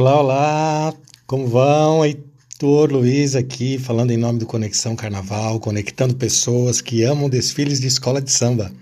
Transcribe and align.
Olá, 0.00 0.18
olá, 0.18 0.94
como 1.26 1.46
vão? 1.46 2.02
Heitor 2.02 2.90
Luiz 2.90 3.36
aqui, 3.36 3.78
falando 3.78 4.10
em 4.10 4.16
nome 4.16 4.38
do 4.38 4.46
Conexão 4.46 4.96
Carnaval, 4.96 5.60
conectando 5.60 6.16
pessoas 6.16 6.80
que 6.80 7.02
amam 7.02 7.28
desfiles 7.28 7.78
de 7.78 7.86
escola 7.86 8.18
de 8.18 8.32
samba. 8.32 8.72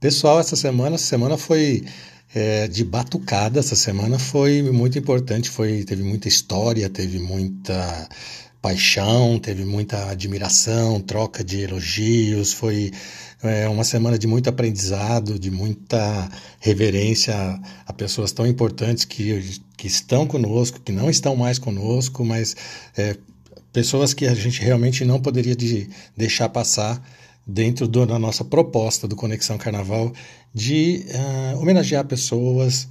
Pessoal, 0.00 0.40
essa 0.40 0.56
semana, 0.56 0.96
essa 0.96 1.04
semana 1.04 1.36
foi 1.38 1.84
é, 2.34 2.66
de 2.66 2.82
batucada, 2.82 3.60
essa 3.60 3.76
semana 3.76 4.18
foi 4.18 4.60
muito 4.60 4.98
importante, 4.98 5.48
foi, 5.48 5.84
teve 5.84 6.02
muita 6.02 6.26
história, 6.26 6.90
teve 6.90 7.20
muita 7.20 8.08
paixão, 8.60 9.38
teve 9.38 9.64
muita 9.64 10.10
admiração, 10.10 11.00
troca 11.00 11.44
de 11.44 11.60
elogios, 11.60 12.52
foi 12.52 12.90
é, 13.44 13.68
uma 13.68 13.84
semana 13.84 14.18
de 14.18 14.26
muito 14.26 14.48
aprendizado, 14.48 15.38
de 15.38 15.50
muita 15.50 16.28
reverência 16.60 17.34
a, 17.86 17.92
pessoas 17.92 18.32
tão 18.32 18.46
importantes 18.46 19.04
que, 19.04 19.60
que 19.76 19.86
estão 19.86 20.26
conosco, 20.26 20.80
que 20.80 20.92
não 20.92 21.08
estão 21.10 21.36
mais 21.36 21.58
conosco, 21.58 22.24
mas 22.24 22.56
é, 22.96 23.16
pessoas 23.72 24.14
que 24.14 24.26
a 24.26 24.34
gente 24.34 24.60
realmente 24.60 25.04
não 25.04 25.20
poderia 25.20 25.54
de 25.54 25.88
deixar 26.16 26.48
passar 26.48 27.02
dentro 27.46 27.86
do, 27.86 28.06
da 28.06 28.18
nossa 28.18 28.44
proposta 28.44 29.06
do 29.06 29.16
Conexão 29.16 29.58
Carnaval 29.58 30.12
de 30.52 31.04
uh, 31.54 31.60
homenagear 31.60 32.04
pessoas, 32.04 32.88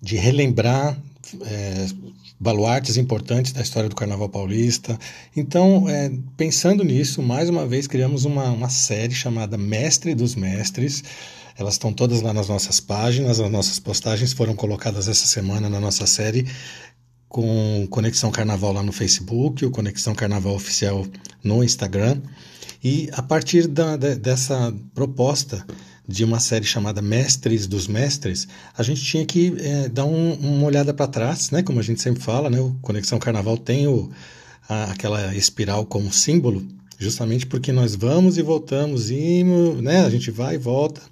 de 0.00 0.16
relembrar 0.16 0.96
é, 1.42 1.86
baluartes 2.40 2.96
importantes 2.96 3.52
da 3.52 3.62
história 3.62 3.88
do 3.88 3.96
Carnaval 3.96 4.28
Paulista. 4.28 4.98
Então, 5.34 5.88
é, 5.88 6.10
pensando 6.36 6.84
nisso, 6.84 7.22
mais 7.22 7.48
uma 7.48 7.66
vez 7.66 7.86
criamos 7.86 8.24
uma, 8.24 8.44
uma 8.50 8.68
série 8.68 9.14
chamada 9.14 9.58
Mestre 9.58 10.14
dos 10.14 10.34
Mestres. 10.34 11.02
Elas 11.56 11.74
estão 11.74 11.92
todas 11.92 12.22
lá 12.22 12.32
nas 12.32 12.48
nossas 12.48 12.78
páginas, 12.78 13.40
as 13.40 13.50
nossas 13.50 13.80
postagens 13.80 14.32
foram 14.32 14.54
colocadas 14.54 15.08
essa 15.08 15.26
semana 15.26 15.68
na 15.68 15.80
nossa 15.80 16.06
série 16.06 16.46
com 17.28 17.86
Conexão 17.90 18.30
Carnaval 18.30 18.72
lá 18.72 18.82
no 18.82 18.92
Facebook, 18.92 19.64
o 19.64 19.70
Conexão 19.70 20.14
Carnaval 20.14 20.54
Oficial 20.54 21.06
no 21.44 21.62
Instagram. 21.62 22.22
E 22.82 23.10
a 23.12 23.22
partir 23.22 23.66
da, 23.66 23.96
dessa 23.96 24.72
proposta 24.94 25.66
de 26.08 26.24
uma 26.24 26.40
série 26.40 26.64
chamada 26.64 27.02
Mestres 27.02 27.66
dos 27.66 27.86
Mestres, 27.86 28.48
a 28.76 28.82
gente 28.82 29.04
tinha 29.04 29.26
que 29.26 29.54
é, 29.58 29.88
dar 29.90 30.06
um, 30.06 30.32
uma 30.32 30.66
olhada 30.66 30.94
para 30.94 31.06
trás, 31.06 31.50
né? 31.50 31.62
Como 31.62 31.78
a 31.78 31.82
gente 31.82 32.00
sempre 32.00 32.22
fala, 32.22 32.48
né? 32.48 32.58
O 32.58 32.74
Conexão 32.80 33.18
Carnaval 33.18 33.58
tem 33.58 33.86
o, 33.86 34.10
a, 34.66 34.84
aquela 34.84 35.36
espiral 35.36 35.84
como 35.84 36.10
símbolo, 36.10 36.66
justamente 36.98 37.46
porque 37.46 37.72
nós 37.72 37.94
vamos 37.94 38.38
e 38.38 38.42
voltamos, 38.42 39.10
e 39.10 39.44
né? 39.82 40.00
A 40.00 40.08
gente 40.08 40.30
vai 40.30 40.54
e 40.54 40.58
volta 40.58 41.02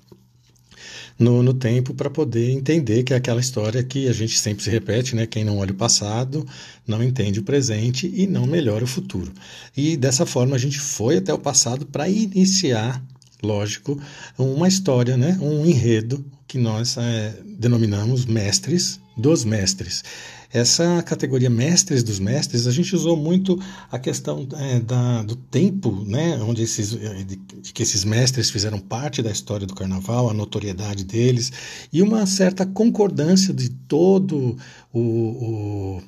no, 1.18 1.42
no 1.42 1.52
tempo 1.52 1.92
para 1.92 2.08
poder 2.08 2.50
entender 2.50 3.02
que 3.02 3.12
é 3.12 3.16
aquela 3.16 3.40
história 3.40 3.82
que 3.82 4.08
a 4.08 4.12
gente 4.14 4.38
sempre 4.38 4.64
se 4.64 4.70
repete, 4.70 5.14
né? 5.14 5.26
Quem 5.26 5.44
não 5.44 5.58
olha 5.58 5.72
o 5.72 5.76
passado 5.76 6.46
não 6.86 7.02
entende 7.02 7.40
o 7.40 7.42
presente 7.42 8.10
e 8.14 8.26
não 8.26 8.46
melhora 8.46 8.84
o 8.84 8.88
futuro. 8.88 9.30
E 9.76 9.94
dessa 9.94 10.24
forma 10.24 10.56
a 10.56 10.58
gente 10.58 10.80
foi 10.80 11.18
até 11.18 11.34
o 11.34 11.38
passado 11.38 11.84
para 11.84 12.08
iniciar 12.08 13.02
lógico, 13.42 14.00
uma 14.38 14.68
história, 14.68 15.16
né? 15.16 15.38
um 15.40 15.64
enredo 15.64 16.24
que 16.46 16.58
nós 16.58 16.96
é, 16.96 17.34
denominamos 17.58 18.24
mestres 18.24 19.00
dos 19.16 19.44
mestres. 19.44 20.04
Essa 20.52 21.02
categoria 21.02 21.50
mestres 21.50 22.02
dos 22.02 22.18
mestres, 22.18 22.66
a 22.66 22.70
gente 22.70 22.94
usou 22.94 23.16
muito 23.16 23.60
a 23.90 23.98
questão 23.98 24.46
é, 24.56 24.80
da, 24.80 25.22
do 25.22 25.34
tempo, 25.34 26.04
né, 26.06 26.38
onde 26.42 26.62
esses, 26.62 26.94
é, 26.94 27.24
de, 27.24 27.36
de 27.36 27.72
que 27.72 27.82
esses 27.82 28.04
mestres 28.04 28.50
fizeram 28.50 28.78
parte 28.78 29.22
da 29.22 29.30
história 29.30 29.66
do 29.66 29.74
carnaval, 29.74 30.30
a 30.30 30.34
notoriedade 30.34 31.04
deles 31.04 31.52
e 31.92 32.00
uma 32.00 32.24
certa 32.26 32.64
concordância 32.64 33.52
de 33.52 33.68
todo 33.68 34.56
o, 34.92 35.00
o, 35.00 36.02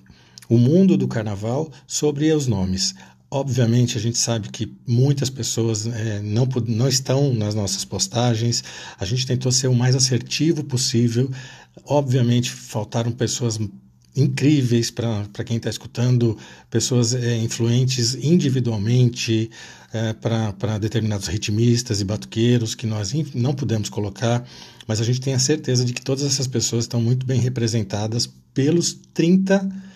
o 0.49 0.59
mundo 0.59 0.97
do 0.97 1.09
carnaval 1.09 1.71
sobre 1.87 2.31
os 2.33 2.47
nomes. 2.47 2.95
Obviamente, 3.31 3.99
a 3.99 4.01
gente 4.01 4.17
sabe 4.17 4.49
que 4.49 4.73
muitas 4.87 5.29
pessoas 5.29 5.87
é, 5.87 6.21
não, 6.23 6.49
não 6.67 6.89
estão 6.89 7.35
nas 7.35 7.55
nossas 7.55 7.85
postagens. 7.85 8.65
A 8.99 9.05
gente 9.05 9.27
tentou 9.27 9.53
ser 9.53 9.69
o 9.69 9.75
mais 9.75 9.95
assertivo 9.95 10.65
possível. 10.65 11.31
Obviamente, 11.85 12.51
faltaram 12.51 13.13
pessoas 13.13 13.59
incríveis 14.17 14.91
para 14.91 15.45
quem 15.45 15.59
está 15.59 15.69
escutando, 15.69 16.39
pessoas 16.71 17.15
é, 17.15 17.37
influentes 17.37 18.15
individualmente 18.15 19.51
é, 19.93 20.15
para 20.15 20.79
determinados 20.79 21.29
ritmistas 21.29 22.01
e 22.01 22.05
batuqueiros 22.05 22.75
que 22.75 22.87
nós 22.87 23.13
não 23.35 23.55
pudemos 23.55 23.89
colocar, 23.89 24.45
mas 24.87 25.01
a 25.01 25.05
gente 25.05 25.21
tem 25.21 25.35
a 25.35 25.39
certeza 25.39 25.85
de 25.85 25.93
que 25.93 26.03
todas 26.03 26.25
essas 26.25 26.47
pessoas 26.47 26.85
estão 26.85 27.01
muito 27.01 27.25
bem 27.27 27.41
representadas 27.41 28.29
pelos 28.53 28.99
30 29.15 29.88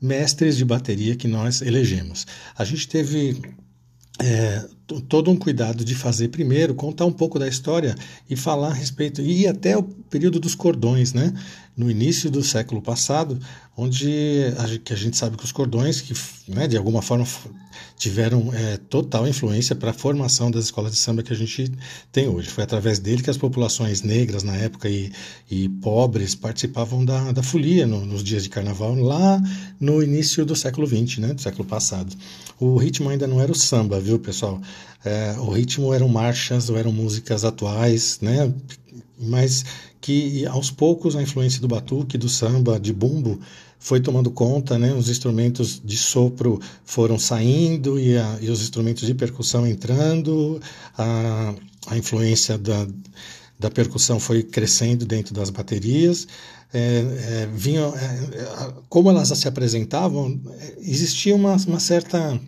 mestres 0.00 0.56
de 0.56 0.64
bateria 0.64 1.16
que 1.16 1.28
nós 1.28 1.62
elegemos. 1.62 2.26
A 2.56 2.64
gente 2.64 2.88
teve 2.88 3.40
é, 4.18 4.64
todo 5.08 5.30
um 5.30 5.36
cuidado 5.36 5.84
de 5.84 5.94
fazer 5.94 6.28
primeiro, 6.28 6.74
contar 6.74 7.04
um 7.04 7.12
pouco 7.12 7.38
da 7.38 7.46
história 7.46 7.94
e 8.28 8.36
falar 8.36 8.68
a 8.68 8.74
respeito, 8.74 9.20
e 9.20 9.46
até 9.46 9.76
o 9.76 9.82
período 9.82 10.40
dos 10.40 10.54
cordões, 10.54 11.12
né? 11.12 11.32
No 11.76 11.88
início 11.88 12.28
do 12.28 12.42
século 12.42 12.82
passado, 12.82 13.38
onde 13.76 14.52
a, 14.58 14.78
que 14.78 14.92
a 14.92 14.96
gente 14.96 15.16
sabe 15.16 15.36
que 15.36 15.44
os 15.44 15.52
cordões, 15.52 16.00
que 16.00 16.12
né, 16.50 16.66
de 16.66 16.76
alguma 16.76 17.00
forma 17.00 17.24
tiveram 17.96 18.52
é, 18.52 18.76
total 18.76 19.28
influência 19.28 19.76
para 19.76 19.90
a 19.90 19.94
formação 19.94 20.50
das 20.50 20.64
escolas 20.64 20.90
de 20.90 20.98
samba 20.98 21.22
que 21.22 21.32
a 21.32 21.36
gente 21.36 21.70
tem 22.10 22.26
hoje. 22.26 22.48
Foi 22.48 22.64
através 22.64 22.98
dele 22.98 23.22
que 23.22 23.30
as 23.30 23.36
populações 23.36 24.02
negras 24.02 24.42
na 24.42 24.56
época 24.56 24.88
e, 24.88 25.12
e 25.48 25.68
pobres 25.68 26.34
participavam 26.34 27.04
da, 27.04 27.30
da 27.30 27.42
folia 27.42 27.86
no, 27.86 28.04
nos 28.04 28.24
dias 28.24 28.42
de 28.42 28.48
carnaval, 28.48 28.96
lá 28.96 29.40
no 29.78 30.02
início 30.02 30.44
do 30.44 30.56
século 30.56 30.86
XX, 30.86 31.18
né, 31.18 31.34
do 31.34 31.40
século 31.40 31.64
passado. 31.64 32.16
O 32.60 32.76
ritmo 32.76 33.08
ainda 33.08 33.26
não 33.26 33.40
era 33.40 33.52
o 33.52 33.54
samba, 33.54 34.00
viu, 34.00 34.18
pessoal? 34.18 34.60
É, 35.04 35.36
o 35.38 35.50
ritmo 35.50 35.94
eram 35.94 36.08
marchas 36.08 36.68
eram 36.70 36.92
músicas 36.92 37.44
atuais, 37.44 38.18
né? 38.20 38.52
mas 39.18 39.64
que 40.00 40.46
aos 40.46 40.70
poucos 40.70 41.16
a 41.16 41.22
influência 41.22 41.60
do 41.60 41.68
batuque, 41.68 42.16
do 42.16 42.28
samba, 42.28 42.78
de 42.78 42.92
bumbo 42.92 43.40
foi 43.78 44.00
tomando 44.00 44.30
conta, 44.30 44.78
né? 44.78 44.92
Os 44.92 45.08
instrumentos 45.08 45.80
de 45.84 45.96
sopro 45.96 46.60
foram 46.84 47.18
saindo 47.18 47.98
e, 47.98 48.16
a, 48.16 48.38
e 48.40 48.50
os 48.50 48.60
instrumentos 48.60 49.06
de 49.06 49.14
percussão 49.14 49.66
entrando, 49.66 50.60
a, 50.96 51.54
a 51.86 51.96
influência 51.96 52.58
da, 52.58 52.86
da 53.58 53.70
percussão 53.70 54.20
foi 54.20 54.42
crescendo 54.42 55.04
dentro 55.04 55.34
das 55.34 55.50
baterias. 55.50 56.26
É, 56.72 56.78
é, 56.78 57.42
é, 57.42 58.72
como 58.88 59.10
elas 59.10 59.28
se 59.28 59.48
apresentavam, 59.48 60.40
existia 60.80 61.34
uma, 61.34 61.56
uma 61.66 61.80
certa 61.80 62.38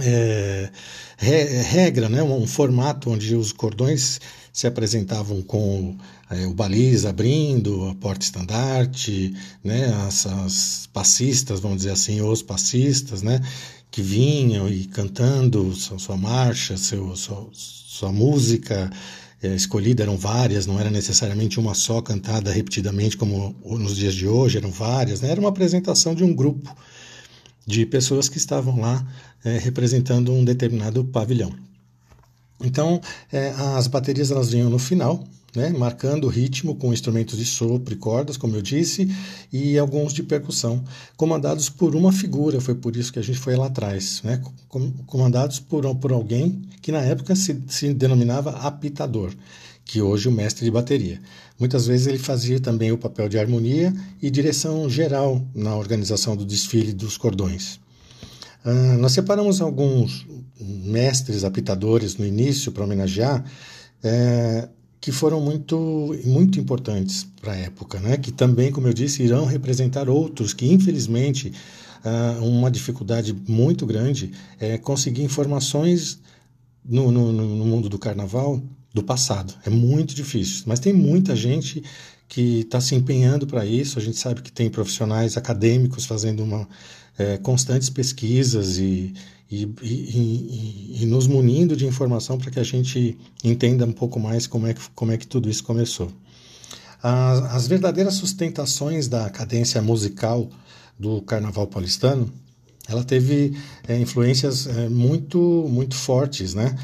é, 0.00 0.70
regra, 1.18 2.08
né? 2.08 2.22
um 2.22 2.46
formato 2.46 3.10
onde 3.10 3.34
os 3.34 3.52
cordões 3.52 4.20
se 4.52 4.66
apresentavam 4.66 5.42
com 5.42 5.96
é, 6.30 6.46
o 6.46 6.52
baliza 6.52 7.10
abrindo, 7.10 7.88
a 7.88 7.94
porta-estandarte, 7.94 9.34
né, 9.62 9.86
as, 10.06 10.26
as, 10.26 10.88
passistas, 10.92 11.60
vamos 11.60 11.78
dizer 11.78 11.92
assim, 11.92 12.20
os 12.20 12.42
passistas, 12.42 13.22
né, 13.22 13.40
que 13.90 14.02
vinham 14.02 14.68
e 14.68 14.84
cantando 14.86 15.72
sua, 15.74 15.98
sua 15.98 16.16
marcha, 16.16 16.76
seu, 16.76 17.14
sua, 17.16 17.48
sua 17.52 18.12
música 18.12 18.90
é, 19.42 19.54
escolhida, 19.54 20.02
eram 20.02 20.16
várias, 20.16 20.66
não 20.66 20.78
era 20.78 20.90
necessariamente 20.90 21.60
uma 21.60 21.74
só 21.74 22.00
cantada 22.00 22.50
repetidamente 22.50 23.16
como 23.16 23.54
nos 23.64 23.96
dias 23.96 24.14
de 24.14 24.26
hoje, 24.26 24.58
eram 24.58 24.70
várias, 24.70 25.20
né, 25.20 25.30
era 25.30 25.40
uma 25.40 25.50
apresentação 25.50 26.14
de 26.14 26.24
um 26.24 26.34
grupo 26.34 26.74
de 27.66 27.84
pessoas 27.86 28.28
que 28.28 28.38
estavam 28.38 28.80
lá 28.80 29.06
é, 29.44 29.58
representando 29.58 30.32
um 30.32 30.44
determinado 30.44 31.04
pavilhão. 31.04 31.52
Então, 32.60 33.00
é, 33.32 33.50
as 33.76 33.86
baterias 33.86 34.30
elas 34.30 34.50
vinham 34.50 34.68
no 34.68 34.78
final, 34.78 35.22
né, 35.58 35.70
marcando 35.70 36.24
o 36.24 36.28
ritmo 36.28 36.76
com 36.76 36.92
instrumentos 36.92 37.36
de 37.36 37.44
sopro 37.44 37.92
e 37.92 37.96
cordas, 37.96 38.36
como 38.36 38.54
eu 38.54 38.62
disse, 38.62 39.12
e 39.52 39.76
alguns 39.76 40.12
de 40.12 40.22
percussão, 40.22 40.84
comandados 41.16 41.68
por 41.68 41.96
uma 41.96 42.12
figura, 42.12 42.60
foi 42.60 42.76
por 42.76 42.96
isso 42.96 43.12
que 43.12 43.18
a 43.18 43.22
gente 43.22 43.38
foi 43.38 43.56
lá 43.56 43.66
atrás, 43.66 44.22
né, 44.22 44.40
comandados 45.06 45.58
por, 45.58 45.92
por 45.96 46.12
alguém 46.12 46.62
que 46.80 46.92
na 46.92 47.00
época 47.00 47.34
se, 47.34 47.60
se 47.66 47.92
denominava 47.92 48.50
apitador, 48.58 49.32
que 49.84 50.00
hoje 50.00 50.28
é 50.28 50.30
o 50.30 50.34
mestre 50.34 50.64
de 50.64 50.70
bateria. 50.70 51.20
Muitas 51.58 51.86
vezes 51.86 52.06
ele 52.06 52.18
fazia 52.18 52.60
também 52.60 52.92
o 52.92 52.98
papel 52.98 53.28
de 53.28 53.36
harmonia 53.36 53.92
e 54.22 54.30
direção 54.30 54.88
geral 54.88 55.44
na 55.52 55.74
organização 55.74 56.36
do 56.36 56.44
desfile 56.44 56.92
dos 56.92 57.16
cordões. 57.16 57.80
Uh, 58.64 58.98
nós 58.98 59.12
separamos 59.12 59.60
alguns 59.60 60.24
mestres 60.60 61.42
apitadores 61.42 62.16
no 62.16 62.24
início 62.24 62.70
para 62.70 62.84
homenagear, 62.84 63.44
é, 64.02 64.68
que 65.00 65.12
foram 65.12 65.40
muito, 65.40 66.16
muito 66.24 66.58
importantes 66.58 67.26
para 67.40 67.52
a 67.52 67.56
época, 67.56 68.00
né? 68.00 68.16
que 68.16 68.32
também, 68.32 68.72
como 68.72 68.88
eu 68.88 68.92
disse, 68.92 69.22
irão 69.22 69.44
representar 69.44 70.08
outros 70.08 70.52
que, 70.52 70.66
infelizmente, 70.66 71.52
uh, 72.04 72.44
uma 72.44 72.70
dificuldade 72.70 73.34
muito 73.46 73.86
grande 73.86 74.32
é 74.58 74.76
conseguir 74.76 75.22
informações 75.22 76.18
no, 76.84 77.12
no, 77.12 77.32
no 77.32 77.64
mundo 77.64 77.88
do 77.88 77.98
carnaval 77.98 78.60
do 78.92 79.02
passado. 79.02 79.54
É 79.64 79.70
muito 79.70 80.14
difícil, 80.14 80.64
mas 80.66 80.80
tem 80.80 80.92
muita 80.92 81.36
gente 81.36 81.82
que 82.28 82.60
está 82.60 82.80
se 82.80 82.94
empenhando 82.94 83.46
para 83.46 83.64
isso. 83.64 83.98
A 83.98 84.02
gente 84.02 84.18
sabe 84.18 84.42
que 84.42 84.52
tem 84.52 84.68
profissionais 84.68 85.36
acadêmicos 85.36 86.04
fazendo 86.04 86.42
uma, 86.42 86.68
é, 87.16 87.36
constantes 87.38 87.88
pesquisas 87.88 88.78
e, 88.78 89.14
e, 89.50 89.64
e, 89.82 91.02
e, 91.02 91.06
nos 91.06 91.26
munindo 91.26 91.74
de 91.74 91.86
informação 91.86 92.36
para 92.36 92.50
que 92.50 92.60
a 92.60 92.64
gente 92.64 93.16
entenda 93.42 93.86
um 93.86 93.92
pouco 93.92 94.20
mais 94.20 94.46
como 94.46 94.66
é 94.66 94.74
que, 94.74 94.80
como 94.94 95.10
é 95.10 95.16
que 95.16 95.26
tudo 95.26 95.48
isso 95.48 95.64
começou. 95.64 96.12
As, 97.02 97.54
as 97.54 97.66
verdadeiras 97.66 98.14
sustentações 98.14 99.08
da 99.08 99.30
cadência 99.30 99.80
musical 99.80 100.48
do 100.98 101.22
carnaval 101.22 101.66
paulistano, 101.66 102.30
ela 102.88 103.04
teve 103.04 103.56
é, 103.86 103.98
influências 103.98 104.66
é, 104.66 104.88
muito, 104.88 105.38
muito 105.70 105.94
fortes, 105.94 106.54
né? 106.54 106.76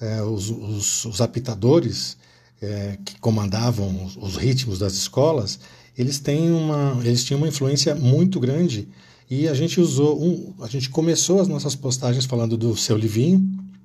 É, 0.00 0.20
os, 0.22 0.50
os, 0.50 1.04
os, 1.04 1.20
apitadores 1.20 2.16
é, 2.60 2.98
que 3.04 3.20
comandavam 3.20 4.04
os, 4.04 4.16
os, 4.16 4.36
ritmos 4.36 4.80
das 4.80 4.94
escolas, 4.94 5.60
eles, 5.96 6.18
têm 6.18 6.50
uma, 6.50 7.00
eles 7.04 7.22
tinham 7.22 7.38
uma 7.38 7.46
influência 7.46 7.94
muito 7.94 8.40
grande 8.40 8.88
e 9.30 9.48
a 9.48 9.54
gente 9.54 9.80
usou, 9.80 10.22
um, 10.22 10.54
a 10.62 10.68
gente 10.68 10.90
começou 10.90 11.40
as 11.40 11.48
nossas 11.48 11.74
postagens 11.74 12.24
falando 12.24 12.56
do 12.56 12.76
seu 12.76 12.96
Livinho, 12.96 13.42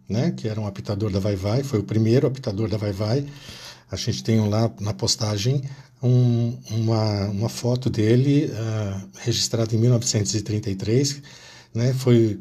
né? 0.09 0.31
Que 0.31 0.47
era 0.47 0.59
um 0.59 0.67
apitador 0.67 1.11
da 1.11 1.19
Vai 1.19 1.35
Vai, 1.35 1.63
foi 1.63 1.79
o 1.79 1.83
primeiro 1.83 2.27
apitador 2.27 2.69
da 2.69 2.77
Vai 2.77 2.91
Vai. 2.91 3.25
A 3.89 3.95
gente 3.95 4.23
tem 4.23 4.39
lá 4.47 4.71
na 4.79 4.93
postagem 4.93 5.61
um, 6.01 6.57
uma, 6.71 7.25
uma 7.25 7.49
foto 7.49 7.89
dele 7.89 8.51
uh, 8.51 9.07
registrada 9.19 9.73
em 9.73 9.77
1933, 9.79 11.21
né? 11.73 11.93
Foi 11.93 12.39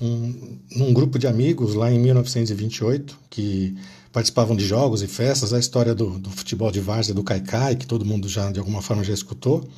um, 0.00 0.58
um 0.76 0.92
grupo 0.92 1.18
de 1.18 1.26
amigos 1.26 1.74
lá 1.74 1.90
em 1.90 1.98
1928 1.98 3.18
que 3.30 3.76
participavam 4.12 4.56
de 4.56 4.66
jogos 4.66 5.02
e 5.02 5.06
festas, 5.06 5.52
a 5.52 5.58
história 5.58 5.94
do, 5.94 6.18
do 6.18 6.30
futebol 6.30 6.70
de 6.70 6.80
várzea 6.80 7.14
do 7.14 7.22
Caicai, 7.22 7.76
que 7.76 7.86
todo 7.86 8.04
mundo 8.04 8.28
já 8.28 8.50
de 8.50 8.58
alguma 8.58 8.82
forma 8.82 9.04
já 9.04 9.12
escutou, 9.12 9.68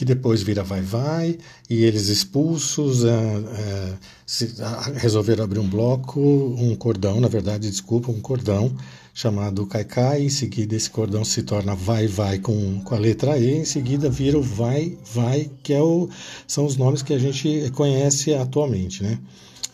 que 0.00 0.04
depois 0.06 0.42
vira 0.42 0.62
vai-vai, 0.62 1.36
e 1.68 1.84
eles 1.84 2.08
expulsos 2.08 3.04
é, 3.04 3.10
é, 3.10 3.92
se, 4.24 4.54
a, 4.62 4.92
resolveram 4.96 5.44
abrir 5.44 5.58
um 5.58 5.68
bloco, 5.68 6.18
um 6.18 6.74
cordão, 6.74 7.20
na 7.20 7.28
verdade, 7.28 7.68
desculpa, 7.68 8.10
um 8.10 8.18
cordão 8.18 8.74
chamado 9.12 9.66
Caicai, 9.66 10.22
em 10.22 10.30
seguida 10.30 10.74
esse 10.74 10.88
cordão 10.88 11.22
se 11.22 11.42
torna 11.42 11.74
vai-vai 11.74 12.38
com, 12.38 12.80
com 12.80 12.94
a 12.94 12.98
letra 12.98 13.36
E, 13.36 13.58
em 13.58 13.64
seguida 13.66 14.08
vira 14.08 14.38
o 14.38 14.42
vai-vai, 14.42 15.50
que 15.62 15.74
é 15.74 15.82
o, 15.82 16.08
são 16.46 16.64
os 16.64 16.78
nomes 16.78 17.02
que 17.02 17.12
a 17.12 17.18
gente 17.18 17.70
conhece 17.74 18.32
atualmente, 18.32 19.02
né? 19.02 19.18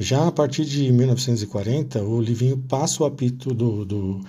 Já 0.01 0.27
a 0.27 0.33
partir 0.33 0.65
de 0.65 0.91
1940, 0.91 2.03
o 2.03 2.21
Livinho 2.21 2.59
passa 2.69 3.05
o 3.05 3.07
apito 3.07 3.55
do, 3.55 3.85
do, 3.85 4.21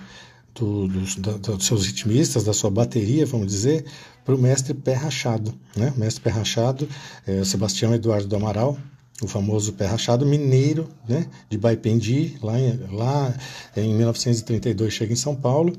do, 0.54 0.86
dos, 0.86 1.16
da, 1.16 1.32
dos 1.32 1.66
seus 1.66 1.86
ritmistas, 1.86 2.44
da 2.44 2.52
sua 2.52 2.70
bateria, 2.70 3.26
vamos 3.26 3.48
dizer, 3.48 3.84
para 4.28 4.34
o 4.34 4.38
mestre 4.38 4.74
Pé 4.74 4.92
Rachado. 4.92 5.54
Né? 5.74 5.90
O 5.96 6.00
mestre 6.00 6.22
Pé 6.22 6.28
Rachado 6.28 6.86
é 7.26 7.42
Sebastião 7.44 7.94
Eduardo 7.94 8.28
do 8.28 8.36
Amaral, 8.36 8.76
o 9.22 9.26
famoso 9.26 9.72
Pé 9.72 9.86
Rachado 9.86 10.26
mineiro 10.26 10.86
né? 11.08 11.26
de 11.48 11.56
Baipendi, 11.56 12.36
lá 12.42 12.60
em, 12.60 12.76
lá 12.92 13.34
em 13.74 13.94
1932 13.94 14.92
chega 14.92 15.14
em 15.14 15.16
São 15.16 15.34
Paulo, 15.34 15.72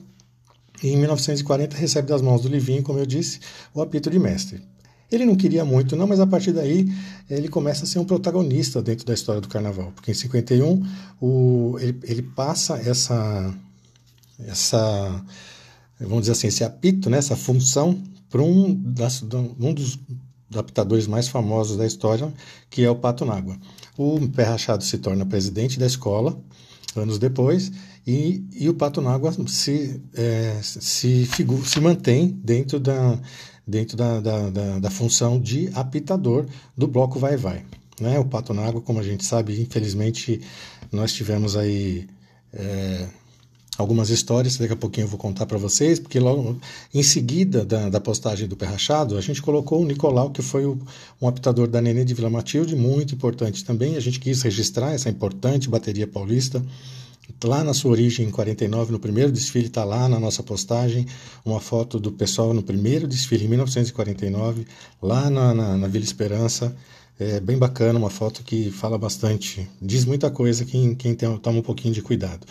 e 0.81 0.87
em 0.87 0.97
1940 0.97 1.77
recebe 1.77 2.07
das 2.07 2.23
mãos 2.23 2.41
do 2.41 2.47
Livinho, 2.47 2.81
como 2.81 2.97
eu 2.97 3.05
disse, 3.05 3.39
o 3.71 3.83
apito 3.83 4.09
de 4.09 4.17
mestre. 4.17 4.63
Ele 5.11 5.25
não 5.25 5.35
queria 5.35 5.63
muito, 5.63 5.95
não, 5.95 6.07
mas 6.07 6.19
a 6.19 6.25
partir 6.25 6.51
daí 6.51 6.91
ele 7.29 7.49
começa 7.49 7.83
a 7.83 7.87
ser 7.87 7.99
um 7.99 8.05
protagonista 8.05 8.81
dentro 8.81 9.05
da 9.05 9.13
história 9.13 9.41
do 9.41 9.47
carnaval, 9.47 9.91
porque 9.93 10.09
em 10.09 10.15
51 10.15 10.83
o, 11.21 11.77
ele, 11.79 11.99
ele 12.01 12.23
passa 12.23 12.77
essa, 12.77 13.53
essa, 14.47 15.23
vamos 15.99 16.21
dizer 16.21 16.33
assim, 16.33 16.47
esse 16.47 16.63
apito, 16.63 17.09
né, 17.09 17.17
essa 17.17 17.35
função 17.35 18.01
para 18.29 18.41
um, 18.41 18.81
um 19.59 19.73
dos 19.73 19.99
adaptadores 20.51 21.07
mais 21.07 21.27
famosos 21.27 21.77
da 21.77 21.85
história, 21.85 22.31
que 22.69 22.83
é 22.83 22.89
o 22.89 22.95
Pato 22.95 23.25
Nágua. 23.25 23.57
O 23.97 24.27
Pé 24.29 24.43
Rachado 24.43 24.83
se 24.83 24.97
torna 24.97 25.25
presidente 25.25 25.77
da 25.77 25.85
escola 25.85 26.39
anos 26.95 27.19
depois 27.19 27.71
e, 28.05 28.43
e 28.53 28.67
o 28.67 28.73
Pato 28.73 29.01
Nágua 29.01 29.31
se, 29.47 30.01
é, 30.15 30.59
se, 30.61 31.27
se 31.65 31.79
mantém 31.79 32.27
dentro 32.43 32.79
da 32.79 33.19
dentro 33.67 33.95
da, 33.95 34.19
da, 34.19 34.49
da, 34.49 34.79
da 34.79 34.89
função 34.89 35.39
de 35.39 35.69
apitador 35.75 36.47
do 36.75 36.87
bloco 36.87 37.19
Vai 37.19 37.37
Vai. 37.37 37.63
Né? 38.01 38.17
O 38.17 38.25
Pato 38.25 38.51
na 38.51 38.65
Água, 38.65 38.81
como 38.81 38.99
a 38.99 39.03
gente 39.03 39.23
sabe, 39.23 39.61
infelizmente 39.61 40.41
nós 40.91 41.13
tivemos 41.13 41.55
aí 41.55 42.07
é, 42.51 43.07
algumas 43.79 44.09
histórias, 44.09 44.57
daqui 44.57 44.73
a 44.73 44.75
pouquinho 44.75 45.05
eu 45.05 45.07
vou 45.07 45.17
contar 45.17 45.45
para 45.45 45.57
vocês, 45.57 45.99
porque 45.99 46.19
logo 46.19 46.59
em 46.93 47.01
seguida 47.01 47.63
da, 47.63 47.89
da 47.89 47.99
postagem 47.99 48.45
do 48.45 48.57
Pé 48.57 48.65
Rachado, 48.65 49.17
a 49.17 49.21
gente 49.21 49.41
colocou 49.41 49.81
o 49.81 49.85
Nicolau, 49.85 50.31
que 50.31 50.41
foi 50.41 50.65
o, 50.65 50.77
um 51.21 51.27
apitador 51.27 51.65
da 51.65 51.81
Nenê 51.81 52.03
de 52.03 52.13
Vila 52.13 52.29
Matilde, 52.29 52.75
muito 52.75 53.15
importante 53.15 53.63
também, 53.63 53.95
a 53.95 53.99
gente 54.01 54.19
quis 54.19 54.41
registrar 54.41 54.91
essa 54.91 55.09
importante 55.09 55.69
bateria 55.69 56.05
paulista, 56.05 56.61
lá 57.41 57.63
na 57.63 57.73
sua 57.73 57.91
origem, 57.91 58.27
em 58.27 58.31
49, 58.31 58.91
no 58.91 58.99
primeiro 58.99 59.31
desfile, 59.31 59.67
está 59.67 59.85
lá 59.85 60.09
na 60.09 60.19
nossa 60.19 60.43
postagem, 60.43 61.05
uma 61.45 61.61
foto 61.61 61.99
do 61.99 62.11
pessoal 62.11 62.53
no 62.53 62.61
primeiro 62.61 63.07
desfile, 63.07 63.45
em 63.45 63.47
1949, 63.47 64.65
lá 65.01 65.29
na, 65.29 65.53
na, 65.53 65.77
na 65.77 65.87
Vila 65.87 66.03
Esperança. 66.03 66.75
É 67.17 67.39
bem 67.39 67.57
bacana, 67.57 67.99
uma 67.99 68.09
foto 68.09 68.43
que 68.43 68.71
fala 68.71 68.97
bastante, 68.97 69.69
diz 69.81 70.05
muita 70.05 70.31
coisa 70.31 70.63
quem, 70.63 70.95
quem 70.95 71.13
tem, 71.13 71.37
toma 71.37 71.59
um 71.59 71.61
pouquinho 71.61 71.93
de 71.93 72.01
cuidado. 72.01 72.47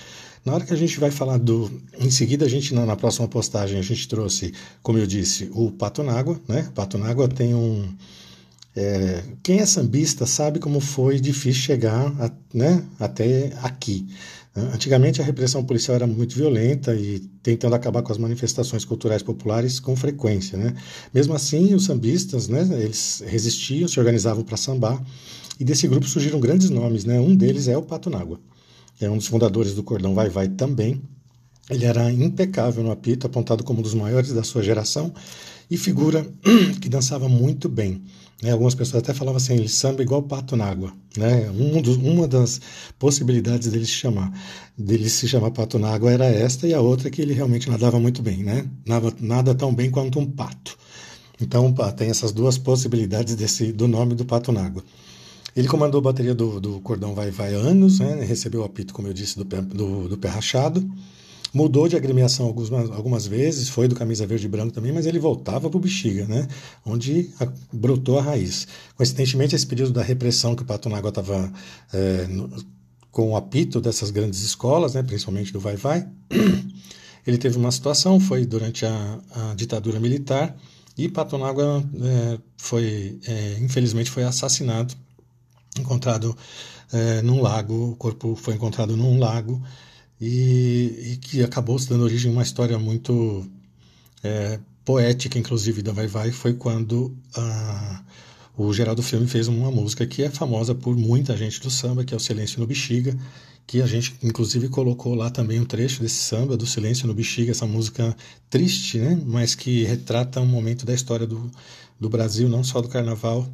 Na 0.48 0.54
hora 0.54 0.64
que 0.64 0.72
a 0.72 0.76
gente 0.76 0.98
vai 0.98 1.10
falar 1.10 1.36
do. 1.36 1.70
Em 2.00 2.10
seguida, 2.10 2.46
a 2.46 2.48
gente, 2.48 2.72
na, 2.72 2.96
próxima 2.96 3.28
postagem, 3.28 3.78
a 3.78 3.82
gente 3.82 4.08
trouxe, 4.08 4.54
como 4.82 4.96
eu 4.96 5.06
disse, 5.06 5.50
o 5.52 5.70
Pato 5.70 6.02
Nágua, 6.02 6.40
né? 6.48 6.70
Pato 6.74 6.96
Nágua 6.96 7.28
tem 7.28 7.54
um. 7.54 7.86
É, 8.74 9.22
quem 9.42 9.58
é 9.58 9.66
sambista 9.66 10.24
sabe 10.24 10.58
como 10.58 10.80
foi 10.80 11.20
difícil 11.20 11.60
chegar 11.60 12.06
a, 12.18 12.30
né, 12.54 12.82
até 12.98 13.52
aqui. 13.62 14.06
Antigamente 14.56 15.20
a 15.20 15.24
repressão 15.24 15.62
policial 15.62 15.96
era 15.96 16.06
muito 16.06 16.34
violenta 16.34 16.94
e 16.94 17.20
tentando 17.42 17.74
acabar 17.74 18.02
com 18.02 18.10
as 18.10 18.16
manifestações 18.16 18.86
culturais 18.86 19.22
populares 19.22 19.78
com 19.78 19.94
frequência, 19.94 20.56
né? 20.56 20.74
Mesmo 21.12 21.34
assim, 21.34 21.74
os 21.74 21.84
sambistas, 21.84 22.48
né, 22.48 22.66
eles 22.80 23.22
resistiam, 23.26 23.86
se 23.86 23.98
organizavam 23.98 24.42
para 24.42 24.56
sambar 24.56 25.04
e 25.60 25.64
desse 25.64 25.86
grupo 25.86 26.08
surgiram 26.08 26.40
grandes 26.40 26.70
nomes, 26.70 27.04
né? 27.04 27.20
Um 27.20 27.36
deles 27.36 27.68
é 27.68 27.76
o 27.76 27.82
Pato 27.82 28.08
Nágua, 28.08 28.40
é 29.00 29.08
um 29.08 29.16
dos 29.16 29.26
fundadores 29.26 29.74
do 29.74 29.82
Cordão 29.82 30.14
Vai 30.14 30.28
Vai 30.28 30.48
também. 30.48 31.00
Ele 31.70 31.84
era 31.84 32.10
impecável 32.10 32.82
no 32.82 32.90
apito, 32.90 33.26
apontado 33.26 33.62
como 33.62 33.80
um 33.80 33.82
dos 33.82 33.94
maiores 33.94 34.32
da 34.32 34.42
sua 34.42 34.62
geração 34.62 35.12
e 35.70 35.76
figura 35.76 36.26
que 36.80 36.88
dançava 36.88 37.28
muito 37.28 37.68
bem. 37.68 38.02
Né? 38.42 38.52
Algumas 38.52 38.74
pessoas 38.74 39.02
até 39.02 39.12
falavam 39.12 39.36
assim, 39.36 39.54
ele 39.54 39.68
samba 39.68 40.02
igual 40.02 40.22
pato 40.22 40.56
na 40.56 40.64
água. 40.64 40.92
Né? 41.16 41.50
Um 41.50 41.82
dos, 41.82 41.96
uma 41.96 42.26
das 42.26 42.60
possibilidades 42.98 43.68
dele 43.68 43.84
se 43.84 43.92
chamar, 43.92 44.32
dele 44.76 45.08
se 45.08 45.28
chamar 45.28 45.50
pato 45.50 45.78
na 45.78 45.90
água 45.90 46.10
era 46.10 46.26
esta 46.26 46.66
e 46.66 46.72
a 46.72 46.80
outra 46.80 47.10
que 47.10 47.20
ele 47.20 47.34
realmente 47.34 47.68
nadava 47.68 47.98
muito 47.98 48.22
bem, 48.22 48.42
né? 48.42 48.66
Nada, 48.86 49.12
nada 49.20 49.54
tão 49.54 49.74
bem 49.74 49.90
quanto 49.90 50.18
um 50.18 50.26
pato. 50.26 50.78
Então 51.40 51.72
tem 51.96 52.08
essas 52.10 52.32
duas 52.32 52.58
possibilidades 52.58 53.34
desse, 53.34 53.72
do 53.72 53.86
nome 53.86 54.14
do 54.14 54.24
pato 54.24 54.50
na 54.52 54.64
água. 54.64 54.82
Ele 55.58 55.66
comandou 55.66 55.98
a 55.98 56.02
bateria 56.02 56.36
do, 56.36 56.60
do 56.60 56.80
Cordão 56.82 57.16
Vai 57.16 57.32
Vai 57.32 57.52
anos, 57.52 57.98
né? 57.98 58.24
recebeu 58.24 58.60
o 58.60 58.64
apito, 58.64 58.94
como 58.94 59.08
eu 59.08 59.12
disse, 59.12 59.36
do 59.36 59.44
pé, 59.44 59.60
do, 59.60 60.08
do 60.08 60.16
pé 60.16 60.28
rachado. 60.28 60.88
Mudou 61.52 61.88
de 61.88 61.96
agremiação 61.96 62.46
algumas, 62.46 62.88
algumas 62.92 63.26
vezes, 63.26 63.68
foi 63.68 63.88
do 63.88 63.96
camisa 63.96 64.24
verde 64.24 64.46
e 64.46 64.48
branco 64.48 64.72
também, 64.72 64.92
mas 64.92 65.04
ele 65.04 65.18
voltava 65.18 65.68
para 65.68 65.76
o 65.76 65.80
bexiga, 65.80 66.26
né? 66.26 66.46
onde 66.86 67.30
a, 67.40 67.48
brotou 67.72 68.20
a 68.20 68.22
raiz. 68.22 68.68
Coincidentemente, 68.94 69.56
esse 69.56 69.66
período 69.66 69.90
da 69.90 70.00
repressão 70.00 70.54
que 70.54 70.62
o 70.62 70.64
Pato 70.64 70.88
estava 70.88 71.52
é, 71.92 72.28
com 73.10 73.32
o 73.32 73.36
apito 73.36 73.80
dessas 73.80 74.12
grandes 74.12 74.42
escolas, 74.42 74.94
né, 74.94 75.02
principalmente 75.02 75.52
do 75.52 75.58
Vai-Vai, 75.58 76.06
ele 77.26 77.36
teve 77.36 77.58
uma 77.58 77.72
situação, 77.72 78.20
foi 78.20 78.46
durante 78.46 78.86
a, 78.86 79.18
a 79.34 79.54
ditadura 79.56 79.98
militar, 79.98 80.56
e 80.96 81.08
Pato 81.08 81.36
é, 81.36 82.38
foi, 82.56 83.18
é, 83.26 83.58
infelizmente, 83.60 84.08
foi 84.08 84.22
assassinado, 84.22 84.94
encontrado 85.80 86.36
é, 86.92 87.22
num 87.22 87.40
lago, 87.40 87.92
o 87.92 87.96
corpo 87.96 88.34
foi 88.34 88.54
encontrado 88.54 88.96
num 88.96 89.18
lago, 89.18 89.62
e, 90.20 91.12
e 91.12 91.16
que 91.18 91.42
acabou 91.42 91.78
se 91.78 91.88
dando 91.88 92.04
origem 92.04 92.30
a 92.30 92.34
uma 92.34 92.42
história 92.42 92.78
muito 92.78 93.46
é, 94.22 94.58
poética, 94.84 95.38
inclusive, 95.38 95.82
da 95.82 95.92
Vai 95.92 96.06
Vai, 96.06 96.32
foi 96.32 96.54
quando 96.54 97.14
a, 97.34 98.02
o 98.56 98.72
Geraldo 98.72 99.02
Filme 99.02 99.26
fez 99.28 99.46
uma 99.46 99.70
música 99.70 100.06
que 100.06 100.22
é 100.22 100.30
famosa 100.30 100.74
por 100.74 100.96
muita 100.96 101.36
gente 101.36 101.60
do 101.60 101.70
samba, 101.70 102.04
que 102.04 102.14
é 102.14 102.16
o 102.16 102.20
Silêncio 102.20 102.58
no 102.58 102.66
Bexiga, 102.66 103.16
que 103.66 103.82
a 103.82 103.86
gente 103.86 104.16
inclusive 104.22 104.68
colocou 104.70 105.14
lá 105.14 105.30
também 105.30 105.60
um 105.60 105.64
trecho 105.64 106.00
desse 106.00 106.16
samba, 106.16 106.56
do 106.56 106.66
Silêncio 106.66 107.06
no 107.06 107.12
Bexiga, 107.12 107.50
essa 107.50 107.66
música 107.66 108.16
triste, 108.48 108.98
né? 108.98 109.20
mas 109.26 109.54
que 109.54 109.84
retrata 109.84 110.40
um 110.40 110.46
momento 110.46 110.86
da 110.86 110.94
história 110.94 111.26
do, 111.26 111.50
do 112.00 112.08
Brasil, 112.08 112.48
não 112.48 112.64
só 112.64 112.80
do 112.80 112.88
carnaval, 112.88 113.46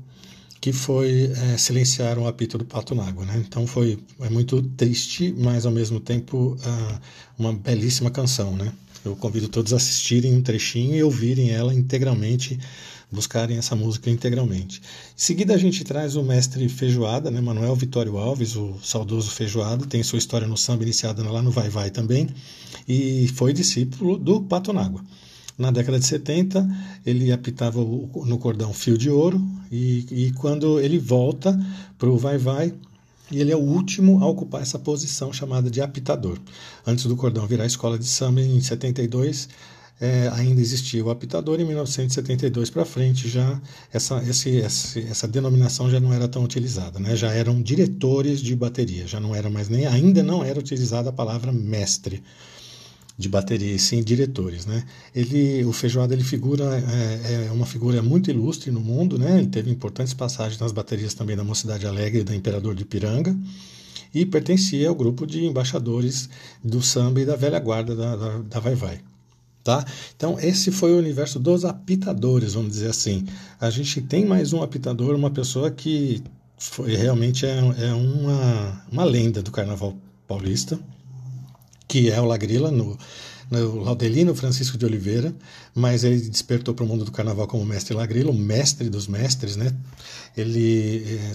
que 0.61 0.73
foi 0.73 1.31
é, 1.53 1.59
silenciar 1.59 2.19
o 2.19 2.27
apito 2.27 2.57
do 2.57 2.65
Pato 2.65 2.95
Nágua. 2.95 3.25
Né? 3.25 3.43
Então 3.47 3.67
foi 3.67 3.99
é 4.21 4.31
muito 4.31 4.63
triste, 4.63 5.35
mas 5.37 5.67
ao 5.67 5.73
mesmo 5.73 6.01
tempo 6.01 6.57
uh, 6.59 7.01
uma 7.39 7.53
belíssima 7.53 8.11
canção. 8.11 8.57
Né? 8.57 8.73
Eu 9.05 9.15
convido 9.15 9.49
todos 9.49 9.73
a 9.73 9.77
assistirem 9.77 10.35
um 10.35 10.41
trechinho 10.41 10.95
e 10.95 11.03
ouvirem 11.03 11.51
ela 11.51 11.75
integralmente, 11.75 12.59
buscarem 13.13 13.59
essa 13.59 13.77
música 13.77 14.09
integralmente. 14.09 14.81
Em 14.81 14.83
seguida, 15.15 15.55
a 15.55 15.59
gente 15.59 15.85
traz 15.85 16.17
o 16.17 16.23
mestre 16.23 16.67
Feijoada, 16.69 17.31
né, 17.31 17.41
Manuel 17.41 17.77
Vitório 17.77 18.17
Alves, 18.17 18.57
o 18.57 18.79
saudoso 18.83 19.31
Feijoada, 19.31 19.87
tem 19.87 20.03
sua 20.03 20.19
história 20.19 20.47
no 20.47 20.57
samba 20.57 20.83
iniciada 20.83 21.23
lá 21.31 21.43
no 21.43 21.51
Vai 21.51 21.69
Vai 21.69 21.91
também, 21.91 22.29
e 22.89 23.29
foi 23.35 23.53
discípulo 23.53 24.19
do 24.19 24.41
Patonágua. 24.41 25.05
Na 25.57 25.71
década 25.71 26.01
de 26.01 26.07
70, 26.07 26.69
ele 27.07 27.31
apitava 27.31 27.81
no 27.81 28.39
cordão 28.39 28.73
Fio 28.73 28.99
de 28.99 29.09
Ouro, 29.09 29.41
e, 29.71 30.07
e 30.11 30.33
quando 30.33 30.81
ele 30.81 30.99
volta 30.99 31.59
para 31.97 32.09
o 32.09 32.19
Vai 32.19 32.39
Vai, 32.39 32.75
ele 33.33 33.53
é 33.53 33.57
o 33.57 33.61
último 33.61 34.23
a 34.23 34.27
ocupar 34.27 34.63
essa 34.63 34.79
posição 34.79 35.33
chamada 35.33 35.71
de 35.71 35.81
apitador. 35.81 36.39
Antes 36.87 37.07
do 37.07 37.17
cordão 37.17 37.47
virar 37.47 37.67
escola 37.67 37.99
de 37.99 38.07
samba 38.07 38.41
em 38.41 38.61
72, 38.61 39.49
é, 40.01 40.29
ainda 40.35 40.61
existia 40.61 41.05
o 41.05 41.11
apitador, 41.11 41.61
em 41.61 41.65
1972 41.65 42.69
para 42.69 42.85
frente 42.85 43.29
já 43.29 43.61
essa, 43.93 44.23
esse, 44.29 44.61
essa 44.61 45.29
denominação 45.29 45.89
já 45.89 46.01
não 46.01 46.13
era 46.13 46.27
tão 46.27 46.43
utilizada, 46.43 46.99
né? 46.99 47.15
já 47.15 47.31
eram 47.31 47.63
diretores 47.63 48.41
de 48.41 48.57
bateria, 48.57 49.07
já 49.07 49.21
não 49.21 49.35
era 49.35 49.49
mais 49.49 49.69
nem, 49.69 49.87
ainda 49.87 50.23
não 50.23 50.45
era 50.45 50.59
utilizada 50.59 51.11
a 51.11 51.13
palavra 51.13 51.53
mestre 51.53 52.23
de 53.17 53.29
bateria, 53.29 53.75
e 53.75 53.79
sim 53.79 54.03
diretores, 54.03 54.67
né? 54.67 54.85
Ele, 55.15 55.65
o 55.65 55.73
Feijoada, 55.73 56.13
ele 56.15 56.25
figura 56.25 56.65
é, 56.65 57.47
é, 57.47 57.53
uma 57.53 57.65
figura 57.65 58.03
muito 58.03 58.31
ilustre 58.31 58.71
no 58.73 58.81
mundo, 58.81 59.19
né? 59.19 59.39
Ele 59.39 59.47
teve 59.47 59.71
importantes 59.71 60.13
passagens 60.13 60.59
nas 60.61 60.73
baterias 60.73 61.15
também 61.15 61.37
da 61.37 61.45
Mocidade 61.45 61.87
Alegre 61.87 62.21
e 62.21 62.25
da 62.25 62.35
Imperador 62.35 62.75
de 62.75 62.85
Piranga 62.85 63.37
e 64.13 64.25
pertencia 64.25 64.89
ao 64.89 64.95
grupo 64.95 65.27
de 65.27 65.45
embaixadores 65.45 66.29
do 66.63 66.83
samba 66.83 67.21
e 67.21 67.25
da 67.25 67.37
velha 67.37 67.59
guarda 67.59 67.95
da, 67.95 68.17
da, 68.17 68.39
da 68.39 68.61
Vai 68.61 68.75
Vai. 68.75 69.01
Tá? 69.63 69.85
Então, 70.15 70.39
esse 70.39 70.71
foi 70.71 70.93
o 70.93 70.99
universo 70.99 71.41
dos 71.41 71.65
apitadores, 71.65 72.53
vamos 72.53 72.73
dizer 72.73 72.91
assim. 72.91 73.27
A 73.59 73.71
gente 73.71 74.03
tem 74.03 74.25
mais 74.25 74.53
um 74.53 74.63
apitador, 74.63 75.15
uma 75.15 75.31
pessoa 75.31 75.71
que 75.71 76.23
foi, 76.59 76.95
realmente 76.95 77.47
é, 77.47 77.59
é 77.79 77.95
uma, 77.95 78.85
uma 78.93 79.05
lenda 79.05 79.43
do 79.43 79.51
carnaval 79.51 79.97
paulista, 80.29 80.79
que 81.95 82.11
é 82.11 82.21
o 82.21 82.25
Lagrila, 82.25 82.73
no, 82.73 82.99
no 83.49 83.85
Laudelino 83.85 84.35
Francisco 84.35 84.77
de 84.77 84.85
Oliveira, 84.85 85.33
mas 85.73 86.03
ele 86.03 86.21
despertou 86.29 86.75
para 86.75 86.85
o 86.85 86.89
mundo 86.89 87.05
do 87.05 87.13
carnaval 87.13 87.47
como 87.47 87.65
mestre 87.65 87.95
Lagrila, 87.95 88.33
o 88.33 88.35
mestre 88.35 88.91
dos 88.91 89.07
mestres, 89.07 89.55
né? 89.55 89.73
Ele 90.37 91.05
é 91.31 91.33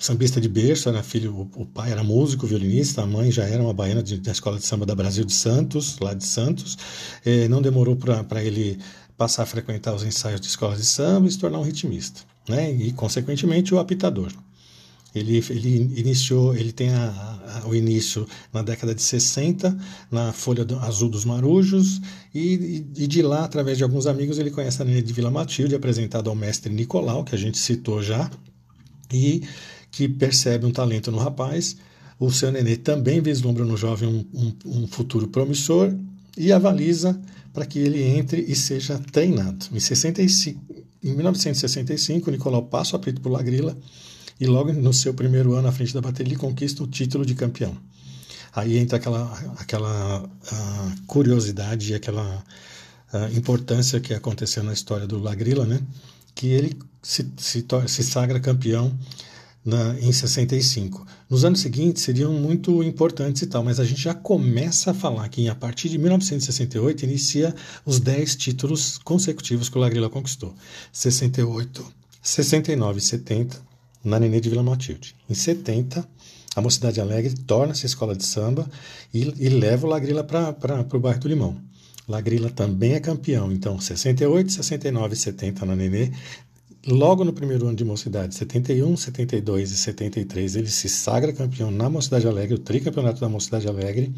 sambista 0.00 0.40
de 0.40 0.48
berço, 0.48 0.88
era 0.88 1.04
filho, 1.04 1.48
o, 1.54 1.64
pai 1.64 1.92
era 1.92 2.02
músico, 2.02 2.48
violinista, 2.48 3.02
a 3.02 3.06
mãe 3.06 3.30
já 3.30 3.44
era 3.44 3.62
uma 3.62 3.72
baiana 3.72 4.02
de, 4.02 4.18
da 4.18 4.32
escola 4.32 4.58
de 4.58 4.66
samba 4.66 4.84
da 4.84 4.96
Brasil 4.96 5.24
de 5.24 5.32
Santos, 5.32 6.00
lá 6.00 6.14
de 6.14 6.26
Santos. 6.26 6.76
E 7.24 7.46
não 7.46 7.62
demorou 7.62 7.94
para 7.94 8.42
ele 8.42 8.80
passar 9.16 9.44
a 9.44 9.46
frequentar 9.46 9.94
os 9.94 10.02
ensaios 10.02 10.40
de 10.40 10.48
escola 10.48 10.74
de 10.74 10.84
samba 10.84 11.28
e 11.28 11.30
se 11.30 11.38
tornar 11.38 11.60
um 11.60 11.62
ritmista, 11.62 12.22
né? 12.48 12.72
E 12.72 12.92
consequentemente 12.92 13.72
o 13.72 13.78
apitador. 13.78 14.32
Ele, 15.14 15.44
ele 15.50 15.92
iniciou, 15.96 16.54
ele 16.56 16.72
tem 16.72 16.88
a, 16.90 17.62
a, 17.64 17.68
o 17.68 17.74
início 17.74 18.26
na 18.52 18.62
década 18.62 18.94
de 18.94 19.02
60 19.02 19.76
na 20.10 20.32
Folha 20.32 20.64
do, 20.64 20.78
Azul 20.78 21.10
dos 21.10 21.24
Marujos 21.24 22.00
e, 22.34 22.84
e, 22.96 23.06
de 23.06 23.20
lá, 23.20 23.44
através 23.44 23.76
de 23.76 23.84
alguns 23.84 24.06
amigos, 24.06 24.38
ele 24.38 24.50
conhece 24.50 24.80
a 24.80 24.84
Nenê 24.84 25.02
de 25.02 25.12
Vila 25.12 25.30
Matilde, 25.30 25.74
apresentado 25.74 26.30
ao 26.30 26.36
mestre 26.36 26.72
Nicolau, 26.72 27.24
que 27.24 27.34
a 27.34 27.38
gente 27.38 27.58
citou 27.58 28.02
já, 28.02 28.30
e 29.12 29.42
que 29.90 30.08
percebe 30.08 30.64
um 30.64 30.72
talento 30.72 31.12
no 31.12 31.18
rapaz. 31.18 31.76
O 32.18 32.30
seu 32.30 32.50
Nenê 32.50 32.76
também 32.76 33.20
vislumbra 33.20 33.64
no 33.64 33.76
jovem 33.76 34.08
um, 34.08 34.24
um, 34.32 34.82
um 34.82 34.86
futuro 34.86 35.28
promissor 35.28 35.92
e 36.38 36.50
avaliza 36.52 37.20
para 37.52 37.66
que 37.66 37.78
ele 37.78 38.02
entre 38.02 38.40
e 38.40 38.56
seja 38.56 38.98
treinado. 39.12 39.66
Em, 39.70 39.78
65, 39.78 40.58
em 41.04 41.14
1965, 41.14 42.30
Nicolau 42.30 42.62
passa 42.62 42.94
o 42.94 42.96
apito 42.96 43.20
por 43.20 43.30
Lagrila 43.30 43.76
e 44.42 44.46
logo 44.46 44.72
no 44.72 44.92
seu 44.92 45.14
primeiro 45.14 45.54
ano 45.54 45.68
à 45.68 45.72
frente 45.72 45.94
da 45.94 46.00
bateria 46.00 46.32
ele 46.32 46.40
conquista 46.40 46.82
o 46.82 46.86
título 46.88 47.24
de 47.24 47.32
campeão. 47.32 47.76
Aí 48.52 48.76
entra 48.76 48.98
aquela, 48.98 49.54
aquela 49.56 50.28
curiosidade 51.06 51.92
e 51.92 51.94
aquela 51.94 52.44
importância 53.36 54.00
que 54.00 54.12
aconteceu 54.12 54.64
na 54.64 54.72
história 54.72 55.06
do 55.06 55.20
Lagrila, 55.20 55.64
né? 55.64 55.80
que 56.34 56.48
ele 56.48 56.76
se, 57.00 57.24
se, 57.36 57.64
se 57.86 58.02
sagra 58.02 58.40
campeão 58.40 58.92
na, 59.64 59.96
em 60.00 60.10
65. 60.10 61.06
Nos 61.30 61.44
anos 61.44 61.60
seguintes 61.60 62.02
seriam 62.02 62.32
muito 62.32 62.82
importantes 62.82 63.42
e 63.42 63.46
tal, 63.46 63.62
mas 63.62 63.78
a 63.78 63.84
gente 63.84 64.02
já 64.02 64.12
começa 64.12 64.90
a 64.90 64.94
falar 64.94 65.28
que 65.28 65.48
a 65.48 65.54
partir 65.54 65.88
de 65.88 65.98
1968 65.98 67.04
inicia 67.04 67.54
os 67.86 68.00
10 68.00 68.34
títulos 68.34 68.98
consecutivos 68.98 69.68
que 69.68 69.78
o 69.78 69.80
Lagrila 69.80 70.10
conquistou. 70.10 70.52
68, 70.92 71.86
69 72.20 72.98
e 72.98 73.02
70, 73.02 73.71
na 74.04 74.18
Nenê 74.18 74.40
de 74.40 74.48
Vila 74.48 74.62
Matilde. 74.62 75.14
Em 75.28 75.34
70, 75.34 76.06
a 76.54 76.60
Mocidade 76.60 77.00
Alegre 77.00 77.34
torna-se 77.46 77.86
escola 77.86 78.14
de 78.14 78.24
samba 78.24 78.68
e, 79.12 79.22
e 79.38 79.48
leva 79.48 79.86
o 79.86 79.90
Lagrila 79.90 80.24
para 80.24 80.86
o 80.92 81.00
bairro 81.00 81.20
do 81.20 81.28
Limão. 81.28 81.56
Lagrila 82.08 82.50
também 82.50 82.94
é 82.94 83.00
campeão, 83.00 83.52
então 83.52 83.80
68, 83.80 84.52
69 84.52 85.14
e 85.14 85.16
70 85.16 85.64
na 85.64 85.76
Nenê. 85.76 86.12
Logo 86.86 87.24
no 87.24 87.32
primeiro 87.32 87.68
ano 87.68 87.76
de 87.76 87.84
Mocidade, 87.84 88.34
71, 88.34 88.96
72 88.96 89.70
e 89.70 89.76
73, 89.76 90.56
ele 90.56 90.68
se 90.68 90.88
sagra 90.88 91.32
campeão 91.32 91.70
na 91.70 91.88
Mocidade 91.88 92.26
Alegre, 92.26 92.56
o 92.56 92.58
tricampeonato 92.58 93.20
da 93.20 93.28
Mocidade 93.28 93.68
Alegre. 93.68 94.12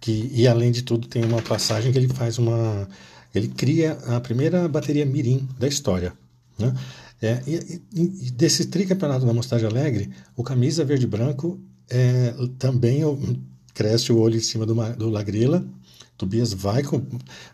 Que, 0.00 0.30
e 0.34 0.48
além 0.48 0.72
de 0.72 0.82
tudo, 0.82 1.06
tem 1.06 1.24
uma 1.24 1.42
passagem 1.42 1.92
que 1.92 1.98
ele 1.98 2.08
faz 2.08 2.38
uma. 2.38 2.88
Ele 3.34 3.48
cria 3.48 3.92
a 4.06 4.18
primeira 4.18 4.66
bateria 4.66 5.06
Mirim 5.06 5.46
da 5.58 5.68
história. 5.68 6.12
Né? 6.58 6.74
É, 7.22 7.42
e, 7.46 7.82
e, 7.94 8.30
desse 8.30 8.66
tricampeonato 8.66 9.26
da 9.26 9.32
Mostagem 9.32 9.68
Alegre, 9.68 10.10
o 10.34 10.42
camisa 10.42 10.84
verde 10.84 11.06
branco 11.06 11.60
é, 11.88 12.34
também 12.58 13.02
cresce 13.74 14.12
o 14.12 14.18
olho 14.18 14.36
em 14.36 14.40
cima 14.40 14.64
do, 14.64 14.74
do 14.94 15.10
Lagrila. 15.10 15.64
Tobias 16.16 16.52
vai, 16.52 16.82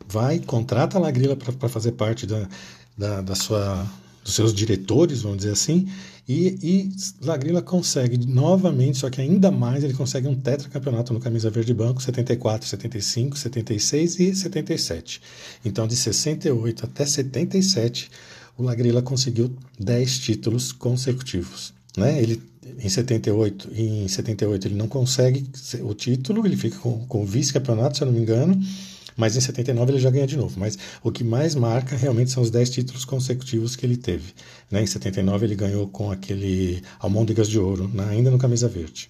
vai 0.06 0.38
contrata 0.40 0.98
a 0.98 1.00
Lagrila 1.00 1.36
para 1.36 1.68
fazer 1.68 1.92
parte 1.92 2.26
da, 2.26 2.48
da, 2.96 3.20
da, 3.20 3.34
sua, 3.34 3.86
dos 4.24 4.34
seus 4.34 4.52
diretores, 4.52 5.22
vamos 5.22 5.38
dizer 5.38 5.52
assim, 5.52 5.88
e, 6.28 6.58
e 6.60 7.24
Lagrila 7.24 7.62
consegue 7.62 8.26
novamente, 8.26 8.98
só 8.98 9.08
que 9.08 9.20
ainda 9.20 9.52
mais, 9.52 9.84
ele 9.84 9.94
consegue 9.94 10.26
um 10.26 10.34
tetracampeonato 10.34 11.12
no 11.12 11.20
camisa 11.20 11.48
verde 11.48 11.72
branco, 11.72 12.02
74, 12.02 12.68
75, 12.68 13.38
76 13.38 14.18
e 14.18 14.34
77. 14.34 15.22
Então, 15.64 15.86
de 15.86 15.94
68 15.94 16.84
até 16.84 17.06
77, 17.06 18.10
o 18.56 18.62
Lagrila 18.62 19.02
conseguiu 19.02 19.54
10 19.78 20.18
títulos 20.18 20.72
consecutivos. 20.72 21.72
Né? 21.96 22.22
Ele, 22.22 22.42
em 22.78 22.88
78, 22.88 23.70
em 23.74 24.08
78 24.08 24.68
ele 24.68 24.74
não 24.74 24.88
consegue 24.88 25.46
o 25.82 25.94
título, 25.94 26.46
ele 26.46 26.56
fica 26.56 26.78
com, 26.78 27.06
com 27.06 27.22
o 27.22 27.26
vice-campeonato, 27.26 27.96
se 27.96 28.02
eu 28.02 28.06
não 28.06 28.14
me 28.14 28.20
engano, 28.20 28.60
mas 29.16 29.34
em 29.36 29.40
79 29.40 29.92
ele 29.92 30.00
já 30.00 30.10
ganha 30.10 30.26
de 30.26 30.36
novo. 30.36 30.58
Mas 30.60 30.78
o 31.02 31.10
que 31.10 31.24
mais 31.24 31.54
marca 31.54 31.96
realmente 31.96 32.30
são 32.30 32.42
os 32.42 32.50
10 32.50 32.70
títulos 32.70 33.04
consecutivos 33.04 33.74
que 33.74 33.86
ele 33.86 33.96
teve. 33.96 34.34
Né? 34.70 34.82
Em 34.82 34.86
79 34.86 35.46
ele 35.46 35.54
ganhou 35.54 35.88
com 35.88 36.10
aquele 36.10 36.82
Almôndegas 36.98 37.48
de 37.48 37.58
Ouro, 37.58 37.88
né? 37.88 38.06
ainda 38.10 38.30
no 38.30 38.38
camisa 38.38 38.68
verde. 38.68 39.08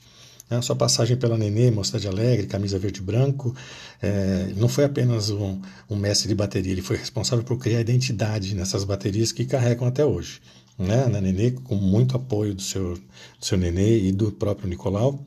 A 0.49 0.63
sua 0.63 0.77
passagem 0.77 1.17
pela 1.17 1.37
Nenê, 1.37 1.73
Mocidade 1.73 2.07
Alegre, 2.07 2.47
camisa 2.47 2.79
verde 2.79 3.01
e 3.01 3.03
branco, 3.03 3.55
é, 4.01 4.53
não 4.57 4.69
foi 4.69 4.85
apenas 4.85 5.29
um, 5.29 5.61
um, 5.91 5.97
mestre 5.97 6.29
de 6.29 6.37
bateria, 6.37 6.71
ele 6.71 6.83
foi 6.83 6.97
responsável 6.97 7.45
por 7.45 7.59
criar 7.59 7.81
identidade 7.81 8.55
nessas 8.55 8.85
baterias 8.85 9.33
que 9.33 9.45
carregam 9.45 9.89
até 9.89 10.05
hoje. 10.05 10.41
Né? 10.79 11.07
Na 11.07 11.21
Nenê, 11.21 11.51
com 11.51 11.75
muito 11.75 12.17
apoio 12.17 12.55
do 12.55 12.63
seu, 12.63 12.95
do 12.95 13.45
seu 13.45 13.59
Nenê 13.59 13.99
e 13.99 14.13
do 14.13 14.31
próprio 14.31 14.69
Nicolau, 14.69 15.25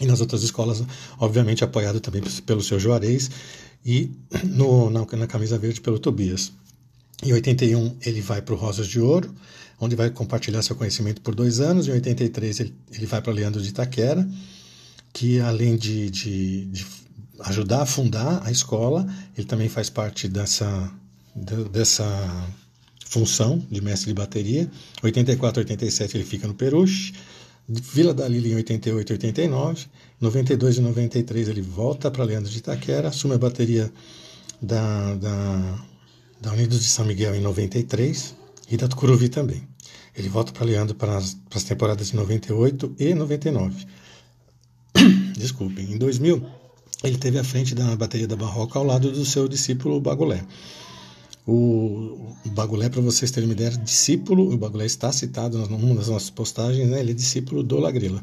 e 0.00 0.06
nas 0.06 0.20
outras 0.20 0.42
escolas, 0.42 0.82
obviamente 1.18 1.64
apoiado 1.64 1.98
também 1.98 2.22
pelo 2.44 2.62
seu 2.62 2.78
Juarez 2.78 3.30
e 3.84 4.10
no, 4.44 4.90
na, 4.90 5.06
na 5.16 5.26
camisa 5.26 5.56
verde 5.58 5.80
pelo 5.80 5.98
Tobias. 5.98 6.52
Em 7.22 7.32
81 7.32 7.96
ele 8.04 8.20
vai 8.20 8.40
para 8.40 8.54
o 8.54 8.56
Rosas 8.56 8.86
de 8.86 8.98
Ouro, 8.98 9.34
onde 9.78 9.94
vai 9.94 10.10
compartilhar 10.10 10.62
seu 10.62 10.74
conhecimento 10.74 11.20
por 11.20 11.34
dois 11.34 11.60
anos. 11.60 11.86
Em 11.86 11.92
83 11.92 12.60
ele, 12.60 12.74
ele 12.92 13.06
vai 13.06 13.20
para 13.20 13.32
Leandro 13.32 13.60
de 13.60 13.68
Itaquera, 13.68 14.26
que 15.12 15.38
além 15.40 15.76
de, 15.76 16.10
de, 16.10 16.64
de, 16.66 16.86
ajudar 17.40 17.82
a 17.82 17.86
fundar 17.86 18.42
a 18.44 18.50
escola, 18.50 19.06
ele 19.36 19.46
também 19.46 19.68
faz 19.68 19.90
parte 19.90 20.28
dessa, 20.28 20.90
dessa 21.70 22.06
função 23.04 23.62
de 23.70 23.82
mestre 23.82 24.08
de 24.08 24.14
bateria. 24.14 24.70
84 25.02 25.60
87 25.60 26.16
ele 26.16 26.24
fica 26.24 26.46
no 26.48 26.54
Peruche. 26.54 27.12
Vila 27.68 28.14
da 28.14 28.26
Lila 28.26 28.48
em 28.48 28.54
88 28.56 29.10
e 29.10 29.12
89. 29.12 29.86
92 30.20 30.76
e 30.76 30.80
93 30.80 31.48
ele 31.48 31.62
volta 31.62 32.10
para 32.10 32.24
Leandro 32.24 32.50
de 32.50 32.58
Itaquera, 32.58 33.08
assume 33.08 33.34
a 33.34 33.38
bateria 33.38 33.92
da, 34.60 35.14
da 35.14 35.89
da 36.40 36.52
Unidos 36.52 36.80
de 36.80 36.86
São 36.86 37.04
Miguel 37.04 37.34
em 37.34 37.40
93 37.40 38.34
e 38.70 38.76
da 38.76 38.88
Tucuruvi 38.88 39.28
também. 39.28 39.62
Ele 40.16 40.28
volta 40.28 40.52
para 40.52 40.64
Leandro 40.64 40.94
para 40.94 41.16
as, 41.16 41.34
para 41.48 41.58
as 41.58 41.64
temporadas 41.64 42.08
de 42.08 42.16
98 42.16 42.94
e 42.98 43.14
99. 43.14 43.86
Desculpem. 45.36 45.92
Em 45.92 45.98
2000, 45.98 46.44
ele 47.04 47.18
teve 47.18 47.38
à 47.38 47.44
frente 47.44 47.74
da 47.74 47.94
bateria 47.96 48.26
da 48.26 48.36
Barroca 48.36 48.78
ao 48.78 48.84
lado 48.84 49.10
do 49.10 49.24
seu 49.24 49.46
discípulo 49.48 50.00
Bagulé. 50.00 50.44
O, 51.46 52.36
Bagulé, 52.46 52.88
para 52.88 53.00
vocês 53.00 53.30
terem 53.30 53.48
uma 53.48 53.54
ideia, 53.54 53.70
discípulo, 53.70 54.52
o 54.52 54.56
Bagulé 54.56 54.86
está 54.86 55.10
citado 55.10 55.58
numa 55.68 55.94
das 55.94 56.08
nossas 56.08 56.30
postagens, 56.30 56.88
né? 56.88 57.00
ele 57.00 57.10
é 57.10 57.14
discípulo 57.14 57.62
do 57.62 57.78
Lagrila. 57.78 58.22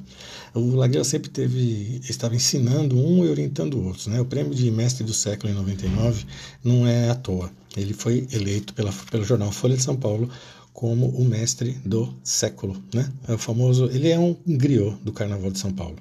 O 0.53 0.75
Lagrila 0.75 1.03
sempre 1.03 1.29
teve, 1.29 1.99
estava 2.07 2.35
ensinando 2.35 2.95
um 2.95 3.25
e 3.25 3.29
orientando 3.29 3.83
outros. 3.83 4.07
Né? 4.07 4.21
O 4.21 4.25
prêmio 4.25 4.53
de 4.53 4.69
mestre 4.71 5.03
do 5.03 5.13
século 5.13 5.51
em 5.51 5.55
99 5.55 6.25
não 6.63 6.87
é 6.87 7.09
à 7.09 7.15
toa. 7.15 7.51
Ele 7.77 7.93
foi 7.93 8.27
eleito 8.31 8.73
pela, 8.73 8.91
pelo 9.11 9.23
jornal 9.23 9.51
Folha 9.51 9.77
de 9.77 9.83
São 9.83 9.95
Paulo 9.95 10.29
como 10.73 11.07
o 11.07 11.25
mestre 11.25 11.71
do 11.83 12.13
século. 12.23 12.81
Né? 12.93 13.11
É 13.27 13.33
o 13.33 13.37
famoso, 13.37 13.85
ele 13.85 14.09
é 14.09 14.19
um 14.19 14.35
griot 14.45 14.97
do 15.03 15.11
Carnaval 15.11 15.49
de 15.49 15.59
São 15.59 15.73
Paulo. 15.73 15.97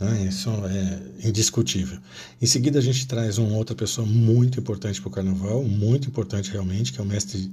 Né? 0.00 0.26
Isso 0.28 0.50
é 0.50 1.28
indiscutível. 1.28 1.98
Em 2.40 2.46
seguida, 2.46 2.80
a 2.80 2.82
gente 2.82 3.06
traz 3.06 3.38
uma 3.38 3.56
outra 3.56 3.76
pessoa 3.76 4.04
muito 4.04 4.58
importante 4.58 5.00
para 5.00 5.08
o 5.08 5.12
carnaval, 5.12 5.62
muito 5.62 6.08
importante 6.08 6.50
realmente, 6.50 6.92
que 6.92 6.98
é 6.98 7.02
o 7.02 7.06
mestre, 7.06 7.48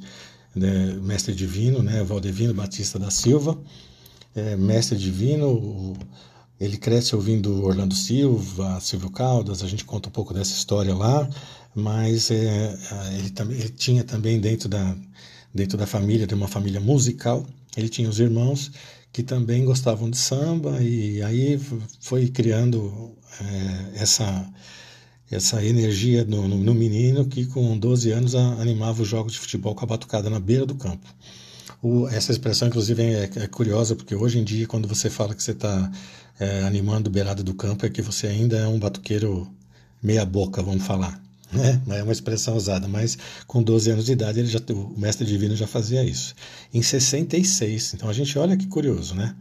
né, 0.55 0.97
mestre 1.03 1.35
divino, 1.35 1.83
né? 1.83 2.03
Valdevino 2.03 2.51
Batista 2.51 2.97
da 2.97 3.11
Silva. 3.11 3.55
É, 4.35 4.55
mestre 4.55 4.97
divino, 4.97 5.95
ele 6.59 6.77
cresce 6.77 7.15
ouvindo 7.15 7.63
Orlando 7.63 7.95
Silva, 7.95 8.79
Silvio 8.81 9.09
Caldas, 9.09 9.63
a 9.63 9.67
gente 9.67 9.85
conta 9.85 10.09
um 10.09 10.11
pouco 10.11 10.33
dessa 10.33 10.51
história 10.51 10.93
lá, 10.93 11.27
mas 11.73 12.29
é, 12.31 12.77
ele, 13.17 13.33
ele 13.53 13.69
tinha 13.69 14.03
também 14.03 14.39
dentro 14.39 14.67
da, 14.67 14.95
dentro 15.53 15.77
da 15.77 15.87
família, 15.87 16.27
de 16.27 16.33
uma 16.33 16.47
família 16.47 16.79
musical, 16.81 17.45
ele 17.77 17.87
tinha 17.87 18.09
os 18.09 18.19
irmãos 18.19 18.71
que 19.11 19.23
também 19.23 19.65
gostavam 19.65 20.09
de 20.09 20.17
samba 20.17 20.81
e 20.81 21.21
aí 21.23 21.59
foi 21.99 22.27
criando 22.27 23.15
é, 23.41 24.01
essa 24.01 24.47
essa 25.31 25.63
energia 25.63 26.25
no, 26.25 26.47
no, 26.47 26.57
no, 26.57 26.73
menino 26.73 27.25
que 27.25 27.45
com 27.45 27.77
12 27.77 28.11
anos 28.11 28.33
animava 28.33 29.03
os 29.03 29.07
jogos 29.07 29.33
de 29.33 29.39
futebol 29.39 29.75
com 29.75 29.85
a 29.85 29.87
batucada 29.87 30.27
na 30.27 30.39
beira 30.39 30.65
do 30.65 30.73
campo. 30.73 31.07
O, 31.81 32.07
essa 32.09 32.31
expressão, 32.31 32.67
inclusive, 32.67 33.01
é, 33.01 33.29
é, 33.35 33.47
curiosa, 33.47 33.95
porque 33.95 34.13
hoje 34.13 34.39
em 34.39 34.43
dia, 34.43 34.67
quando 34.67 34.87
você 34.87 35.09
fala 35.09 35.33
que 35.33 35.41
você 35.41 35.51
está 35.51 35.91
é, 36.39 36.63
animando 36.63 37.09
beirada 37.09 37.41
do 37.41 37.53
campo, 37.53 37.85
é 37.85 37.89
que 37.89 38.01
você 38.01 38.27
ainda 38.27 38.57
é 38.57 38.67
um 38.67 38.77
batuqueiro 38.77 39.47
meia 40.01 40.25
boca, 40.25 40.61
vamos 40.61 40.85
falar 40.85 41.21
né? 41.51 41.81
é 41.89 42.03
uma 42.03 42.11
expressão 42.11 42.55
usada, 42.55 42.87
mas 42.87 43.17
com 43.47 43.61
12 43.61 43.91
anos 43.91 44.05
de 44.05 44.11
idade 44.11 44.39
ele 44.39 44.47
já, 44.47 44.59
o 44.69 44.99
mestre 44.99 45.25
divino 45.25 45.55
já 45.55 45.67
fazia 45.67 46.03
isso. 46.03 46.35
Em 46.73 46.81
66, 46.81 47.95
então 47.95 48.09
a 48.09 48.13
gente 48.13 48.37
olha 48.37 48.55
que 48.55 48.67
curioso, 48.67 49.15
né? 49.15 49.35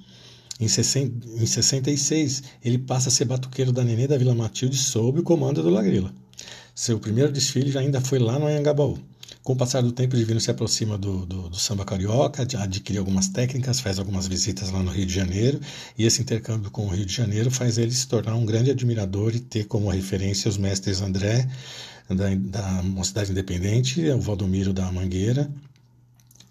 Em, 0.61 0.67
60, 0.67 1.29
em 1.41 1.47
66, 1.47 2.43
ele 2.65 2.79
passa 2.79 3.09
a 3.09 3.13
ser 3.13 3.25
batuqueiro 3.25 3.71
da 3.71 3.85
Nenê 3.85 4.09
da 4.09 4.17
Vila 4.17 4.35
Matilde 4.35 4.77
sob 4.77 5.21
o 5.21 5.23
comando 5.23 5.63
do 5.63 5.71
Lagrila. 5.71 6.13
Seu 6.75 6.99
primeiro 6.99 7.31
desfile 7.31 7.71
já 7.71 7.81
ainda 7.81 8.01
foi 8.01 8.19
lá 8.19 8.39
no 8.39 8.47
Anhangabaú. 8.47 8.99
Com 9.49 9.55
o 9.55 9.57
passar 9.57 9.81
do 9.81 9.93
tempo, 9.93 10.15
o 10.15 10.19
Divino 10.19 10.39
se 10.39 10.51
aproxima 10.51 10.99
do, 10.99 11.25
do, 11.25 11.49
do, 11.49 11.57
samba 11.59 11.83
carioca, 11.83 12.43
adquire 12.43 12.99
algumas 12.99 13.29
técnicas, 13.29 13.81
faz 13.81 13.99
algumas 13.99 14.29
visitas 14.29 14.71
lá 14.71 14.83
no 14.83 14.91
Rio 14.91 15.07
de 15.07 15.15
Janeiro, 15.15 15.59
e 15.97 16.05
esse 16.05 16.21
intercâmbio 16.21 16.71
com 16.71 16.85
o 16.85 16.89
Rio 16.91 17.07
de 17.07 17.15
Janeiro 17.15 17.51
faz 17.51 17.79
ele 17.79 17.91
se 17.91 18.07
tornar 18.07 18.35
um 18.35 18.45
grande 18.45 18.71
admirador 18.71 19.35
e 19.35 19.41
ter 19.41 19.65
como 19.65 19.89
referência 19.89 20.51
os 20.51 20.59
mestres 20.59 21.01
André, 21.01 21.49
da, 22.11 22.29
da 22.35 22.83
Mocidade 22.83 23.31
Independente, 23.31 24.07
o 24.11 24.21
Valdomiro 24.21 24.75
da 24.75 24.93
Mangueira. 24.93 25.51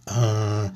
Ah, 0.08 0.72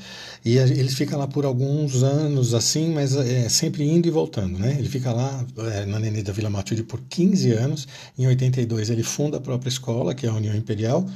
e 0.46 0.58
ele 0.58 0.90
fica 0.90 1.18
lá 1.18 1.26
por 1.26 1.44
alguns 1.44 2.04
anos 2.04 2.54
assim, 2.54 2.94
mas 2.94 3.16
é 3.16 3.50
sempre 3.50 3.84
indo 3.84 4.08
e 4.08 4.12
voltando, 4.12 4.60
né? 4.60 4.76
Ele 4.78 4.90
fica 4.90 5.12
lá 5.12 5.44
é, 5.58 5.88
na 5.88 5.98
Nenê 5.98 6.22
da 6.22 6.34
Vila 6.34 6.52
Matilde 6.52 6.84
por 6.84 7.02
15 7.10 7.52
anos. 7.54 7.88
Em 8.16 8.28
82 8.28 8.92
ele 8.92 9.02
funda 9.02 9.38
a 9.38 9.42
própria 9.42 9.70
escola, 9.70 10.14
que 10.14 10.28
é 10.28 10.30
a 10.30 10.34
União 10.34 10.56
Imperial, 10.56 11.08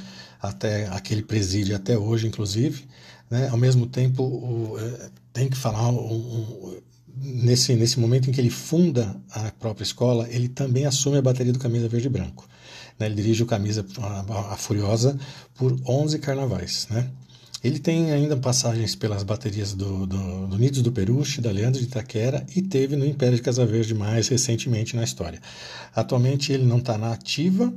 até 0.48 0.86
aquele 0.88 1.22
presídio 1.22 1.76
até 1.76 1.96
hoje, 1.98 2.26
inclusive. 2.26 2.84
Né? 3.30 3.48
Ao 3.48 3.56
mesmo 3.56 3.86
tempo, 3.86 4.22
o, 4.22 4.76
é, 4.78 5.10
tem 5.32 5.48
que 5.48 5.56
falar 5.56 5.88
um, 5.90 5.96
um, 5.96 6.76
nesse, 7.16 7.74
nesse 7.74 7.98
momento 7.98 8.28
em 8.28 8.32
que 8.32 8.40
ele 8.40 8.50
funda 8.50 9.16
a 9.30 9.50
própria 9.52 9.84
escola, 9.84 10.28
ele 10.30 10.48
também 10.48 10.86
assume 10.86 11.18
a 11.18 11.22
bateria 11.22 11.52
do 11.52 11.58
Camisa 11.58 11.88
Verde 11.88 12.06
e 12.06 12.10
Branco. 12.10 12.48
Né? 12.98 13.06
Ele 13.06 13.14
dirige 13.14 13.42
o 13.42 13.46
Camisa 13.46 13.84
a, 13.98 14.54
a 14.54 14.56
Furiosa 14.56 15.18
por 15.54 15.76
11 15.86 16.18
carnavais. 16.18 16.86
Né? 16.90 17.10
Ele 17.62 17.78
tem 17.78 18.12
ainda 18.12 18.36
passagens 18.36 18.94
pelas 18.94 19.22
baterias 19.22 19.72
do, 19.72 20.06
do, 20.06 20.46
do 20.46 20.58
Nidos 20.58 20.82
do 20.82 20.92
Peruche, 20.92 21.40
da 21.40 21.50
Leandro 21.50 21.80
de 21.80 21.86
Itaquera 21.86 22.46
e 22.54 22.62
teve 22.62 22.96
no 22.96 23.04
Império 23.04 23.36
de 23.36 23.42
Casa 23.42 23.66
Verde 23.66 23.94
mais 23.94 24.28
recentemente 24.28 24.94
na 24.94 25.02
história. 25.02 25.40
Atualmente 25.94 26.52
ele 26.52 26.64
não 26.64 26.78
está 26.78 26.96
na 26.96 27.12
ativa, 27.12 27.72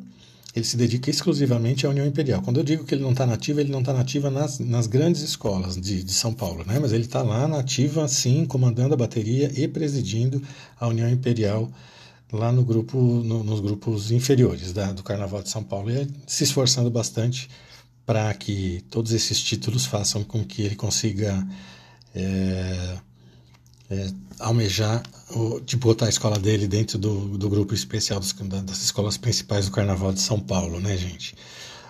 ele 0.55 0.65
se 0.65 0.75
dedica 0.75 1.09
exclusivamente 1.09 1.85
à 1.85 1.89
União 1.89 2.05
Imperial. 2.05 2.41
Quando 2.41 2.57
eu 2.57 2.63
digo 2.63 2.83
que 2.83 2.95
ele 2.95 3.03
não 3.03 3.11
está 3.11 3.25
nativa, 3.25 3.61
ele 3.61 3.71
não 3.71 3.81
está 3.81 3.93
nativa 3.93 4.29
nas, 4.31 4.59
nas 4.59 4.87
grandes 4.87 5.21
escolas 5.21 5.75
de, 5.75 6.03
de 6.03 6.13
São 6.13 6.33
Paulo, 6.33 6.63
né? 6.65 6.79
mas 6.79 6.91
ele 6.91 7.03
está 7.03 7.21
lá 7.21 7.47
nativa, 7.47 8.07
sim, 8.07 8.45
comandando 8.45 8.93
a 8.93 8.97
bateria 8.97 9.51
e 9.55 9.67
presidindo 9.67 10.41
a 10.79 10.87
União 10.87 11.09
Imperial 11.09 11.69
lá 12.31 12.51
no 12.51 12.63
grupo, 12.63 12.97
no, 12.97 13.43
nos 13.43 13.59
grupos 13.59 14.11
inferiores 14.11 14.73
da, 14.73 14.91
do 14.91 15.03
Carnaval 15.03 15.41
de 15.41 15.49
São 15.49 15.63
Paulo 15.63 15.89
e 15.91 16.07
se 16.27 16.43
esforçando 16.43 16.89
bastante 16.89 17.49
para 18.05 18.33
que 18.33 18.83
todos 18.89 19.11
esses 19.11 19.39
títulos 19.41 19.85
façam 19.85 20.23
com 20.23 20.43
que 20.43 20.63
ele 20.63 20.75
consiga 20.75 21.47
é, 22.15 22.97
é, 23.89 24.11
almejar 24.39 25.03
o, 25.31 25.59
de 25.59 25.75
botar 25.77 26.05
a 26.05 26.09
escola 26.09 26.37
dele 26.37 26.67
dentro 26.67 26.97
do, 26.97 27.37
do 27.37 27.49
grupo 27.49 27.73
especial 27.73 28.19
dos, 28.19 28.33
das 28.63 28.83
escolas 28.83 29.17
principais 29.17 29.65
do 29.65 29.71
Carnaval 29.71 30.13
de 30.13 30.21
São 30.21 30.39
Paulo, 30.39 30.79
né, 30.79 30.95
gente? 30.95 31.35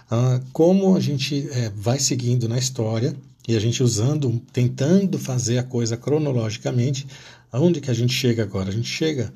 Ah, 0.09 0.39
como 0.51 0.95
a 0.95 0.99
gente 0.99 1.47
é, 1.51 1.71
vai 1.75 1.99
seguindo 1.99 2.47
na 2.49 2.57
história 2.57 3.15
e 3.47 3.55
a 3.55 3.59
gente 3.59 3.83
usando, 3.83 4.41
tentando 4.51 5.19
fazer 5.19 5.57
a 5.57 5.63
coisa 5.63 5.97
cronologicamente, 5.97 7.05
aonde 7.51 7.81
que 7.81 7.91
a 7.91 7.93
gente 7.93 8.13
chega 8.13 8.43
agora? 8.43 8.69
A 8.69 8.73
gente 8.73 8.89
chega 8.89 9.31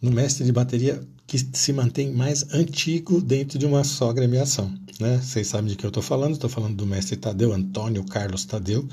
no 0.00 0.10
mestre 0.10 0.44
de 0.44 0.52
bateria 0.52 1.02
que 1.26 1.38
se 1.52 1.72
mantém 1.72 2.12
mais 2.12 2.54
antigo 2.54 3.20
dentro 3.20 3.58
de 3.58 3.66
uma 3.66 3.82
só 3.82 4.12
gremiação. 4.12 4.72
Né? 5.00 5.18
Vocês 5.18 5.48
sabem 5.48 5.70
de 5.70 5.76
que 5.76 5.84
eu 5.84 5.88
estou 5.88 6.02
falando, 6.02 6.34
estou 6.34 6.48
falando 6.48 6.76
do 6.76 6.86
mestre 6.86 7.16
Tadeu, 7.16 7.52
Antônio 7.52 8.04
Carlos 8.04 8.44
Tadeu. 8.44 8.86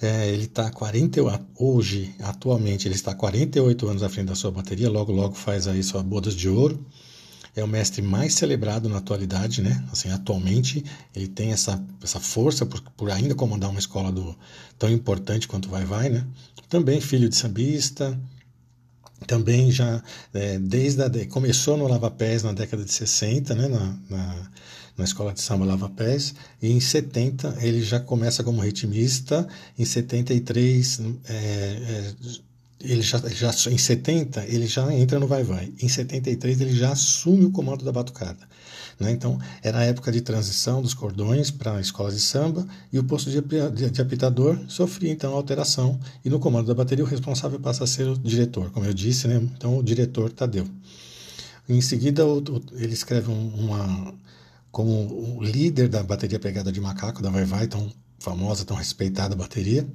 É, 0.00 0.28
ele 0.28 0.44
está 0.44 0.70
40 0.70 1.20
hoje, 1.56 2.14
atualmente, 2.20 2.86
ele 2.86 2.94
está 2.94 3.14
48 3.14 3.88
anos 3.88 4.02
à 4.02 4.08
frente 4.08 4.28
da 4.28 4.34
sua 4.34 4.50
bateria, 4.50 4.88
logo 4.88 5.12
logo 5.12 5.34
faz 5.34 5.66
aí 5.66 5.82
sua 5.82 6.02
bodas 6.02 6.34
de 6.34 6.48
ouro. 6.48 6.84
É 7.56 7.64
o 7.64 7.68
mestre 7.68 8.00
mais 8.00 8.34
celebrado 8.34 8.88
na 8.88 8.98
atualidade, 8.98 9.60
né? 9.60 9.84
Assim, 9.90 10.10
atualmente 10.10 10.84
ele 11.14 11.26
tem 11.26 11.50
essa, 11.50 11.84
essa 12.00 12.20
força 12.20 12.64
por, 12.64 12.80
por 12.96 13.10
ainda 13.10 13.34
comandar 13.34 13.68
uma 13.68 13.80
escola 13.80 14.12
do, 14.12 14.36
tão 14.78 14.88
importante 14.88 15.48
quanto 15.48 15.68
Vai 15.68 15.84
Vai, 15.84 16.08
né? 16.08 16.24
Também 16.68 17.00
filho 17.00 17.28
de 17.28 17.34
sambista, 17.34 18.16
também 19.26 19.70
já 19.70 20.02
é, 20.32 20.58
desde 20.58 21.02
a, 21.02 21.10
começou 21.28 21.76
no 21.76 21.88
Lava 21.88 22.10
Pés 22.10 22.42
na 22.42 22.52
década 22.52 22.84
de 22.84 22.92
60, 22.92 23.54
né, 23.54 23.68
na, 23.68 23.98
na, 24.08 24.50
na, 24.96 25.04
escola 25.04 25.32
de 25.32 25.40
samba 25.40 25.64
Lava 25.64 25.88
Pés, 25.88 26.34
e 26.62 26.70
em 26.70 26.80
70 26.80 27.58
ele 27.60 27.82
já 27.82 28.00
começa 28.00 28.44
como 28.44 28.60
ritmista, 28.60 29.46
em 29.78 29.84
73 29.84 31.00
é, 31.28 31.32
é, 31.32 32.14
ele 32.80 33.02
já, 33.02 33.18
já 33.18 33.50
em 33.70 33.78
70 33.78 34.44
ele 34.46 34.66
já 34.66 34.92
entra 34.94 35.18
no 35.18 35.26
Vai 35.26 35.42
Vai, 35.42 35.72
em 35.82 35.88
73 35.88 36.60
ele 36.60 36.74
já 36.74 36.92
assume 36.92 37.44
o 37.46 37.50
comando 37.50 37.84
da 37.84 37.92
batucada. 37.92 38.47
Né? 38.98 39.12
Então, 39.12 39.38
era 39.62 39.78
a 39.78 39.84
época 39.84 40.10
de 40.10 40.20
transição 40.20 40.82
dos 40.82 40.92
cordões 40.92 41.50
para 41.50 41.76
a 41.76 41.80
escola 41.80 42.10
de 42.10 42.20
samba 42.20 42.66
e 42.92 42.98
o 42.98 43.04
posto 43.04 43.30
de, 43.30 44.00
apitador 44.02 44.58
sofria 44.68 45.12
então 45.12 45.34
alteração 45.34 46.00
e 46.24 46.28
no 46.28 46.40
comando 46.40 46.66
da 46.66 46.74
bateria 46.74 47.04
o 47.04 47.08
responsável 47.08 47.60
passa 47.60 47.84
a 47.84 47.86
ser 47.86 48.08
o 48.08 48.18
diretor, 48.18 48.70
como 48.70 48.86
eu 48.86 48.92
disse, 48.92 49.28
né? 49.28 49.36
então 49.56 49.78
o 49.78 49.82
diretor 49.82 50.32
Tadeu. 50.32 50.66
Em 51.68 51.80
seguida, 51.80 52.22
ele 52.72 52.94
escreve 52.94 53.30
uma 53.30 54.14
como 54.70 55.38
o 55.38 55.42
líder 55.42 55.88
da 55.88 56.02
bateria 56.02 56.38
pegada 56.38 56.70
de 56.72 56.80
macaco 56.80 57.22
da 57.22 57.30
Vai 57.30 57.44
Vai, 57.44 57.66
tão 57.66 57.90
famosa, 58.18 58.64
tão 58.64 58.76
respeitada 58.76 59.34
bateria 59.36 59.86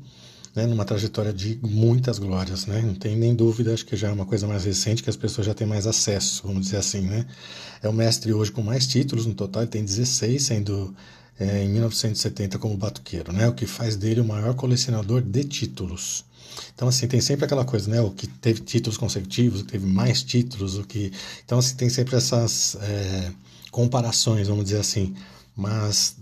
né, 0.55 0.67
numa 0.67 0.85
trajetória 0.85 1.33
de 1.33 1.57
muitas 1.61 2.19
glórias, 2.19 2.65
né? 2.65 2.81
Não 2.81 2.93
tem 2.93 3.15
nem 3.15 3.33
dúvida, 3.33 3.73
acho 3.73 3.85
que 3.85 3.95
já 3.95 4.09
é 4.09 4.11
uma 4.11 4.25
coisa 4.25 4.47
mais 4.47 4.65
recente 4.65 5.01
que 5.01 5.09
as 5.09 5.15
pessoas 5.15 5.47
já 5.47 5.53
têm 5.53 5.65
mais 5.65 5.87
acesso, 5.87 6.43
vamos 6.45 6.65
dizer 6.65 6.77
assim, 6.77 7.01
né? 7.01 7.25
É 7.81 7.89
o 7.89 7.93
mestre 7.93 8.31
hoje 8.33 8.51
com 8.51 8.61
mais 8.61 8.85
títulos 8.85 9.25
no 9.25 9.33
total, 9.33 9.63
ele 9.63 9.71
tem 9.71 9.83
16, 9.83 10.43
sendo 10.43 10.93
é, 11.39 11.63
em 11.63 11.69
1970 11.69 12.59
como 12.59 12.77
batuqueiro, 12.77 13.33
né? 13.33 13.47
O 13.47 13.53
que 13.53 13.65
faz 13.65 13.95
dele 13.95 14.21
o 14.21 14.25
maior 14.25 14.53
colecionador 14.53 15.21
de 15.21 15.43
títulos. 15.43 16.23
Então, 16.75 16.87
assim, 16.87 17.07
tem 17.07 17.19
sempre 17.19 17.45
aquela 17.45 17.65
coisa, 17.65 17.89
né? 17.89 17.99
O 18.01 18.11
que 18.11 18.27
teve 18.27 18.61
títulos 18.61 18.95
consecutivos, 18.95 19.61
o 19.61 19.65
que 19.65 19.71
teve 19.71 19.87
mais 19.87 20.21
títulos, 20.21 20.77
o 20.77 20.83
que... 20.83 21.11
Então, 21.43 21.57
assim, 21.57 21.75
tem 21.75 21.89
sempre 21.89 22.15
essas 22.15 22.75
é, 22.79 23.31
comparações, 23.71 24.47
vamos 24.47 24.65
dizer 24.65 24.79
assim 24.79 25.15
mas 25.55 26.15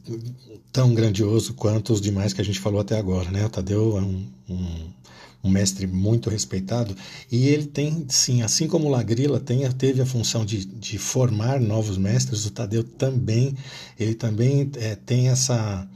tão 0.71 0.93
grandioso 0.93 1.53
quanto 1.53 1.93
os 1.93 2.01
demais 2.01 2.33
que 2.33 2.41
a 2.41 2.45
gente 2.45 2.59
falou 2.59 2.81
até 2.81 2.97
agora, 2.97 3.31
né? 3.31 3.45
O 3.45 3.49
Tadeu 3.49 3.97
é 3.97 4.01
um, 4.01 4.27
um 4.49 4.89
um 5.43 5.49
mestre 5.49 5.87
muito 5.87 6.29
respeitado, 6.29 6.95
e 7.31 7.47
ele 7.47 7.65
tem, 7.65 8.05
sim, 8.09 8.41
assim 8.41 8.67
como 8.67 8.87
o 8.87 8.91
Lagrila 8.91 9.39
tem, 9.39 9.69
teve 9.71 10.01
a 10.01 10.05
função 10.05 10.45
de, 10.45 10.63
de 10.65 10.97
formar 10.97 11.59
novos 11.59 11.97
mestres, 11.97 12.45
o 12.45 12.51
Tadeu 12.51 12.83
também, 12.83 13.55
ele 13.99 14.13
também 14.13 14.69
é, 14.75 14.95
tem 14.95 15.29
essa 15.29 15.87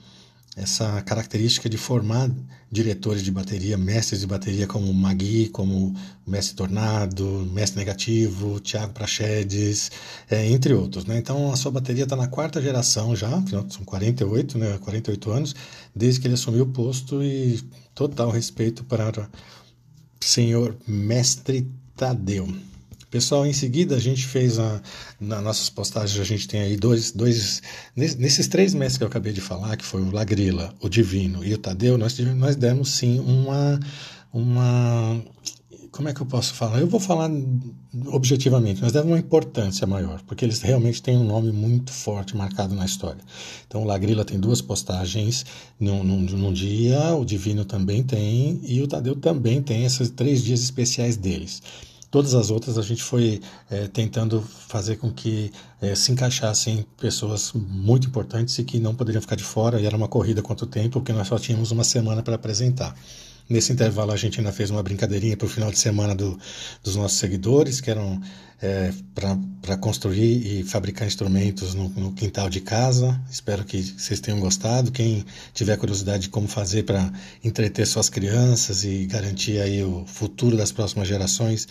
essa 0.56 1.02
característica 1.02 1.68
de 1.68 1.78
formar 1.78 2.32
diretores 2.72 3.24
de 3.24 3.32
bateria, 3.32 3.78
mestres 3.78 4.22
de 4.22 4.28
bateria 4.28 4.65
como 4.68 4.94
Magui, 4.94 5.50
como 5.50 5.94
Mestre 6.26 6.56
Tornado, 6.56 7.48
Mestre 7.52 7.80
Negativo, 7.80 8.60
Thiago 8.60 8.94
Prachedes, 8.94 9.91
é, 10.30 10.48
entre 10.48 10.74
outros. 10.74 11.06
Né? 11.06 11.18
Então 11.18 11.52
a 11.52 11.56
sua 11.56 11.72
bateria 11.72 12.04
está 12.04 12.15
na 12.15 12.28
quarta 12.28 12.62
geração 12.62 13.15
já, 13.15 13.30
são 13.70 13.84
48, 13.86 14.58
né, 14.58 14.78
48 14.80 15.32
anos, 15.32 15.56
desde 15.96 16.22
que 16.22 16.28
ele 16.28 16.36
assumiu 16.36 16.63
o 16.63 16.70
posto 16.70 17.22
e 17.22 17.62
total 17.94 18.30
respeito 18.30 18.84
para 18.84 19.22
o 19.22 20.26
senhor 20.26 20.76
Mestre 20.88 21.70
Tadeu. 21.96 22.48
Pessoal, 23.15 23.45
em 23.47 23.54
seguida 23.54 23.95
a 23.95 23.99
gente 23.99 24.28
fez 24.28 24.60
a, 24.60 24.82
nas 25.21 25.41
nossas 25.41 25.69
postagens, 25.69 26.19
a 26.19 26.25
gente 26.25 26.49
tem 26.49 26.60
aí 26.60 26.75
dois, 26.75 27.13
dois 27.13 27.62
nesses 27.95 28.49
três 28.49 28.73
meses 28.73 28.97
que 28.97 29.06
eu 29.06 29.08
acabei 29.08 29.32
de 29.32 29.39
falar, 29.39 29.78
que 29.78 29.86
foi 29.86 30.01
o 30.01 30.12
Lagrila, 30.12 30.75
o 30.82 30.89
Divino 30.89 31.41
e 31.41 31.54
o 31.54 31.58
Tadeu, 31.58 31.97
nós, 31.97 32.19
nós 32.19 32.58
demos 32.58 32.89
sim 32.89 33.21
uma, 33.21 33.80
uma, 34.34 35.23
como 35.91 36.10
é 36.10 36.13
que 36.13 36.19
eu 36.19 36.25
posso 36.25 36.56
falar? 36.56 36.82
Eu 36.82 36.88
vou 36.88 36.99
falar 36.99 37.32
objetivamente, 38.08 38.82
nós 38.82 38.91
demos 38.91 39.08
uma 39.08 39.19
importância 39.19 39.88
maior, 39.88 40.21
porque 40.28 40.43
eles 40.43 40.62
realmente 40.62 41.01
têm 41.01 41.17
um 41.17 41.23
nome 41.23 41.54
muito 41.54 41.93
forte 41.93 42.36
marcado 42.36 42.75
na 42.75 42.84
história. 42.84 43.21
Então, 43.65 43.84
o 43.84 43.86
Lagrila 43.86 44.25
tem 44.25 44.38
duas 44.38 44.62
postagens 44.62 45.45
num, 45.80 46.04
num, 46.04 46.19
num, 46.19 46.51
dia, 46.51 47.15
o 47.15 47.23
Divino 47.23 47.63
também 47.63 48.04
tem, 48.04 48.60
e 48.62 48.82
o 48.82 48.88
Tadeu 48.89 49.15
também 49.15 49.62
tem 49.62 49.86
esses 49.86 50.10
três 50.10 50.43
dias 50.43 50.62
especiais 50.62 51.15
deles. 51.15 51.62
Todas 52.15 52.34
as 52.34 52.49
outras 52.49 52.78
a 52.78 52.82
gente 52.82 53.04
foi 53.04 53.41
é, 53.69 53.89
tentando 53.89 54.41
fazer 54.41 54.95
com 54.95 55.12
que 55.12 55.51
é, 55.82 55.93
se 55.95 56.13
encaixassem 56.13 56.86
pessoas 56.95 57.51
muito 57.54 58.08
importantes 58.08 58.58
e 58.58 58.63
que 58.63 58.80
não 58.80 58.95
poderiam 58.95 59.21
ficar 59.21 59.36
de 59.36 59.43
fora, 59.43 59.82
e 59.82 59.86
era 59.86 59.97
uma 59.97 60.08
corrida 60.08 60.41
contra 60.41 60.65
o 60.65 60.69
tempo, 60.69 61.01
porque 61.01 61.12
nós 61.12 61.28
só 61.28 61.38
tínhamos 61.38 61.71
uma 61.71 61.84
semana 61.84 62.23
para 62.23 62.36
apresentar. 62.36 62.95
Nesse 63.47 63.71
intervalo, 63.71 64.12
a 64.12 64.17
gente 64.17 64.39
ainda 64.39 64.51
fez 64.51 64.71
uma 64.71 64.81
brincadeirinha 64.81 65.38
para 65.38 65.45
o 65.45 65.49
final 65.49 65.69
de 65.69 65.77
semana 65.77 66.15
do, 66.15 66.38
dos 66.84 66.95
nossos 66.95 67.19
seguidores, 67.19 67.79
que 67.79 67.91
eram 67.91 68.19
é, 68.60 68.91
para 69.13 69.77
construir 69.77 70.60
e 70.60 70.63
fabricar 70.63 71.08
instrumentos 71.08 71.75
no, 71.75 71.89
no, 71.89 72.12
quintal 72.13 72.49
de 72.49 72.60
casa. 72.60 73.21
Espero 73.29 73.63
que 73.63 73.81
vocês 73.81 74.19
tenham 74.19 74.39
gostado. 74.39 74.91
Quem 74.91 75.23
tiver 75.53 75.77
curiosidade 75.77 76.23
de 76.23 76.29
como 76.29 76.47
fazer 76.47 76.84
para 76.84 77.12
entreter 77.43 77.86
suas 77.86 78.10
crianças 78.10 78.84
e 78.84 79.05
garantir 79.05 79.62
aí 79.62 79.84
o 79.84 80.05
futuro 80.08 80.58
das 80.58 80.71
próximas 80.71 81.08
gerações, 81.08 81.67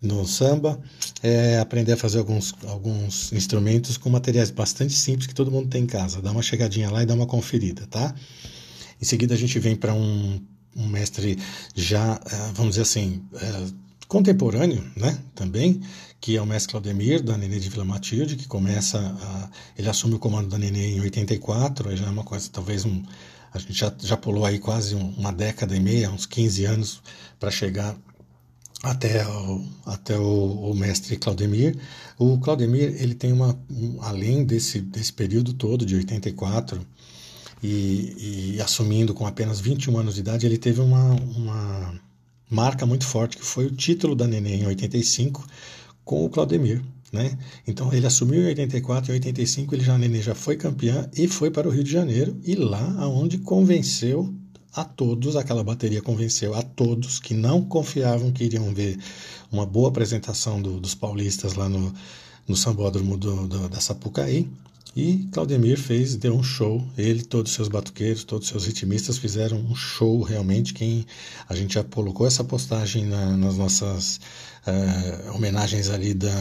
no 0.00 0.24
samba 0.26 0.80
é 1.22 1.58
aprender 1.58 1.92
a 1.92 1.96
fazer 1.96 2.18
alguns, 2.18 2.54
alguns 2.66 3.32
instrumentos 3.32 3.96
com 3.96 4.08
materiais 4.08 4.50
bastante 4.50 4.94
simples 4.94 5.26
que 5.26 5.34
todo 5.34 5.50
mundo 5.50 5.68
tem 5.68 5.82
em 5.82 5.86
casa. 5.86 6.22
Dá 6.22 6.30
uma 6.30 6.42
chegadinha 6.42 6.90
lá 6.90 7.02
e 7.02 7.06
dá 7.06 7.14
uma 7.14 7.26
conferida, 7.26 7.86
tá? 7.86 8.14
Em 9.00 9.04
seguida 9.04 9.34
a 9.34 9.36
gente 9.36 9.58
vem 9.58 9.74
para 9.74 9.92
um, 9.92 10.40
um, 10.78 10.86
mestre 10.86 11.38
já, 11.74 12.20
é, 12.24 12.52
vamos 12.52 12.70
dizer 12.70 12.82
assim, 12.82 13.22
é, 13.34 13.66
contemporâneo, 14.06 14.84
né? 14.96 15.18
Também, 15.34 15.80
que 16.20 16.36
é 16.36 16.42
o 16.42 16.46
mestre 16.46 16.70
Claudemir, 16.70 17.22
da 17.22 17.36
Nenê 17.36 17.58
de 17.58 17.68
Vila 17.68 17.84
Matilde, 17.84 18.36
que 18.36 18.48
começa 18.48 18.98
a, 18.98 19.50
ele 19.76 19.88
assume 19.88 20.14
o 20.14 20.18
comando 20.18 20.48
da 20.48 20.58
Nenê 20.58 20.96
em 20.96 21.00
84, 21.00 21.88
aí 21.88 21.96
já 21.96 22.06
é 22.06 22.10
uma 22.10 22.24
coisa, 22.24 22.48
talvez 22.50 22.84
um, 22.84 23.02
a 23.52 23.58
gente 23.58 23.72
já, 23.74 23.92
já 23.98 24.16
pulou 24.16 24.44
aí 24.44 24.58
quase 24.58 24.94
uma 24.94 25.32
década 25.32 25.76
e 25.76 25.80
meia, 25.80 26.10
uns 26.10 26.26
15 26.26 26.64
anos, 26.64 27.02
para 27.38 27.50
chegar 27.50 27.96
até 28.82 29.26
o, 29.26 29.64
até 29.86 30.16
o, 30.18 30.70
o, 30.70 30.74
mestre 30.74 31.16
Claudemir. 31.16 31.76
O 32.18 32.38
Claudemir, 32.38 32.94
ele 33.00 33.14
tem 33.14 33.32
uma, 33.32 33.58
um, 33.70 33.98
além 34.02 34.44
desse, 34.44 34.80
desse 34.80 35.12
período 35.12 35.52
todo, 35.52 35.84
de 35.84 35.96
84, 35.96 36.80
e, 37.62 38.54
e, 38.56 38.60
assumindo 38.60 39.14
com 39.14 39.26
apenas 39.26 39.60
21 39.60 39.98
anos 39.98 40.14
de 40.14 40.20
idade, 40.20 40.46
ele 40.46 40.58
teve 40.58 40.80
uma, 40.80 41.14
uma 41.14 42.00
marca 42.50 42.86
muito 42.86 43.04
forte, 43.04 43.36
que 43.36 43.44
foi 43.44 43.66
o 43.66 43.70
título 43.70 44.14
da 44.14 44.26
Neném 44.26 44.62
em 44.62 44.66
85, 44.66 45.44
com 46.04 46.24
o 46.24 46.30
Claudemir. 46.30 46.82
Né? 47.12 47.38
Então 47.66 47.92
ele 47.92 48.06
assumiu 48.06 48.42
em 48.42 48.46
84 48.48 49.10
e 49.10 49.14
85 49.14 49.74
ele 49.74 49.82
já 49.82 49.96
Nenê 49.96 50.20
já 50.20 50.34
foi 50.34 50.56
campeão 50.56 51.08
e 51.16 51.26
foi 51.26 51.50
para 51.50 51.66
o 51.66 51.70
Rio 51.70 51.82
de 51.82 51.90
Janeiro 51.90 52.38
e 52.44 52.54
lá 52.54 52.96
aonde 52.98 53.38
convenceu 53.38 54.34
a 54.74 54.84
todos, 54.84 55.34
aquela 55.34 55.64
bateria 55.64 56.02
convenceu 56.02 56.54
a 56.54 56.62
todos 56.62 57.18
que 57.18 57.32
não 57.32 57.64
confiavam 57.64 58.30
que 58.30 58.44
iriam 58.44 58.74
ver 58.74 58.98
uma 59.50 59.64
boa 59.64 59.88
apresentação 59.88 60.60
do, 60.60 60.78
dos 60.78 60.94
paulistas 60.94 61.54
lá 61.54 61.66
no, 61.66 61.92
no 62.46 62.54
sambódromo 62.54 63.16
do, 63.16 63.46
do, 63.46 63.68
da 63.68 63.80
Sapucaí. 63.80 64.48
E 64.98 65.28
Claudemir 65.30 65.78
fez, 65.78 66.16
deu 66.16 66.34
um 66.34 66.42
show. 66.42 66.84
Ele, 66.98 67.22
todos 67.22 67.52
os 67.52 67.54
seus 67.54 67.68
batuqueiros, 67.68 68.24
todos 68.24 68.46
os 68.46 68.50
seus 68.50 68.66
ritmistas 68.66 69.16
fizeram 69.16 69.56
um 69.56 69.72
show 69.72 70.22
realmente. 70.22 70.74
Quem 70.74 71.06
a 71.48 71.54
gente 71.54 71.74
já 71.74 71.84
colocou 71.84 72.26
essa 72.26 72.42
postagem 72.42 73.04
na, 73.04 73.36
nas 73.36 73.56
nossas 73.56 74.16
uh, 74.66 75.36
homenagens 75.36 75.88
ali 75.88 76.14
da 76.14 76.34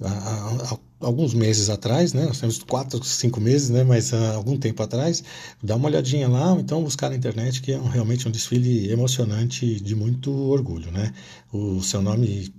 a, 0.00 0.78
alguns 1.00 1.34
meses 1.34 1.68
atrás, 1.68 2.12
né? 2.12 2.24
Nós 2.24 2.40
temos 2.40 2.58
quatro, 2.62 3.02
cinco 3.04 3.40
meses, 3.40 3.70
né? 3.70 3.84
Mas 3.84 4.12
há 4.12 4.34
algum 4.34 4.56
tempo 4.56 4.82
atrás, 4.82 5.22
dá 5.62 5.76
uma 5.76 5.88
olhadinha 5.88 6.28
lá, 6.28 6.52
ou 6.52 6.60
então 6.60 6.82
buscar 6.82 7.10
na 7.10 7.16
internet, 7.16 7.60
que 7.60 7.72
é 7.72 7.78
um, 7.78 7.88
realmente 7.88 8.26
um 8.26 8.30
desfile 8.30 8.90
emocionante 8.90 9.80
de 9.80 9.94
muito 9.94 10.32
orgulho, 10.32 10.90
né? 10.90 11.12
O 11.52 11.82
seu 11.82 12.00
nome 12.00 12.52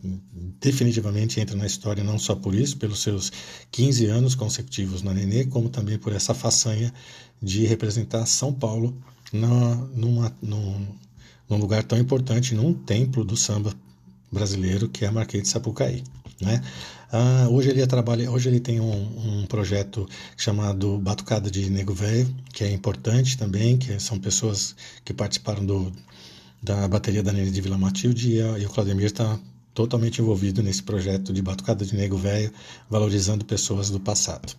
definitivamente 0.60 1.40
entra 1.40 1.56
na 1.56 1.66
história 1.66 2.04
não 2.04 2.20
só 2.20 2.36
por 2.36 2.54
isso, 2.54 2.78
pelos 2.78 3.02
seus 3.02 3.32
15 3.72 4.06
anos 4.06 4.36
consecutivos 4.36 5.02
na 5.02 5.14
Nenê, 5.14 5.46
como 5.46 5.70
também 5.70 5.98
por 5.98 6.14
essa 6.14 6.34
façanha 6.34 6.94
de 7.42 7.66
representar 7.66 8.26
São 8.26 8.54
Paulo 8.54 8.96
na, 9.32 9.76
numa, 9.94 10.36
num, 10.42 10.88
num 11.50 11.58
lugar 11.58 11.84
tão 11.84 11.98
importante, 11.98 12.56
num 12.56 12.74
templo 12.74 13.24
do 13.24 13.36
samba 13.36 13.74
brasileiro, 14.32 14.90
que 14.90 15.06
é 15.06 15.08
a 15.08 15.12
Marquês 15.12 15.44
de 15.44 15.50
Sapucaí. 15.50 16.04
Né? 16.42 16.62
Ah, 17.12 17.48
hoje 17.50 17.70
ele 17.70 17.86
trabalha, 17.88 18.30
hoje 18.30 18.50
ele 18.50 18.60
tem 18.60 18.80
um, 18.80 19.42
um, 19.42 19.46
projeto 19.48 20.08
chamado 20.36 21.00
Batucada 21.00 21.50
de 21.50 21.70
Nego 21.70 21.94
Velho, 21.94 22.28
que 22.54 22.64
é 22.64 22.72
importante 22.72 23.38
também, 23.38 23.78
que 23.78 24.00
são 24.00 24.20
pessoas 24.20 24.76
que 25.04 25.14
participaram 25.14 25.66
do, 25.66 25.92
da 26.62 26.88
bateria 26.88 27.24
da 27.24 27.32
Nene 27.32 27.50
de 27.50 27.62
Vila 27.62 27.78
Matilde 27.78 28.34
e, 28.34 28.40
e 28.40 28.66
o 28.66 28.70
Claudemir 28.70 29.06
está 29.06 29.40
totalmente 29.74 30.22
envolvido 30.22 30.62
nesse 30.62 30.84
projeto 30.84 31.32
de 31.32 31.42
Batucada 31.42 31.86
de 31.86 31.96
Nego 31.96 32.18
Velho, 32.18 32.52
valorizando 32.90 33.46
pessoas 33.46 33.90
do 33.90 34.00
passado. 34.00 34.54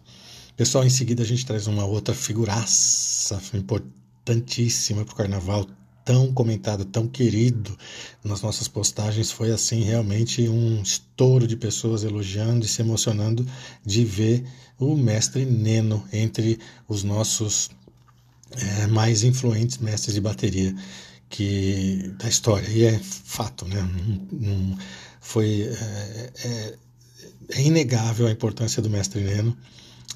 Pessoal, 0.56 0.84
em 0.84 0.90
seguida 0.90 1.22
a 1.22 1.26
gente 1.26 1.44
traz 1.44 1.66
uma 1.66 1.84
outra 1.84 2.14
figuraça 2.14 3.40
importantíssima 3.54 5.04
para 5.04 5.12
o 5.12 5.16
carnaval, 5.16 5.66
tão 6.08 6.32
comentado, 6.32 6.86
tão 6.86 7.06
querido 7.06 7.76
nas 8.24 8.40
nossas 8.40 8.66
postagens. 8.66 9.30
Foi 9.30 9.50
assim 9.50 9.82
realmente 9.82 10.48
um 10.48 10.80
estouro 10.80 11.46
de 11.46 11.54
pessoas 11.54 12.02
elogiando 12.02 12.64
e 12.64 12.68
se 12.68 12.80
emocionando 12.80 13.46
de 13.84 14.06
ver 14.06 14.42
o 14.78 14.96
mestre 14.96 15.44
Neno 15.44 16.02
entre 16.10 16.58
os 16.88 17.04
nossos 17.04 17.68
é, 18.52 18.86
mais 18.86 19.22
influentes 19.22 19.76
mestres 19.76 20.14
de 20.14 20.20
bateria 20.22 20.74
que 21.28 22.10
da 22.18 22.26
história. 22.26 22.66
E 22.70 22.84
é 22.84 22.98
fato, 22.98 23.66
né? 23.66 23.86
foi 25.20 25.60
é, 25.64 26.32
é, 26.42 26.74
é 27.50 27.62
inegável 27.62 28.26
a 28.26 28.30
importância 28.30 28.80
do 28.80 28.88
mestre 28.88 29.20
Neno 29.20 29.54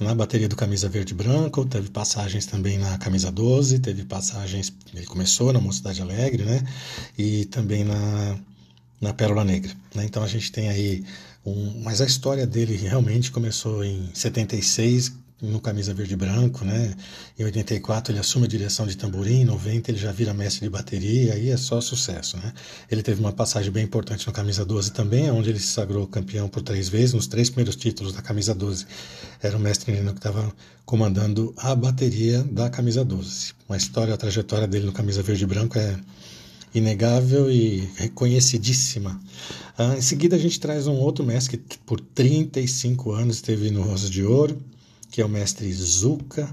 na 0.00 0.14
bateria 0.14 0.48
do 0.48 0.56
Camisa 0.56 0.88
Verde 0.88 1.12
e 1.12 1.16
Branco, 1.16 1.64
teve 1.64 1.90
passagens 1.90 2.46
também 2.46 2.78
na 2.78 2.96
Camisa 2.98 3.30
12, 3.30 3.78
teve 3.78 4.04
passagens, 4.04 4.72
ele 4.94 5.06
começou 5.06 5.52
na 5.52 5.60
Mocidade 5.60 6.00
Alegre, 6.00 6.44
né? 6.44 6.62
E 7.16 7.44
também 7.46 7.84
na, 7.84 8.36
na 9.00 9.12
Pérola 9.12 9.44
Negra. 9.44 9.72
Né? 9.94 10.04
Então 10.04 10.22
a 10.22 10.28
gente 10.28 10.50
tem 10.50 10.68
aí 10.68 11.04
um. 11.44 11.82
Mas 11.82 12.00
a 12.00 12.06
história 12.06 12.46
dele 12.46 12.76
realmente 12.76 13.30
começou 13.30 13.84
em 13.84 14.08
76, 14.14 15.12
no 15.42 15.60
camisa 15.60 15.92
verde 15.92 16.14
e 16.14 16.16
branco, 16.16 16.64
né? 16.64 16.94
Em 17.36 17.44
84 17.44 18.12
ele 18.12 18.20
assume 18.20 18.44
a 18.44 18.48
direção 18.48 18.86
de 18.86 18.96
tamborim, 18.96 19.40
em 19.40 19.44
90 19.44 19.90
ele 19.90 19.98
já 19.98 20.12
vira 20.12 20.32
mestre 20.32 20.62
de 20.62 20.70
bateria, 20.70 21.34
aí 21.34 21.50
é 21.50 21.56
só 21.56 21.80
sucesso, 21.80 22.36
né? 22.36 22.52
Ele 22.88 23.02
teve 23.02 23.20
uma 23.20 23.32
passagem 23.32 23.70
bem 23.72 23.84
importante 23.84 24.26
no 24.26 24.32
camisa 24.32 24.64
12 24.64 24.92
também, 24.92 25.30
onde 25.30 25.50
ele 25.50 25.58
se 25.58 25.66
sagrou 25.66 26.06
campeão 26.06 26.48
por 26.48 26.62
três 26.62 26.88
vezes, 26.88 27.12
nos 27.12 27.26
três 27.26 27.50
primeiros 27.50 27.74
títulos 27.74 28.12
da 28.12 28.22
camisa 28.22 28.54
12. 28.54 28.86
Era 29.42 29.56
o 29.56 29.60
mestre 29.60 29.92
Nino 29.92 30.12
que 30.12 30.20
estava 30.20 30.52
comandando 30.86 31.52
a 31.56 31.74
bateria 31.74 32.44
da 32.44 32.70
camisa 32.70 33.04
12. 33.04 33.52
Uma 33.68 33.76
história, 33.76 34.14
a 34.14 34.16
trajetória 34.16 34.68
dele 34.68 34.86
no 34.86 34.92
camisa 34.92 35.22
verde 35.22 35.42
e 35.42 35.46
branco 35.46 35.76
é 35.76 35.98
inegável 36.74 37.50
e 37.50 37.88
reconhecidíssima. 37.96 39.20
Ah, 39.76 39.96
em 39.96 40.00
seguida 40.00 40.36
a 40.36 40.38
gente 40.38 40.58
traz 40.60 40.86
um 40.86 40.94
outro 40.94 41.24
mestre 41.24 41.58
que 41.58 41.78
por 41.78 42.00
35 42.00 43.12
anos 43.12 43.36
esteve 43.36 43.70
no 43.70 43.82
Rosa 43.82 44.08
de 44.08 44.24
Ouro, 44.24 44.60
que 45.12 45.20
é 45.20 45.24
o 45.24 45.28
mestre 45.28 45.70
Zuca, 45.70 46.48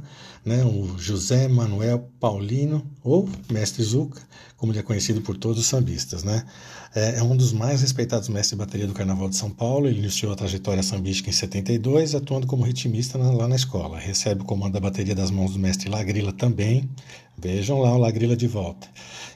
né, 0.46 0.66
o 0.66 0.98
José 0.98 1.48
Manuel 1.48 2.12
Paulino, 2.20 2.86
ou 3.02 3.28
mestre 3.50 3.82
Zuca, 3.82 4.22
como 4.58 4.74
ele 4.74 4.80
é 4.80 4.84
conhecido 4.84 5.22
por 5.22 5.38
todos 5.38 5.60
os 5.60 5.66
sambistas. 5.66 6.26
Né? 6.26 6.46
É, 6.94 7.20
é, 7.20 7.24
um 7.24 7.38
dos 7.38 7.54
mais 7.54 7.82
respeitados 7.82 8.28
mestres 8.28 8.52
de 8.52 8.56
bateria 8.58 8.86
do 8.86 8.94
Carnaval 8.94 9.30
de 9.30 9.38
São 9.38 9.50
Paulo. 9.50 9.88
Ele 9.88 10.00
iniciou 10.00 10.34
a 10.34 10.36
trajetória 10.36 10.84
sambística 10.84 11.30
em 11.30 11.34
72, 11.34 12.14
atuando 12.14 12.46
como 12.46 12.66
ritmista 12.66 13.18
na, 13.18 13.32
lá 13.32 13.48
na 13.48 13.56
escola. 13.56 13.98
Recebe 13.98 14.42
o 14.42 14.46
comando 14.46 14.74
da 14.74 14.82
bateria 14.82 15.16
das 15.16 15.32
mãos 15.32 15.54
do 15.54 15.60
mestre 15.60 15.90
Lagrila 15.90 16.34
também. 16.34 16.90
Vejam 17.38 17.80
lá 17.80 17.96
o 17.96 17.98
Lagrila 17.98 18.36
de 18.36 18.48
volta. 18.48 18.90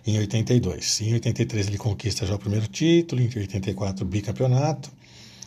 Em 0.05 0.19
82. 0.19 0.99
Em 0.99 1.13
83 1.13 1.67
ele 1.67 1.77
conquista 1.77 2.25
já 2.25 2.35
o 2.35 2.39
primeiro 2.39 2.67
título, 2.67 3.21
em 3.21 3.29
84 3.33 4.03
o 4.03 4.07
bicampeonato 4.07 4.91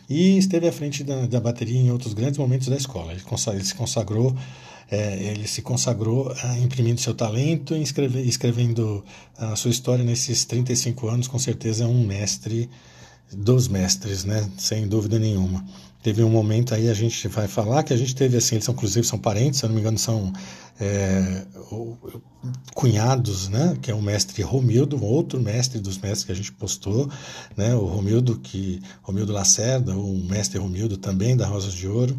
e 0.09 0.39
esteve 0.39 0.69
à 0.69 0.73
frente 0.73 1.03
da, 1.03 1.27
da 1.27 1.41
bateria 1.41 1.81
em 1.81 1.91
outros 1.91 2.15
grandes 2.15 2.39
momentos 2.39 2.69
da 2.69 2.77
escola. 2.77 3.13
Ele, 3.13 3.23
ele 3.53 3.65
se 3.65 3.75
consagrou 3.75 4.37
é, 4.91 5.21
ele 5.33 5.49
se 5.49 5.63
consagrou 5.63 6.33
ah, 6.45 6.59
imprimindo 6.59 7.01
seu 7.01 7.13
talento 7.13 7.75
e 7.75 7.83
escreve, 7.83 8.21
escrevendo 8.23 9.05
a 9.37 9.57
sua 9.57 9.71
história 9.71 10.05
nesses 10.05 10.45
35 10.45 11.09
anos, 11.09 11.27
com 11.27 11.39
certeza 11.39 11.85
é 11.85 11.87
um 11.87 12.07
mestre 12.07 12.71
dos 13.33 13.69
mestres, 13.69 14.25
né? 14.25 14.49
sem 14.57 14.87
dúvida 14.87 15.19
nenhuma. 15.19 15.65
Teve 16.03 16.23
um 16.23 16.31
momento 16.31 16.73
aí, 16.73 16.89
a 16.89 16.95
gente 16.95 17.27
vai 17.27 17.49
falar 17.49 17.83
que 17.83 17.93
a 17.93 17.97
gente 17.97 18.15
teve 18.15 18.37
assim, 18.37 18.55
eles 18.55 18.65
são 18.65 18.75
inclusive 18.75 19.05
são 19.05 19.19
parentes, 19.19 19.59
se 19.59 19.65
eu 19.65 19.69
não 19.69 19.75
me 19.75 19.81
engano, 19.81 19.99
são 19.99 20.33
é, 20.79 21.45
cunhados, 22.75 23.49
né? 23.49 23.77
Que 23.83 23.91
é 23.91 23.95
o 23.95 24.01
mestre 24.01 24.41
Romildo, 24.43 25.03
outro 25.03 25.41
mestre 25.41 25.81
dos 25.81 25.99
mestres 25.99 26.25
que 26.25 26.33
a 26.33 26.35
gente 26.35 26.53
postou, 26.53 27.11
né? 27.57 27.75
O 27.75 27.87
Romildo, 27.87 28.39
que 28.39 28.81
Romildo 29.03 29.33
Lacerda, 29.33 29.97
o 29.97 30.17
mestre 30.29 30.59
Romildo 30.59 30.97
também 30.97 31.37
da 31.37 31.47
Rosas 31.47 31.73
de 31.73 31.89
Ouro. 31.89 32.17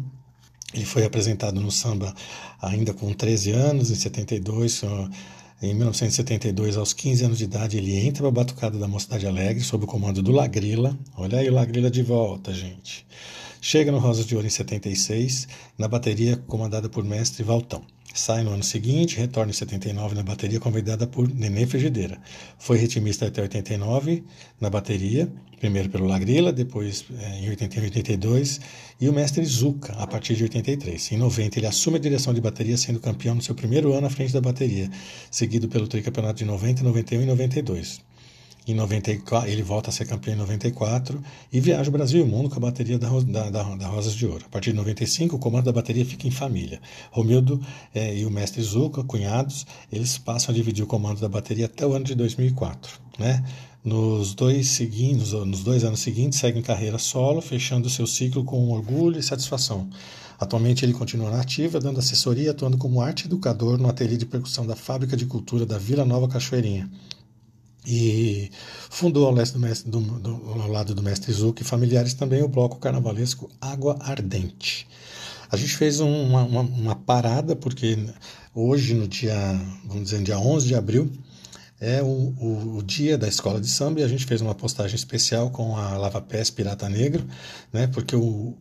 Ele 0.74 0.84
foi 0.84 1.04
apresentado 1.06 1.58
no 1.58 1.70
samba 1.70 2.14
ainda 2.60 2.92
com 2.92 3.10
13 3.14 3.52
anos, 3.52 3.90
em 3.90 3.94
72, 3.94 4.82
em 5.60 5.74
1972, 5.74 6.76
aos 6.76 6.92
15 6.92 7.24
anos 7.24 7.38
de 7.38 7.44
idade, 7.44 7.78
ele 7.78 7.96
entra 7.98 8.18
para 8.22 8.28
a 8.28 8.30
Batucada 8.30 8.78
da 8.78 8.86
Mocidade 8.86 9.26
Alegre, 9.26 9.62
sob 9.64 9.84
o 9.84 9.88
comando 9.88 10.22
do 10.22 10.30
Lagrila. 10.30 10.96
Olha 11.16 11.40
aí 11.40 11.50
o 11.50 11.54
Lagrila 11.54 11.90
de 11.90 12.00
volta, 12.00 12.54
gente. 12.54 13.04
Chega 13.60 13.90
no 13.90 13.98
Rosas 13.98 14.24
de 14.24 14.36
Ouro 14.36 14.46
em 14.46 14.50
76, 14.50 15.48
na 15.76 15.88
bateria 15.88 16.36
comandada 16.36 16.88
por 16.88 17.02
mestre 17.02 17.42
Valtão. 17.42 17.82
Sai 18.14 18.42
no 18.42 18.52
ano 18.52 18.62
seguinte, 18.62 19.16
retorna 19.16 19.50
em 19.50 19.54
79 19.54 20.14
na 20.14 20.22
bateria, 20.22 20.58
convidada 20.58 21.06
por 21.06 21.28
Nenê 21.28 21.66
Frigideira. 21.66 22.18
Foi 22.58 22.78
ritmista 22.78 23.26
até 23.26 23.42
89 23.42 24.24
na 24.60 24.70
bateria, 24.70 25.30
primeiro 25.60 25.88
pelo 25.88 26.06
Lagrila, 26.06 26.52
depois 26.52 27.04
é, 27.18 27.40
em 27.40 27.48
81 27.50 27.82
e 27.82 27.86
82, 27.86 28.60
e 29.00 29.08
o 29.08 29.12
mestre 29.12 29.44
Zuca, 29.44 29.92
a 29.94 30.06
partir 30.06 30.34
de 30.34 30.42
83. 30.42 31.12
Em 31.12 31.18
90, 31.18 31.58
ele 31.58 31.66
assume 31.66 31.98
a 31.98 32.00
direção 32.00 32.32
de 32.32 32.40
bateria, 32.40 32.76
sendo 32.76 32.98
campeão 32.98 33.34
no 33.34 33.42
seu 33.42 33.54
primeiro 33.54 33.92
ano 33.92 34.06
à 34.06 34.10
frente 34.10 34.32
da 34.32 34.40
bateria, 34.40 34.90
seguido 35.30 35.68
pelo 35.68 35.86
tricampeonato 35.86 36.38
de 36.38 36.44
90, 36.44 36.82
91 36.82 37.22
e 37.22 37.26
92. 37.26 38.07
Em 38.68 38.74
94, 38.74 39.50
ele 39.50 39.62
volta 39.62 39.88
a 39.88 39.92
ser 39.92 40.04
campeão 40.04 40.34
em 40.34 40.36
94 40.36 41.24
e 41.50 41.58
viaja 41.58 41.88
o 41.88 41.92
Brasil 41.92 42.20
e 42.20 42.22
o 42.22 42.26
mundo 42.26 42.50
com 42.50 42.56
a 42.56 42.60
bateria 42.60 42.98
da, 42.98 43.08
da, 43.08 43.48
da, 43.48 43.62
da 43.62 43.88
Rosas 43.88 44.12
de 44.12 44.26
Ouro. 44.26 44.44
A 44.44 44.48
partir 44.50 44.72
de 44.72 44.76
95, 44.76 45.36
o 45.36 45.38
comando 45.38 45.64
da 45.64 45.72
bateria 45.72 46.04
fica 46.04 46.28
em 46.28 46.30
família. 46.30 46.78
Romildo 47.10 47.58
é, 47.94 48.14
e 48.14 48.26
o 48.26 48.30
mestre 48.30 48.62
Zuca, 48.62 49.02
cunhados, 49.02 49.66
eles 49.90 50.18
passam 50.18 50.52
a 50.52 50.54
dividir 50.54 50.84
o 50.84 50.86
comando 50.86 51.18
da 51.18 51.30
bateria 51.30 51.64
até 51.64 51.86
o 51.86 51.94
ano 51.94 52.04
de 52.04 52.14
2004. 52.14 53.00
Né? 53.18 53.42
Nos 53.82 54.34
dois, 54.34 54.68
seguintes, 54.68 55.32
nos 55.32 55.64
dois 55.64 55.82
anos 55.82 56.00
seguintes, 56.00 56.38
segue 56.38 56.58
em 56.58 56.62
carreira 56.62 56.98
solo, 56.98 57.40
fechando 57.40 57.88
seu 57.88 58.06
ciclo 58.06 58.44
com 58.44 58.70
orgulho 58.70 59.18
e 59.18 59.22
satisfação. 59.22 59.88
Atualmente 60.38 60.84
ele 60.84 60.92
continua 60.92 61.30
na 61.30 61.40
ativa, 61.40 61.80
dando 61.80 62.00
assessoria 62.00 62.44
e 62.44 62.48
atuando 62.50 62.76
como 62.76 63.00
arte 63.00 63.24
educador 63.24 63.78
no 63.78 63.88
ateliê 63.88 64.18
de 64.18 64.26
percussão 64.26 64.66
da 64.66 64.76
Fábrica 64.76 65.16
de 65.16 65.24
Cultura 65.24 65.64
da 65.64 65.78
Vila 65.78 66.04
Nova 66.04 66.28
Cachoeirinha 66.28 66.86
e 67.86 68.50
fundou 68.90 69.26
ao, 69.26 69.34
do 69.34 69.58
mestre, 69.58 69.90
do, 69.90 70.00
do, 70.00 70.30
ao 70.60 70.68
lado 70.68 70.94
do 70.94 71.02
mestre 71.02 71.32
Zuc 71.32 71.60
e 71.60 71.64
familiares 71.64 72.14
também 72.14 72.42
o 72.42 72.48
bloco 72.48 72.78
carnavalesco 72.78 73.50
Água 73.60 73.96
Ardente. 74.00 74.86
A 75.50 75.56
gente 75.56 75.76
fez 75.76 76.00
uma, 76.00 76.42
uma, 76.42 76.60
uma, 76.60 76.94
parada 76.96 77.56
porque 77.56 77.98
hoje, 78.54 78.92
no 78.94 79.08
dia, 79.08 79.34
vamos 79.86 80.04
dizer, 80.04 80.22
dia 80.22 80.38
11 80.38 80.66
de 80.66 80.74
abril, 80.74 81.10
é 81.80 82.02
o, 82.02 82.06
o, 82.06 82.76
o, 82.78 82.82
dia 82.82 83.16
da 83.16 83.28
escola 83.28 83.60
de 83.60 83.68
samba 83.68 84.00
e 84.00 84.02
a 84.02 84.08
gente 84.08 84.26
fez 84.26 84.40
uma 84.40 84.54
postagem 84.54 84.96
especial 84.96 85.50
com 85.50 85.76
a 85.76 85.96
Lava 85.96 86.20
Pés 86.20 86.50
Pirata 86.50 86.88
Negro, 86.88 87.24
né, 87.72 87.86
porque 87.86 88.16
o, 88.16 88.54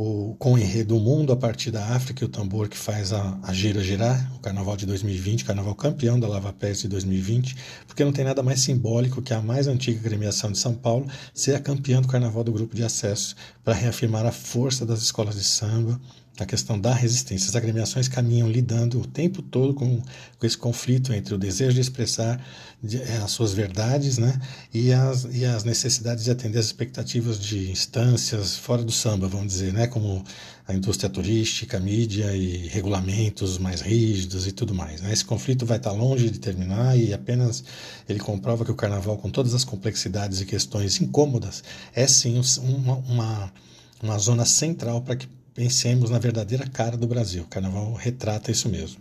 o, 0.00 0.36
com 0.38 0.52
o 0.52 0.58
enredo 0.58 0.96
O 0.96 1.00
Mundo 1.00 1.32
a 1.32 1.36
partir 1.36 1.72
da 1.72 1.84
África 1.84 2.22
e 2.22 2.26
o 2.26 2.28
tambor 2.28 2.68
que 2.68 2.78
faz 2.78 3.12
a, 3.12 3.36
a 3.42 3.52
gira 3.52 3.82
girar, 3.82 4.32
o 4.36 4.38
carnaval 4.38 4.76
de 4.76 4.86
2020, 4.86 5.44
carnaval 5.44 5.74
campeão 5.74 6.20
da 6.20 6.28
Lava 6.28 6.52
Pés 6.52 6.82
de 6.82 6.88
2020, 6.88 7.56
porque 7.84 8.04
não 8.04 8.12
tem 8.12 8.24
nada 8.24 8.40
mais 8.40 8.60
simbólico 8.60 9.20
que 9.20 9.34
a 9.34 9.42
mais 9.42 9.66
antiga 9.66 10.00
gremiação 10.00 10.52
de 10.52 10.58
São 10.58 10.72
Paulo 10.72 11.08
ser 11.34 11.56
a 11.56 11.60
campeã 11.60 12.00
do 12.00 12.06
carnaval 12.06 12.44
do 12.44 12.52
grupo 12.52 12.76
de 12.76 12.84
acesso, 12.84 13.34
para 13.64 13.74
reafirmar 13.74 14.24
a 14.24 14.30
força 14.30 14.86
das 14.86 15.02
escolas 15.02 15.34
de 15.34 15.42
samba, 15.42 16.00
a 16.44 16.46
questão 16.46 16.78
da 16.78 16.94
resistência. 16.94 17.48
As 17.48 17.56
agremiações 17.56 18.08
caminham 18.08 18.48
lidando 18.48 19.00
o 19.00 19.06
tempo 19.06 19.42
todo 19.42 19.74
com, 19.74 20.00
com 20.38 20.46
esse 20.46 20.56
conflito 20.56 21.12
entre 21.12 21.34
o 21.34 21.38
desejo 21.38 21.74
de 21.74 21.80
expressar 21.80 22.40
de, 22.82 23.00
é, 23.02 23.16
as 23.18 23.30
suas 23.30 23.52
verdades 23.52 24.18
né, 24.18 24.40
e, 24.72 24.92
as, 24.92 25.26
e 25.30 25.44
as 25.44 25.64
necessidades 25.64 26.24
de 26.24 26.30
atender 26.30 26.58
as 26.58 26.66
expectativas 26.66 27.38
de 27.40 27.70
instâncias 27.70 28.56
fora 28.56 28.82
do 28.82 28.92
samba, 28.92 29.26
vamos 29.26 29.48
dizer, 29.48 29.72
né, 29.72 29.86
como 29.86 30.24
a 30.68 30.74
indústria 30.74 31.08
turística, 31.08 31.80
mídia 31.80 32.36
e 32.36 32.68
regulamentos 32.68 33.56
mais 33.56 33.80
rígidos 33.80 34.46
e 34.46 34.52
tudo 34.52 34.74
mais. 34.74 35.00
Né? 35.00 35.12
Esse 35.12 35.24
conflito 35.24 35.64
vai 35.64 35.78
estar 35.78 35.92
longe 35.92 36.30
de 36.30 36.38
terminar 36.38 36.96
e 36.96 37.14
apenas 37.14 37.64
ele 38.06 38.18
comprova 38.18 38.66
que 38.66 38.70
o 38.70 38.74
carnaval, 38.74 39.16
com 39.16 39.30
todas 39.30 39.54
as 39.54 39.64
complexidades 39.64 40.42
e 40.42 40.44
questões 40.44 41.00
incômodas, 41.00 41.64
é 41.94 42.06
sim 42.06 42.38
uma, 42.58 42.96
uma, 42.96 43.52
uma 44.02 44.18
zona 44.18 44.44
central 44.44 45.00
para 45.00 45.16
que 45.16 45.26
pensemos 45.58 46.08
na 46.08 46.20
verdadeira 46.20 46.64
cara 46.68 46.96
do 46.96 47.08
Brasil. 47.08 47.42
O 47.42 47.46
carnaval 47.48 47.92
retrata 47.94 48.52
isso 48.52 48.68
mesmo. 48.68 49.00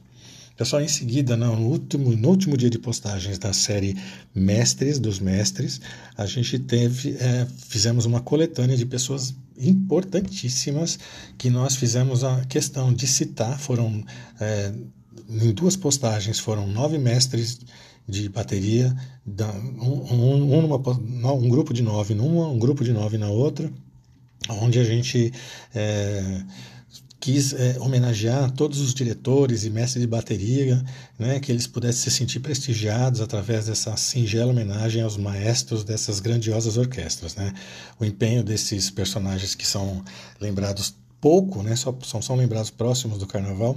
Pessoal, 0.55 0.81
em 0.81 0.87
seguida, 0.87 1.37
no 1.37 1.53
último, 1.53 2.17
no 2.17 2.29
último 2.29 2.57
dia 2.57 2.67
de 2.67 2.79
postagens 2.79 3.37
da 3.37 3.53
série 3.53 3.95
Mestres 4.33 4.97
dos 4.97 5.19
Mestres, 5.19 5.79
a 6.17 6.25
gente 6.25 6.57
teve, 6.57 7.15
é, 7.19 7.45
fizemos 7.67 8.05
uma 8.05 8.21
coletânea 8.21 8.75
de 8.75 8.87
pessoas 8.87 9.35
importantíssimas 9.55 10.97
que 11.37 11.51
nós 11.51 11.75
fizemos 11.75 12.23
a 12.23 12.43
questão 12.45 12.91
de 12.91 13.05
citar. 13.05 13.59
Foram 13.59 14.03
é, 14.39 14.73
em 15.29 15.51
duas 15.51 15.75
postagens 15.75 16.39
foram 16.39 16.65
nove 16.65 16.97
mestres 16.97 17.59
de 18.09 18.27
bateria, 18.29 18.95
um, 19.79 20.15
um, 20.15 20.65
uma, 20.65 21.33
um 21.33 21.49
grupo 21.49 21.71
de 21.71 21.83
nove 21.83 22.15
numa, 22.15 22.47
um 22.47 22.57
grupo 22.57 22.83
de 22.83 22.91
nove 22.91 23.19
na 23.19 23.29
outra 23.29 23.71
onde 24.49 24.79
a 24.79 24.83
gente 24.83 25.31
é, 25.73 26.43
quis 27.19 27.53
é, 27.53 27.77
homenagear 27.79 28.51
todos 28.51 28.79
os 28.79 28.93
diretores 28.93 29.65
e 29.65 29.69
mestres 29.69 30.01
de 30.01 30.07
bateria, 30.07 30.83
né, 31.17 31.39
que 31.39 31.51
eles 31.51 31.67
pudessem 31.67 32.03
se 32.03 32.11
sentir 32.11 32.39
prestigiados 32.39 33.21
através 33.21 33.65
dessa 33.65 33.95
singela 33.97 34.51
homenagem 34.51 35.01
aos 35.01 35.17
maestros 35.17 35.83
dessas 35.83 36.19
grandiosas 36.19 36.77
orquestras. 36.77 37.35
Né? 37.35 37.53
O 37.99 38.05
empenho 38.05 38.43
desses 38.43 38.89
personagens 38.89 39.55
que 39.55 39.65
são 39.65 40.03
lembrados 40.39 40.93
pouco, 41.19 41.63
né, 41.63 41.75
só, 41.75 41.97
só 42.03 42.21
são 42.21 42.35
lembrados 42.35 42.69
próximos 42.69 43.17
do 43.17 43.25
Carnaval, 43.25 43.75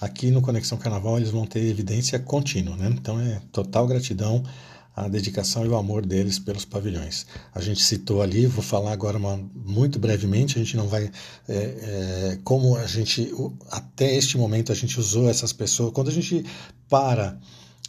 aqui 0.00 0.30
no 0.30 0.42
Conexão 0.42 0.76
Carnaval 0.76 1.16
eles 1.16 1.30
vão 1.30 1.46
ter 1.46 1.64
evidência 1.64 2.18
contínua. 2.18 2.76
Né? 2.76 2.88
Então 2.90 3.18
é 3.18 3.40
total 3.50 3.86
gratidão 3.86 4.44
a 4.96 5.08
dedicação 5.08 5.64
e 5.64 5.68
o 5.68 5.76
amor 5.76 6.06
deles 6.06 6.38
pelos 6.38 6.64
pavilhões. 6.64 7.26
A 7.54 7.60
gente 7.60 7.82
citou 7.82 8.22
ali, 8.22 8.46
vou 8.46 8.62
falar 8.62 8.92
agora 8.92 9.18
uma, 9.18 9.36
muito 9.54 9.98
brevemente, 9.98 10.56
a 10.56 10.62
gente 10.62 10.76
não 10.76 10.86
vai. 10.86 11.10
É, 11.48 11.54
é, 11.54 12.38
como 12.44 12.76
a 12.76 12.86
gente, 12.86 13.32
até 13.70 14.14
este 14.14 14.38
momento, 14.38 14.70
a 14.70 14.74
gente 14.74 14.98
usou 15.00 15.28
essas 15.28 15.52
pessoas. 15.52 15.92
Quando 15.92 16.08
a 16.08 16.12
gente 16.12 16.44
para 16.88 17.38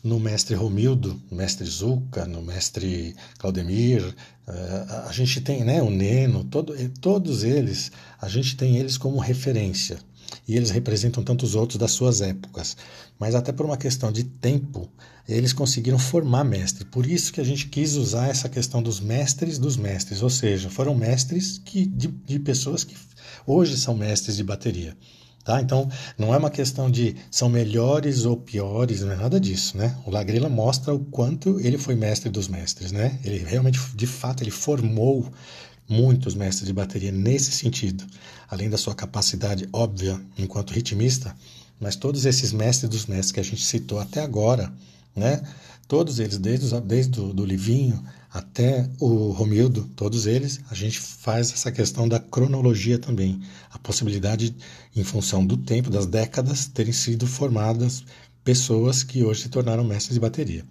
no 0.04 0.20
mestre 0.20 0.56
Romildo, 0.56 1.20
no 1.30 1.38
mestre 1.38 1.66
Zuca, 1.66 2.26
no 2.26 2.42
mestre 2.42 3.16
Claudemir, 3.38 4.16
é, 4.48 5.06
a 5.08 5.12
gente 5.12 5.42
tem 5.42 5.64
né, 5.64 5.82
o 5.82 5.90
Neno, 5.90 6.44
todo, 6.44 6.76
todos 7.02 7.44
eles, 7.44 7.92
a 8.20 8.28
gente 8.28 8.56
tem 8.56 8.78
eles 8.78 8.98
como 8.98 9.20
referência. 9.20 10.00
E 10.48 10.56
eles 10.56 10.70
representam 10.70 11.24
tantos 11.24 11.56
outros 11.56 11.78
das 11.78 11.92
suas 11.92 12.22
épocas. 12.22 12.76
Mas 13.20 13.36
até 13.36 13.52
por 13.52 13.66
uma 13.66 13.78
questão 13.78 14.12
de 14.12 14.24
tempo, 14.24 14.90
eles 15.28 15.54
conseguiram 15.54 15.98
formar 15.98 16.44
mestre. 16.44 16.86
Por 16.86 17.06
isso 17.06 17.34
que 17.34 17.42
a 17.42 17.44
gente 17.44 17.68
quis 17.68 17.96
usar 17.96 18.28
essa 18.28 18.48
questão 18.48 18.82
dos 18.82 19.00
mestres 19.00 19.58
dos 19.58 19.78
mestres, 19.78 20.22
ou 20.22 20.30
seja, 20.30 20.70
foram 20.70 20.96
mestres 20.96 21.60
que, 21.64 21.86
de, 21.86 22.08
de 22.08 22.40
pessoas 22.40 22.84
que 22.84 22.96
hoje 23.46 23.78
são 23.78 23.96
mestres 23.96 24.36
de 24.38 24.44
bateria. 24.44 24.96
Tá? 25.46 25.62
Então, 25.62 25.88
não 26.18 26.34
é 26.34 26.38
uma 26.38 26.50
questão 26.50 26.90
de 26.90 27.16
são 27.30 27.48
melhores 27.48 28.26
ou 28.26 28.36
piores, 28.36 29.02
não 29.02 29.12
é 29.12 29.16
nada 29.16 29.40
disso, 29.40 29.78
né? 29.78 29.96
O 30.04 30.10
Lagrela 30.10 30.50
mostra 30.50 30.92
o 30.92 30.98
quanto 30.98 31.60
ele 31.60 31.78
foi 31.78 31.94
mestre 31.94 32.32
dos 32.32 32.48
mestres, 32.48 32.92
né? 32.92 33.20
Ele 33.24 33.38
realmente, 33.38 33.80
de 33.96 34.08
fato, 34.08 34.42
ele 34.42 34.50
formou 34.50 35.32
muitos 35.88 36.36
mestres 36.36 36.68
de 36.68 36.74
bateria 36.74 37.12
nesse 37.12 37.52
sentido, 37.52 38.04
além 38.50 38.70
da 38.70 38.78
sua 38.78 38.96
capacidade 38.96 39.68
óbvia 39.72 40.20
enquanto 40.38 40.74
ritmista, 40.74 41.36
mas 41.80 41.96
todos 41.96 42.26
esses 42.26 42.52
mestres 42.52 42.90
dos 42.90 43.06
mestres 43.06 43.32
que 43.32 43.40
a 43.40 43.44
gente 43.44 43.64
citou 43.64 44.00
até 44.00 44.22
agora, 44.22 44.74
né? 45.16 45.42
Todos 45.88 46.20
eles, 46.20 46.40
desde, 46.40 46.82
desde 46.82 47.20
o 47.20 47.32
do 47.32 47.46
Livinho 47.46 48.04
até 48.34 48.90
o 49.00 49.30
Romildo, 49.30 49.88
todos 49.96 50.26
eles, 50.26 50.60
a 50.70 50.74
gente 50.74 51.00
faz 51.00 51.54
essa 51.54 51.72
questão 51.72 52.08
da 52.08 52.20
cronologia 52.20 52.98
também. 52.98 53.40
A 53.72 53.78
possibilidade, 53.78 54.56
em 54.96 55.04
função 55.04 55.46
do 55.46 55.56
tempo, 55.56 55.92
das 55.92 56.08
décadas, 56.08 56.66
terem 56.66 56.92
sido 56.92 57.28
formadas 57.28 58.04
pessoas 58.44 59.04
que 59.04 59.24
hoje 59.24 59.44
se 59.44 59.50
tornaram 59.50 59.84
mestres 59.84 60.16
de 60.16 60.20
bateria. 60.20 60.66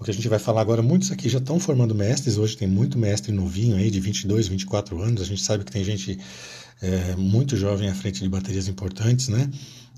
O 0.00 0.04
que 0.04 0.10
a 0.10 0.14
gente 0.14 0.28
vai 0.28 0.38
falar 0.38 0.62
agora, 0.62 0.80
muitos 0.80 1.12
aqui 1.12 1.28
já 1.28 1.38
estão 1.38 1.60
formando 1.60 1.94
mestres, 1.94 2.38
hoje 2.38 2.56
tem 2.56 2.66
muito 2.66 2.98
mestre 2.98 3.30
novinho 3.32 3.76
aí, 3.76 3.90
de 3.90 4.00
22, 4.00 4.48
24 4.48 4.98
anos, 5.02 5.20
a 5.20 5.26
gente 5.26 5.42
sabe 5.42 5.62
que 5.62 5.70
tem 5.70 5.84
gente 5.84 6.18
é, 6.80 7.14
muito 7.16 7.54
jovem 7.54 7.86
à 7.86 7.94
frente 7.94 8.22
de 8.22 8.28
baterias 8.28 8.66
importantes, 8.66 9.28
né? 9.28 9.50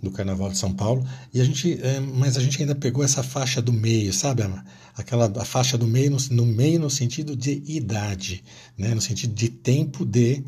do 0.03 0.11
Carnaval 0.11 0.51
de 0.51 0.59
São 0.59 0.73
Paulo, 0.73 1.07
e 1.33 1.41
a 1.41 1.45
gente, 1.45 1.79
é, 1.81 2.01
mas 2.01 2.37
a 2.37 2.41
gente 2.41 2.61
ainda 2.61 2.75
pegou 2.75 3.05
essa 3.05 3.23
faixa 3.23 3.63
do 3.63 3.73
meio, 3.73 4.13
sabe? 4.13 4.43
Aquela 4.97 5.33
a 5.41 5.45
faixa 5.45 5.79
do 5.79 5.87
meio 5.87 6.11
no, 6.11 6.17
no 6.33 6.47
meio 6.47 6.81
no 6.81 6.91
sentido 6.91 7.37
de 7.37 7.63
idade, 7.65 8.43
né? 8.77 8.97
no 8.97 9.01
sentido 9.01 9.33
de 9.33 9.49
tempo 9.49 10.05
de 10.05 10.43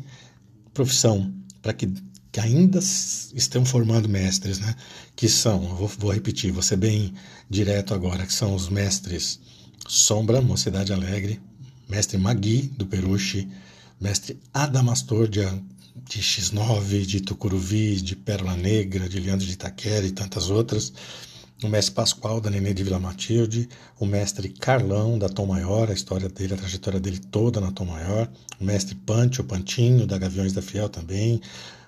profissão, 0.73 1.33
para 1.61 1.71
que, 1.71 1.89
que 2.35 2.39
ainda 2.41 2.79
estão 2.79 3.63
formando 3.63 4.09
mestres, 4.09 4.59
né? 4.59 4.75
Que 5.15 5.29
são, 5.29 5.73
vou, 5.73 5.87
vou 5.87 6.11
repetir, 6.11 6.51
vou 6.51 6.61
ser 6.61 6.75
bem 6.75 7.13
direto 7.49 7.93
agora, 7.93 8.25
que 8.25 8.33
são 8.33 8.53
os 8.53 8.67
mestres 8.67 9.39
Sombra, 9.87 10.41
Mocidade 10.41 10.91
Alegre, 10.91 11.39
mestre 11.87 12.17
Magui, 12.17 12.63
do 12.77 12.85
Peruche, 12.85 13.47
mestre 14.01 14.37
Adamastor, 14.53 15.29
de 15.29 15.39
de 16.09 16.19
X9, 16.19 17.05
de 17.05 17.21
Tucuruvi, 17.21 18.01
de 18.01 18.17
Pérola 18.17 18.57
Negra, 18.57 19.07
de 19.07 19.17
Leandro 19.17 19.45
de 19.45 19.53
Itaquera 19.53 20.05
e 20.05 20.11
tantas 20.11 20.49
outras, 20.49 20.91
o 21.63 21.69
mestre 21.69 21.95
Pascoal, 21.95 22.41
da 22.41 22.49
Nenê 22.49 22.73
de 22.73 22.83
Vila 22.83 22.99
Matilde, 22.99 23.69
o 23.97 24.05
mestre 24.05 24.49
Carlão, 24.49 25.17
da 25.17 25.29
Tom 25.29 25.45
Maior, 25.45 25.89
a 25.89 25.93
história 25.93 26.27
dele, 26.27 26.53
a 26.53 26.57
trajetória 26.57 26.99
dele 26.99 27.17
toda 27.17 27.61
na 27.61 27.71
Tom 27.71 27.85
Maior, 27.85 28.29
o 28.59 28.65
mestre 28.65 28.93
Pante, 28.93 29.39
o 29.39 29.43
Pantinho, 29.45 30.05
da 30.05 30.17
Gaviões 30.17 30.51
da 30.51 30.61
Fiel 30.61 30.89
também, 30.89 31.41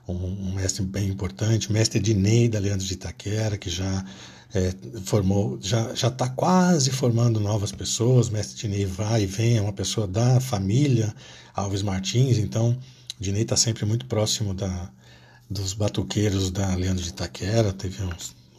um, 0.08 0.50
um 0.50 0.54
mestre 0.54 0.84
bem 0.84 1.10
importante, 1.10 1.70
o 1.70 1.74
mestre 1.74 2.00
Dinei, 2.00 2.48
da 2.48 2.60
Leandro 2.60 2.86
de 2.86 2.94
Itaquera, 2.94 3.58
que 3.58 3.70
já 3.70 4.06
é, 4.54 4.74
formou, 5.04 5.60
já 5.62 5.92
está 5.94 6.30
quase 6.30 6.90
formando 6.92 7.40
novas 7.40 7.72
pessoas, 7.72 8.30
o 8.30 8.34
mestre 8.34 8.58
Dinei 8.58 8.86
vai 8.86 9.24
e 9.24 9.26
vem, 9.26 9.58
é 9.58 9.62
uma 9.62 9.74
pessoa 9.74 10.08
da 10.08 10.40
família 10.40 11.14
Alves 11.54 11.82
Martins, 11.82 12.38
então 12.38 12.78
Dinei 13.20 13.42
está 13.42 13.58
sempre 13.58 13.86
muito 13.86 14.06
próximo 14.06 14.54
da, 14.54 14.90
dos 15.50 15.74
batuqueiros 15.74 16.52
da 16.52 16.76
Leandro 16.76 17.04
de 17.04 17.10
Itaquera, 17.10 17.74
teve 17.74 17.98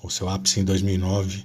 o 0.03 0.11
seu 0.11 0.29
ápice 0.29 0.61
em 0.61 0.65
2009, 0.65 1.45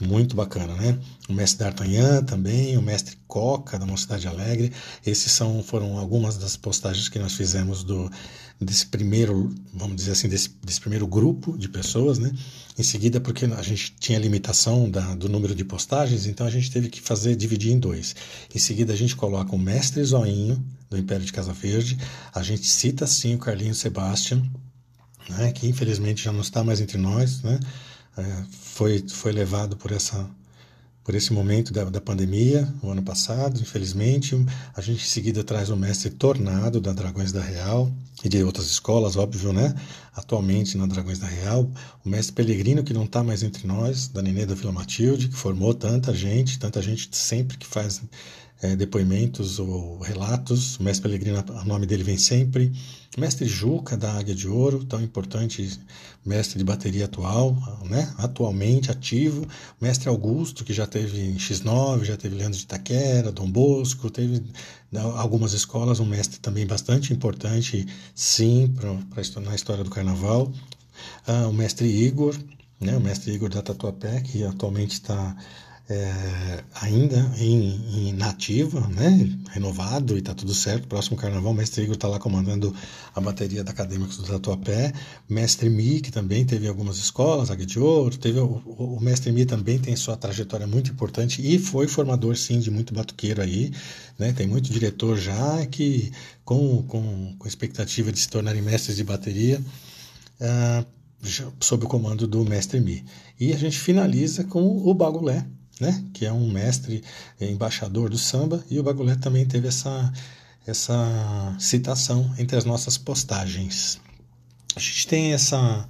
muito 0.00 0.34
bacana, 0.34 0.74
né? 0.74 0.98
O 1.28 1.32
mestre 1.32 1.64
D'Artagnan 1.64 2.22
também, 2.24 2.76
o 2.76 2.82
mestre 2.82 3.16
Coca, 3.26 3.78
da 3.78 3.86
Mocidade 3.86 4.26
Alegre, 4.26 4.72
esses 5.04 5.30
são, 5.30 5.62
foram 5.62 5.98
algumas 5.98 6.36
das 6.36 6.56
postagens 6.56 7.08
que 7.08 7.18
nós 7.18 7.34
fizemos 7.34 7.84
do, 7.84 8.10
desse 8.60 8.86
primeiro, 8.86 9.54
vamos 9.72 9.96
dizer 9.96 10.12
assim, 10.12 10.28
desse, 10.28 10.50
desse 10.62 10.80
primeiro 10.80 11.06
grupo 11.06 11.56
de 11.56 11.68
pessoas, 11.68 12.18
né? 12.18 12.32
Em 12.76 12.82
seguida, 12.82 13.20
porque 13.20 13.44
a 13.44 13.62
gente 13.62 13.94
tinha 13.98 14.18
limitação 14.18 14.90
da, 14.90 15.14
do 15.14 15.28
número 15.28 15.54
de 15.54 15.64
postagens, 15.64 16.26
então 16.26 16.46
a 16.46 16.50
gente 16.50 16.70
teve 16.70 16.88
que 16.88 17.00
fazer, 17.00 17.36
dividir 17.36 17.72
em 17.72 17.78
dois. 17.78 18.16
Em 18.54 18.58
seguida, 18.58 18.92
a 18.92 18.96
gente 18.96 19.14
coloca 19.14 19.54
o 19.54 19.58
mestre 19.58 20.02
Zoinho, 20.02 20.64
do 20.90 20.98
Império 20.98 21.24
de 21.24 21.32
Casa 21.32 21.52
Verde. 21.52 21.98
A 22.32 22.42
gente 22.42 22.66
cita 22.66 23.06
sim 23.06 23.34
o 23.34 23.38
Carlinhos 23.38 23.78
Sebastian, 23.78 24.42
né, 25.28 25.52
que 25.52 25.66
infelizmente 25.66 26.22
já 26.22 26.32
não 26.32 26.40
está 26.40 26.62
mais 26.62 26.80
entre 26.80 26.98
nós, 26.98 27.42
né, 27.42 27.58
é, 28.16 28.44
foi, 28.50 29.04
foi 29.08 29.32
levado 29.32 29.76
por 29.76 29.92
essa 29.92 30.28
por 31.04 31.14
esse 31.14 31.34
momento 31.34 31.70
da, 31.70 31.84
da 31.84 32.00
pandemia, 32.00 32.66
o 32.82 32.90
ano 32.90 33.02
passado, 33.02 33.60
infelizmente. 33.60 34.34
A 34.74 34.80
gente 34.80 35.04
em 35.04 35.08
seguida 35.08 35.44
traz 35.44 35.68
o 35.68 35.76
mestre 35.76 36.08
Tornado, 36.08 36.80
da 36.80 36.94
Dragões 36.94 37.30
da 37.30 37.42
Real, 37.42 37.92
e 38.24 38.28
de 38.28 38.42
outras 38.42 38.66
escolas, 38.66 39.14
óbvio, 39.14 39.52
né? 39.52 39.74
Atualmente 40.14 40.78
na 40.78 40.86
Dragões 40.86 41.18
da 41.18 41.26
Real. 41.26 41.70
O 42.02 42.08
mestre 42.08 42.34
Pelegrino, 42.34 42.82
que 42.82 42.94
não 42.94 43.04
está 43.04 43.22
mais 43.22 43.42
entre 43.42 43.66
nós, 43.66 44.08
da 44.08 44.22
Nenê 44.22 44.46
da 44.46 44.54
Vila 44.54 44.72
Matilde, 44.72 45.28
que 45.28 45.36
formou 45.36 45.74
tanta 45.74 46.14
gente, 46.14 46.58
tanta 46.58 46.80
gente 46.80 47.14
sempre 47.14 47.58
que 47.58 47.66
faz 47.66 48.00
é, 48.62 48.74
depoimentos 48.74 49.58
ou 49.58 49.98
relatos. 49.98 50.78
O 50.78 50.82
mestre 50.82 51.02
Pellegrino, 51.02 51.44
o 51.46 51.64
nome 51.66 51.84
dele 51.84 52.02
vem 52.02 52.16
sempre. 52.16 52.72
Mestre 53.16 53.46
Juca, 53.46 53.96
da 53.96 54.12
Águia 54.12 54.34
de 54.34 54.48
Ouro, 54.48 54.84
tão 54.84 55.00
importante 55.00 55.78
mestre 56.24 56.58
de 56.58 56.64
bateria 56.64 57.04
atual, 57.04 57.56
né? 57.84 58.12
atualmente 58.18 58.90
ativo. 58.90 59.46
Mestre 59.80 60.08
Augusto, 60.08 60.64
que 60.64 60.72
já 60.72 60.86
teve 60.86 61.20
em 61.20 61.36
X9, 61.36 62.04
já 62.04 62.16
teve 62.16 62.34
Leandro 62.34 62.58
de 62.58 62.64
Itaquera, 62.64 63.30
Dom 63.30 63.48
Bosco, 63.48 64.10
teve 64.10 64.42
né, 64.90 65.00
algumas 65.16 65.52
escolas, 65.52 66.00
um 66.00 66.06
mestre 66.06 66.40
também 66.40 66.66
bastante 66.66 67.12
importante, 67.12 67.86
sim, 68.14 68.74
pra, 68.74 68.94
pra, 69.10 69.40
na 69.42 69.54
história 69.54 69.84
do 69.84 69.90
carnaval. 69.90 70.52
Ah, 71.26 71.46
o 71.46 71.52
mestre 71.52 71.86
Igor, 71.86 72.36
né? 72.80 72.96
o 72.96 73.00
mestre 73.00 73.32
Igor 73.32 73.48
da 73.48 73.62
Tatuapé, 73.62 74.20
que 74.22 74.44
atualmente 74.44 74.92
está 74.92 75.36
é, 75.88 76.64
ainda 76.80 77.30
em, 77.36 78.08
em 78.08 78.12
nativa, 78.14 78.80
né? 78.88 79.28
renovado 79.50 80.16
e 80.16 80.20
está 80.20 80.34
tudo 80.34 80.54
certo. 80.54 80.88
Próximo 80.88 81.16
carnaval, 81.16 81.52
mestre 81.52 81.82
Igor 81.82 81.94
está 81.94 82.08
lá 82.08 82.18
comandando 82.18 82.74
a 83.14 83.20
bateria 83.20 83.62
da 83.62 83.70
Acadêmicos 83.70 84.16
do 84.16 84.24
Tatuapé. 84.24 84.92
Mestre 85.28 85.68
Mi, 85.68 86.00
que 86.00 86.10
também 86.10 86.44
teve 86.44 86.66
algumas 86.68 86.96
escolas, 86.96 87.50
Águia 87.50 87.66
de 87.66 87.78
Ouro, 87.78 88.16
teve 88.16 88.38
o, 88.40 88.62
o, 88.66 88.98
mestre 89.00 89.30
Mi 89.30 89.44
também 89.44 89.78
tem 89.78 89.94
sua 89.94 90.16
trajetória 90.16 90.66
muito 90.66 90.90
importante 90.90 91.42
e 91.46 91.58
foi 91.58 91.86
formador, 91.86 92.34
sim, 92.36 92.60
de 92.60 92.70
muito 92.70 92.94
batuqueiro 92.94 93.42
aí. 93.42 93.70
Né? 94.18 94.32
Tem 94.32 94.46
muito 94.46 94.72
diretor 94.72 95.18
já 95.18 95.66
que, 95.66 96.12
com, 96.44 96.82
com, 96.84 97.36
com 97.38 97.48
expectativa 97.48 98.10
de 98.10 98.18
se 98.18 98.28
tornarem 98.28 98.62
mestres 98.62 98.96
de 98.96 99.04
bateria, 99.04 99.60
uh, 100.40 100.86
sob 101.60 101.84
o 101.84 101.88
comando 101.88 102.26
do 102.26 102.42
mestre 102.44 102.80
Mi. 102.80 103.04
E 103.38 103.52
a 103.52 103.56
gente 103.56 103.78
finaliza 103.78 104.44
com 104.44 104.62
o 104.62 104.94
Bagulé, 104.94 105.44
né? 105.80 106.04
que 106.12 106.24
é 106.24 106.32
um 106.32 106.50
mestre 106.50 107.02
embaixador 107.40 108.08
do 108.08 108.18
samba, 108.18 108.64
e 108.70 108.78
o 108.78 108.82
Bagulé 108.82 109.16
também 109.16 109.46
teve 109.46 109.68
essa, 109.68 110.12
essa 110.66 111.56
citação 111.58 112.32
entre 112.38 112.56
as 112.56 112.64
nossas 112.64 112.96
postagens. 112.96 114.00
A 114.76 114.80
gente 114.80 115.06
tem 115.06 115.32
essa. 115.32 115.86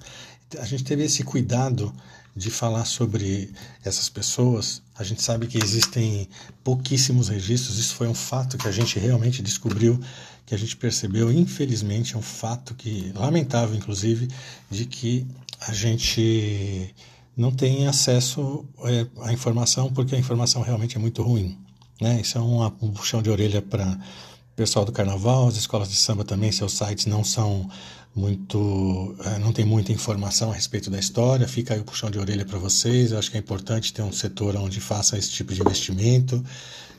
A 0.59 0.65
gente 0.65 0.83
teve 0.83 1.03
esse 1.03 1.23
cuidado 1.23 1.93
de 2.35 2.51
falar 2.51 2.85
sobre 2.85 3.51
essas 3.83 4.09
pessoas. 4.09 4.81
A 4.97 5.03
gente 5.03 5.23
sabe 5.23 5.47
que 5.47 5.57
existem 5.57 6.27
pouquíssimos 6.63 7.29
registros, 7.29 7.79
isso 7.79 7.95
foi 7.95 8.07
um 8.07 8.13
fato 8.13 8.57
que 8.57 8.67
a 8.67 8.71
gente 8.71 8.99
realmente 8.99 9.41
descobriu, 9.41 9.99
que 10.45 10.53
a 10.53 10.57
gente 10.57 10.75
percebeu, 10.75 11.31
infelizmente, 11.31 12.13
é 12.13 12.17
um 12.17 12.21
fato 12.21 12.75
que, 12.75 13.11
lamentável 13.15 13.75
inclusive, 13.75 14.27
de 14.69 14.85
que 14.85 15.25
a 15.61 15.73
gente 15.73 16.93
não 17.35 17.51
tem 17.51 17.87
acesso 17.87 18.65
é, 18.83 19.05
à 19.21 19.33
informação 19.33 19.91
porque 19.91 20.15
a 20.15 20.19
informação 20.19 20.61
realmente 20.61 20.95
é 20.95 20.99
muito 20.99 21.21
ruim. 21.21 21.57
Né? 22.01 22.21
Isso 22.21 22.37
é 22.37 22.41
um, 22.41 22.63
um 22.65 22.91
puxão 22.91 23.21
de 23.21 23.29
orelha 23.29 23.61
para 23.61 23.85
o 23.85 24.55
pessoal 24.55 24.85
do 24.85 24.91
carnaval, 24.91 25.47
as 25.47 25.57
escolas 25.57 25.89
de 25.89 25.95
samba 25.95 26.23
também, 26.23 26.51
seus 26.51 26.73
sites 26.73 27.05
não 27.05 27.23
são 27.23 27.69
muito, 28.15 29.15
é, 29.25 29.39
não 29.39 29.51
tem 29.51 29.65
muita 29.65 29.91
informação 29.91 30.51
a 30.51 30.53
respeito 30.53 30.89
da 30.89 30.97
história, 30.97 31.47
fica 31.47 31.73
aí 31.73 31.79
o 31.81 31.83
puxão 31.83 32.09
de 32.09 32.17
orelha 32.17 32.45
para 32.45 32.57
vocês, 32.57 33.11
eu 33.11 33.19
acho 33.19 33.29
que 33.29 33.35
é 33.35 33.39
importante 33.39 33.93
ter 33.93 34.01
um 34.01 34.13
setor 34.13 34.55
onde 34.55 34.79
faça 34.79 35.17
esse 35.17 35.31
tipo 35.31 35.53
de 35.53 35.59
investimento, 35.59 36.43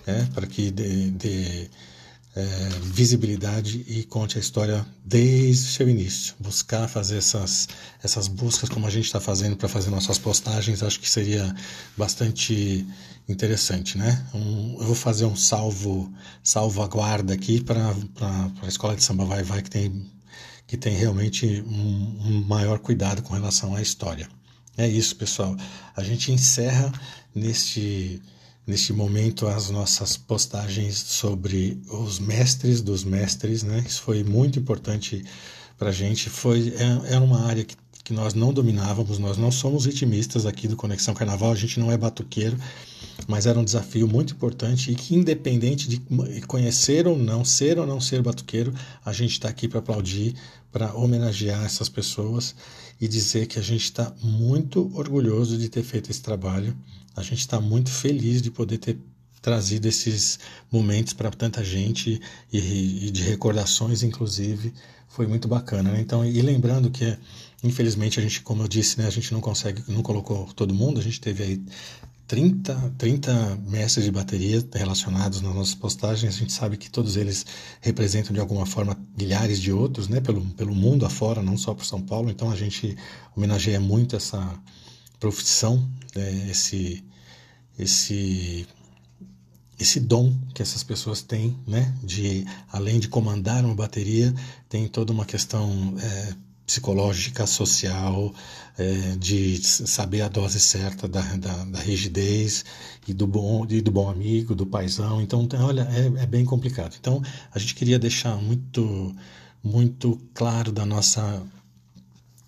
é, 0.06 0.24
para 0.34 0.46
que 0.46 0.70
dê, 0.70 1.10
dê 1.10 1.70
é, 2.36 2.68
visibilidade 2.82 3.82
e 3.88 4.04
conte 4.04 4.36
a 4.36 4.40
história 4.40 4.86
desde 5.02 5.64
o 5.64 5.68
seu 5.68 5.88
início. 5.88 6.34
Buscar 6.38 6.86
fazer 6.86 7.16
essas, 7.16 7.66
essas 8.02 8.28
buscas 8.28 8.68
como 8.68 8.86
a 8.86 8.90
gente 8.90 9.06
está 9.06 9.18
fazendo 9.18 9.56
para 9.56 9.68
fazer 9.68 9.88
nossas 9.88 10.18
postagens, 10.18 10.82
acho 10.82 11.00
que 11.00 11.08
seria 11.08 11.54
bastante 11.96 12.86
interessante, 13.26 13.96
né? 13.96 14.24
Um, 14.34 14.76
eu 14.78 14.86
vou 14.86 14.94
fazer 14.94 15.24
um 15.24 15.34
salvo, 15.34 16.12
salvaguarda 16.42 17.32
aqui 17.32 17.58
para 17.60 17.94
a 18.62 18.68
Escola 18.68 18.94
de 18.94 19.02
Samba 19.02 19.24
Vai 19.24 19.42
Vai, 19.42 19.62
que 19.62 19.70
tem, 19.70 20.06
que 20.66 20.76
tem 20.76 20.94
realmente 20.94 21.64
um, 21.66 22.18
um 22.20 22.44
maior 22.46 22.78
cuidado 22.78 23.22
com 23.22 23.32
relação 23.32 23.74
à 23.74 23.80
história. 23.80 24.28
É 24.76 24.86
isso, 24.86 25.16
pessoal. 25.16 25.56
A 25.96 26.02
gente 26.02 26.30
encerra 26.30 26.92
neste 27.34 28.20
neste 28.66 28.92
momento 28.92 29.46
as 29.46 29.70
nossas 29.70 30.16
postagens 30.16 30.96
sobre 30.96 31.80
os 31.88 32.18
mestres 32.18 32.82
dos 32.82 33.04
mestres, 33.04 33.62
né? 33.62 33.84
Isso 33.86 34.02
foi 34.02 34.24
muito 34.24 34.58
importante 34.58 35.24
para 35.78 35.90
a 35.90 35.92
gente. 35.92 36.28
Foi 36.28 36.74
é, 36.76 37.14
era 37.14 37.24
uma 37.24 37.46
área 37.46 37.64
que, 37.64 37.76
que 38.02 38.12
nós 38.12 38.34
não 38.34 38.52
dominávamos. 38.52 39.18
Nós 39.18 39.36
não 39.36 39.52
somos 39.52 39.86
ritmistas 39.86 40.46
aqui 40.46 40.66
do 40.66 40.76
Conexão 40.76 41.14
Carnaval. 41.14 41.52
A 41.52 41.56
gente 41.56 41.78
não 41.78 41.92
é 41.92 41.96
batuqueiro. 41.96 42.58
mas 43.28 43.46
era 43.46 43.58
um 43.58 43.64
desafio 43.64 44.06
muito 44.06 44.34
importante 44.34 44.90
e 44.92 44.94
que, 44.94 45.14
independente 45.14 45.88
de 45.88 46.00
conhecer 46.46 47.06
ou 47.06 47.16
não, 47.16 47.44
ser 47.44 47.78
ou 47.78 47.86
não 47.86 48.00
ser 48.00 48.20
batuqueiro, 48.22 48.74
a 49.04 49.12
gente 49.12 49.32
está 49.32 49.48
aqui 49.48 49.68
para 49.68 49.78
aplaudir, 49.78 50.34
para 50.70 50.94
homenagear 50.94 51.64
essas 51.64 51.88
pessoas 51.88 52.54
e 53.00 53.08
dizer 53.08 53.46
que 53.46 53.58
a 53.58 53.62
gente 53.62 53.84
está 53.84 54.12
muito 54.22 54.90
orgulhoso 54.94 55.56
de 55.56 55.68
ter 55.68 55.82
feito 55.82 56.10
esse 56.10 56.20
trabalho, 56.20 56.76
a 57.16 57.22
gente 57.22 57.40
está 57.40 57.60
muito 57.60 57.90
feliz 57.90 58.42
de 58.42 58.50
poder 58.50 58.78
ter 58.78 58.98
trazido 59.40 59.86
esses 59.86 60.38
momentos 60.70 61.12
para 61.12 61.30
tanta 61.30 61.64
gente 61.64 62.20
e, 62.52 63.06
e, 63.06 63.10
de 63.10 63.22
recordações, 63.22 64.02
inclusive, 64.02 64.74
foi 65.08 65.26
muito 65.26 65.48
bacana. 65.48 65.92
Né? 65.92 66.00
Então, 66.00 66.24
e 66.24 66.42
lembrando 66.42 66.90
que, 66.90 67.16
infelizmente, 67.62 68.18
a 68.18 68.22
gente, 68.22 68.42
como 68.42 68.62
eu 68.62 68.68
disse, 68.68 68.98
né, 68.98 69.06
a 69.06 69.10
gente 69.10 69.32
não 69.32 69.40
consegue, 69.40 69.82
não 69.88 70.02
colocou 70.02 70.46
todo 70.54 70.74
mundo, 70.74 70.98
a 70.98 71.02
gente 71.02 71.20
teve 71.20 71.42
aí 71.42 71.62
30, 72.26 72.94
30 72.98 73.58
mestres 73.68 74.04
de 74.04 74.10
bateria 74.10 74.66
relacionados 74.74 75.40
nas 75.40 75.54
nossas 75.54 75.74
postagens. 75.74 76.34
A 76.34 76.38
gente 76.38 76.52
sabe 76.52 76.76
que 76.76 76.90
todos 76.90 77.16
eles 77.16 77.46
representam 77.80 78.34
de 78.34 78.40
alguma 78.40 78.66
forma 78.66 78.98
milhares 79.16 79.60
de 79.60 79.72
outros, 79.72 80.08
né, 80.08 80.20
pelo, 80.20 80.44
pelo 80.54 80.74
mundo 80.74 81.06
afora, 81.06 81.40
não 81.40 81.56
só 81.56 81.72
por 81.72 81.86
São 81.86 82.02
Paulo. 82.02 82.30
Então 82.30 82.50
a 82.50 82.56
gente 82.56 82.96
homenageia 83.36 83.78
muito 83.78 84.16
essa 84.16 84.60
profissão, 85.18 85.88
né, 86.14 86.48
esse, 86.50 87.04
esse, 87.78 88.66
esse 89.78 90.00
dom 90.00 90.34
que 90.54 90.62
essas 90.62 90.82
pessoas 90.82 91.22
têm, 91.22 91.56
né, 91.66 91.94
de 92.02 92.44
além 92.72 92.98
de 92.98 93.08
comandar 93.08 93.64
uma 93.64 93.74
bateria, 93.74 94.34
tem 94.68 94.88
toda 94.88 95.12
uma 95.12 95.24
questão 95.24 95.94
é, 96.00 96.34
psicológica, 96.66 97.46
social, 97.46 98.34
é, 98.76 99.16
de 99.16 99.62
saber 99.64 100.22
a 100.22 100.28
dose 100.28 100.58
certa 100.58 101.06
da, 101.06 101.22
da, 101.36 101.64
da, 101.64 101.80
rigidez 101.80 102.64
e 103.06 103.14
do 103.14 103.26
bom 103.26 103.64
e 103.70 103.80
do 103.80 103.90
bom 103.90 104.10
amigo, 104.10 104.54
do 104.54 104.66
paisão. 104.66 105.22
Então, 105.22 105.48
olha, 105.60 105.88
é, 105.92 106.22
é 106.22 106.26
bem 106.26 106.44
complicado. 106.44 106.96
Então, 107.00 107.22
a 107.54 107.58
gente 107.58 107.74
queria 107.74 107.98
deixar 107.98 108.36
muito 108.36 109.14
muito 109.62 110.20
claro 110.32 110.70
da 110.70 110.86
nossa 110.86 111.42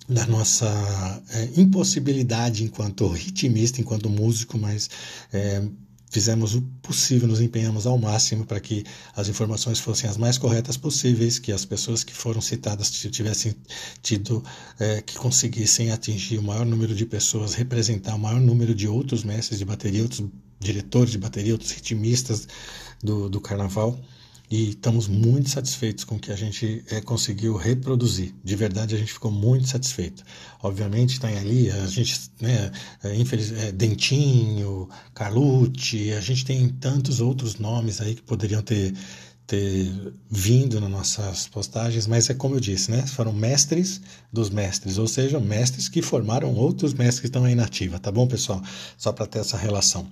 da 0.09 0.27
nossa 0.27 1.23
é, 1.31 1.51
impossibilidade 1.61 2.65
enquanto 2.65 3.07
ritmista, 3.09 3.81
enquanto 3.81 4.09
músico, 4.09 4.57
mas 4.57 4.89
é, 5.33 5.63
fizemos 6.11 6.55
o 6.55 6.63
possível, 6.83 7.29
nos 7.29 7.41
empenhamos 7.41 7.87
ao 7.87 7.99
máximo 7.99 8.47
para 8.47 8.59
que 8.59 8.85
as 9.15 9.29
informações 9.29 9.79
fossem 9.79 10.09
as 10.09 10.17
mais 10.17 10.39
corretas 10.39 10.79
possíveis, 10.79 11.39
que 11.39 11.53
as 11.53 11.67
pessoas 11.67 12.03
que 12.03 12.15
foram 12.15 12.41
citadas 12.41 12.91
tivessem 12.91 13.55
tido, 14.03 14.43
é, 14.79 15.03
que 15.03 15.17
conseguissem 15.19 15.91
atingir 15.91 16.39
o 16.39 16.43
maior 16.43 16.65
número 16.65 16.95
de 16.95 17.05
pessoas, 17.05 17.53
representar 17.53 18.15
o 18.15 18.19
maior 18.19 18.41
número 18.41 18.75
de 18.75 18.89
outros 18.89 19.23
mestres 19.23 19.59
de 19.59 19.65
bateria, 19.67 20.03
outros 20.03 20.25
diretores 20.59 21.13
de 21.13 21.19
bateria, 21.19 21.53
outros 21.53 21.71
ritmistas 21.73 22.49
do, 23.03 23.29
do 23.29 23.41
carnaval 23.41 23.99
e 24.51 24.71
estamos 24.71 25.09
muito 25.09 25.51
satisfeitos 25.51 26.05
com 26.05 26.17
o 26.17 26.19
que 26.19 26.33
a 26.33 26.37
gente 26.37 26.83
é, 26.91 27.01
conseguiu 27.01 27.57
reproduzir. 27.57 28.35
De 28.43 28.57
verdade, 28.57 28.95
a 28.95 28.99
gente 28.99 29.13
ficou 29.13 29.31
muito 29.31 29.69
satisfeito. 29.69 30.23
Obviamente, 30.63 31.15
está 31.15 31.29
ali, 31.29 31.71
a 31.71 31.87
gente, 31.87 32.19
né, 32.41 32.71
é, 33.05 33.15
infeliz, 33.15 33.53
é, 33.53 33.73
Dentinho, 33.73 34.89
Carlucci, 35.15 36.13
a 36.13 36.21
gente 36.21 36.45
tem 36.45 36.69
tantos 36.69 37.21
outros 37.21 37.57
nomes 37.59 38.01
aí 38.01 38.15
que 38.15 38.23
poderiam 38.23 38.63
ter, 38.63 38.95
ter 39.47 40.15
vindo 40.31 40.81
nas 40.81 40.91
nossas 40.91 41.47
postagens, 41.47 42.07
mas 42.07 42.31
é 42.31 42.35
como 42.35 42.55
eu 42.55 42.61
disse, 42.61 42.91
né, 42.91 43.07
foram 43.07 43.35
mestres 43.35 44.01
dos 44.33 44.49
mestres, 44.49 44.97
ou 44.97 45.07
seja, 45.07 45.39
mestres 45.39 45.91
que 45.91 46.01
formaram 46.01 46.55
outros 46.55 46.95
mestres 46.95 47.21
que 47.21 47.27
estão 47.27 47.45
aí 47.45 47.55
na 47.55 47.65
ativa, 47.65 47.99
tá 47.99 48.11
bom, 48.11 48.27
pessoal? 48.27 48.63
Só 48.97 49.13
para 49.13 49.27
ter 49.27 49.41
essa 49.41 49.59
relação. 49.59 50.09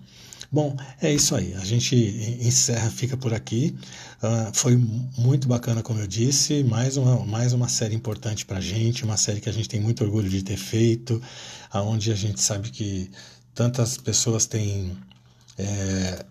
Bom, 0.50 0.76
é 1.00 1.12
isso 1.12 1.34
aí. 1.34 1.54
A 1.54 1.64
gente 1.64 1.96
encerra, 2.40 2.90
fica 2.90 3.16
por 3.16 3.34
aqui. 3.34 3.74
Uh, 4.22 4.54
foi 4.54 4.76
muito 5.18 5.48
bacana, 5.48 5.82
como 5.82 6.00
eu 6.00 6.06
disse. 6.06 6.62
Mais 6.64 6.96
uma, 6.96 7.24
mais 7.24 7.52
uma 7.52 7.68
série 7.68 7.94
importante 7.94 8.46
para 8.46 8.58
a 8.58 8.60
gente, 8.60 9.04
uma 9.04 9.16
série 9.16 9.40
que 9.40 9.48
a 9.48 9.52
gente 9.52 9.68
tem 9.68 9.80
muito 9.80 10.04
orgulho 10.04 10.28
de 10.28 10.42
ter 10.42 10.56
feito, 10.56 11.20
aonde 11.70 12.12
a 12.12 12.14
gente 12.14 12.40
sabe 12.40 12.70
que 12.70 13.10
tantas 13.54 13.96
pessoas 13.96 14.46
têm. 14.46 14.96
É, 15.58 16.24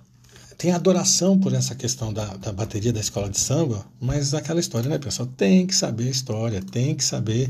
tem 0.57 0.71
adoração 0.71 1.39
por 1.39 1.53
essa 1.53 1.75
questão 1.75 2.13
da, 2.13 2.25
da 2.37 2.51
bateria 2.51 2.93
da 2.93 2.99
escola 2.99 3.29
de 3.29 3.39
samba, 3.39 3.85
mas 3.99 4.33
aquela 4.33 4.59
história, 4.59 4.89
né, 4.89 4.97
pessoal? 4.97 5.27
Tem 5.35 5.67
que 5.67 5.75
saber 5.75 6.07
a 6.07 6.11
história, 6.11 6.61
tem 6.61 6.95
que 6.95 7.03
saber 7.03 7.49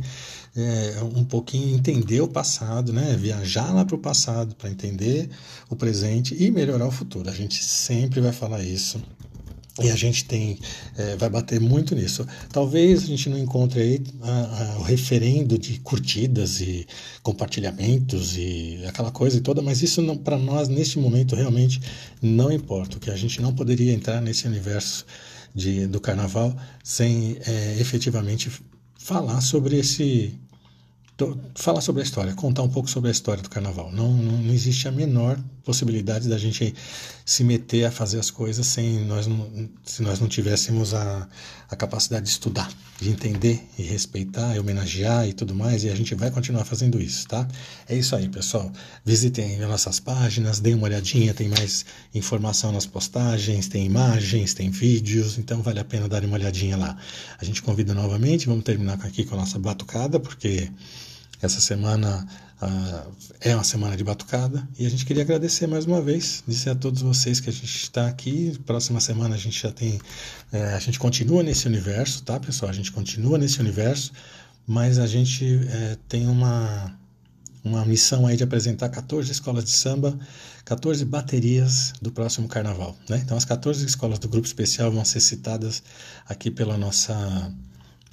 é, 0.56 1.04
um 1.04 1.24
pouquinho 1.24 1.76
entender 1.76 2.22
o 2.22 2.28
passado, 2.28 2.94
né? 2.94 3.16
Viajar 3.18 3.74
lá 3.74 3.84
para 3.84 3.96
o 3.96 4.00
passado 4.00 4.56
para 4.56 4.70
entender 4.70 5.30
o 5.70 5.76
presente 5.76 6.36
e 6.42 6.50
melhorar 6.50 6.88
o 6.88 6.92
futuro. 6.92 7.30
A 7.30 7.34
gente 7.34 7.64
sempre 7.64 8.22
vai 8.22 8.32
falar 8.32 8.64
isso. 8.64 9.02
E 9.84 9.92
a 9.92 9.96
gente 9.96 10.24
tem, 10.24 10.58
é, 10.98 11.18
vai 11.18 11.30
bater 11.30 11.60
muito 11.60 11.94
nisso. 11.96 12.26
Talvez 12.50 13.04
a 13.04 13.08
gente 13.08 13.30
não 13.30 13.38
encontre 13.38 13.82
aí 13.82 14.04
a, 14.22 14.32
a, 14.32 14.80
o 14.80 14.84
referendo 14.84 15.58
de 15.58 15.80
curtidas 15.80 16.62
e 16.62 16.88
compartilhamentos 17.22 18.38
e 18.38 18.82
aquela 18.88 19.12
coisa 19.12 19.42
toda, 19.42 19.62
mas 19.62 19.82
isso 19.82 20.02
para 20.20 20.38
nós 20.38 20.70
neste 20.70 20.98
momento 20.98 21.36
realmente 21.36 21.82
não 22.22 22.50
importa. 22.50 23.00
Que 23.00 23.12
a 23.12 23.18
gente 23.18 23.42
não 23.42 23.54
poderia 23.54 23.92
entrar 23.92 24.22
nesse 24.22 24.48
universo 24.48 25.06
de, 25.54 25.88
do 25.88 26.00
carnaval 26.00 26.56
sem 26.82 27.38
é, 27.46 27.76
efetivamente 27.78 28.50
falar 28.98 29.42
sobre 29.42 29.78
esse 29.78 30.34
falar 31.56 31.80
sobre 31.80 32.02
a 32.02 32.06
história, 32.06 32.34
contar 32.34 32.62
um 32.62 32.70
pouco 32.70 32.90
sobre 32.90 33.08
a 33.08 33.12
história 33.12 33.42
do 33.42 33.50
carnaval. 33.50 33.90
Não, 33.90 34.12
não, 34.12 34.34
não, 34.34 34.54
existe 34.54 34.86
a 34.88 34.92
menor 34.92 35.40
possibilidade 35.64 36.28
da 36.28 36.38
gente 36.38 36.76
se 37.26 37.44
meter 37.44 37.86
a 37.86 37.92
fazer 37.92 38.20
as 38.20 38.30
coisas 38.30 38.68
sem 38.68 39.00
nós 39.06 39.26
não, 39.26 39.50
se 39.84 40.04
nós 40.04 40.20
não 40.20 40.28
tivéssemos 40.28 40.94
a, 40.94 41.28
a 41.70 41.76
capacidade 41.76 42.26
de 42.26 42.32
estudar, 42.32 42.70
de 43.00 43.10
entender 43.10 43.66
e 43.80 43.84
respeitar, 43.84 44.56
e 44.56 44.60
homenagear 44.60 45.26
e 45.26 45.32
tudo 45.32 45.56
mais, 45.56 45.86
e 45.86 45.90
a 45.90 45.96
gente 45.96 46.14
vai 46.16 46.30
continuar 46.30 46.66
fazendo 46.66 47.02
isso, 47.02 47.26
tá? 47.28 47.48
É 47.88 47.96
isso 47.96 48.14
aí, 48.14 48.28
pessoal. 48.28 48.70
Visitem 49.06 49.64
as 49.64 49.70
nossas 49.70 50.02
páginas, 50.02 50.60
deem 50.60 50.76
uma 50.76 50.84
olhadinha, 50.84 51.34
tem 51.34 51.48
mais 51.48 51.86
informação 52.14 52.74
nas 52.74 52.86
postagens, 52.86 53.70
tem 53.70 53.86
imagens, 53.86 54.54
tem 54.54 54.70
vídeos, 54.70 55.38
então 55.38 55.62
vale 55.62 55.80
a 55.80 55.86
pena 55.86 56.10
dar 56.10 56.26
uma 56.26 56.36
olhadinha 56.36 56.76
lá. 56.76 56.98
A 57.40 57.46
gente 57.46 57.62
convida 57.62 57.94
novamente, 57.94 58.48
vamos 58.48 58.66
terminar 58.66 59.00
aqui 59.02 59.24
com 59.24 59.36
a 59.36 59.38
nossa 59.38 59.58
batucada, 59.58 60.20
porque 60.20 60.70
essa 61.42 61.60
semana 61.62 62.28
é 63.42 63.54
uma 63.54 63.64
semana 63.64 63.98
de 63.98 64.04
batucada 64.04 64.68
e 64.80 64.86
a 64.86 64.90
gente 64.90 65.06
queria 65.06 65.24
agradecer 65.24 65.68
mais 65.68 65.86
uma 65.86 66.02
vez, 66.02 66.44
dizer 66.48 66.72
a 66.72 66.76
todos 66.76 67.02
vocês 67.02 67.40
que 67.40 67.50
a 67.50 67.54
gente 67.54 67.76
está 67.76 68.08
aqui. 68.08 68.58
Próxima 68.66 69.00
semana 69.00 69.36
a 69.36 69.38
gente 69.38 69.62
já 69.62 69.72
tem, 69.72 70.00
é, 70.52 70.74
a 70.74 70.80
gente 70.80 70.98
continua 70.98 71.44
nesse 71.44 71.68
universo, 71.68 72.24
tá, 72.24 72.40
pessoal? 72.40 72.72
A 72.72 72.74
gente 72.74 72.92
continua 72.92 73.38
nesse 73.38 73.60
universo, 73.60 74.12
mas 74.66 74.98
a 74.98 75.06
gente 75.06 75.46
é, 75.70 75.98
tem 76.08 76.28
uma 76.28 76.98
uma 77.66 77.84
missão 77.84 78.28
aí 78.28 78.38
de 78.38 78.44
apresentar 78.44 78.90
14 78.90 79.32
escolas 79.32 79.64
de 79.64 79.72
samba, 79.72 80.16
14 80.64 81.04
baterias 81.04 81.94
do 82.00 82.12
próximo 82.12 82.48
carnaval. 82.48 82.96
Né? 83.10 83.20
Então, 83.26 83.36
as 83.36 83.44
14 83.44 83.84
escolas 83.84 84.20
do 84.20 84.30
grupo 84.30 84.46
especial 84.46 84.92
vão 84.92 85.04
ser 85.04 85.20
citadas 85.20 85.82
aqui 86.30 86.52
pela 86.52 86.78
nossa 86.78 87.52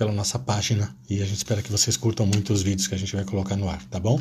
pela 0.03 0.13
nossa 0.13 0.37
página 0.37 0.93
e 1.09 1.23
a 1.23 1.25
gente 1.25 1.37
espera 1.37 1.63
que 1.63 1.71
vocês 1.71 1.97
curtam 1.97 2.27
muito 2.27 2.53
os 2.53 2.61
vídeos 2.61 2.89
que 2.89 2.95
a 2.97 2.99
gente 2.99 3.15
vai 3.15 3.25
colocar 3.25 3.55
no 3.55 3.69
ar, 3.69 3.81
tá 3.85 4.01
bom? 4.01 4.21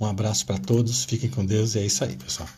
Um 0.00 0.04
abraço 0.04 0.44
para 0.44 0.58
todos, 0.58 1.04
fiquem 1.04 1.30
com 1.30 1.46
Deus 1.46 1.76
e 1.76 1.78
é 1.78 1.86
isso 1.86 2.02
aí, 2.02 2.16
pessoal. 2.16 2.48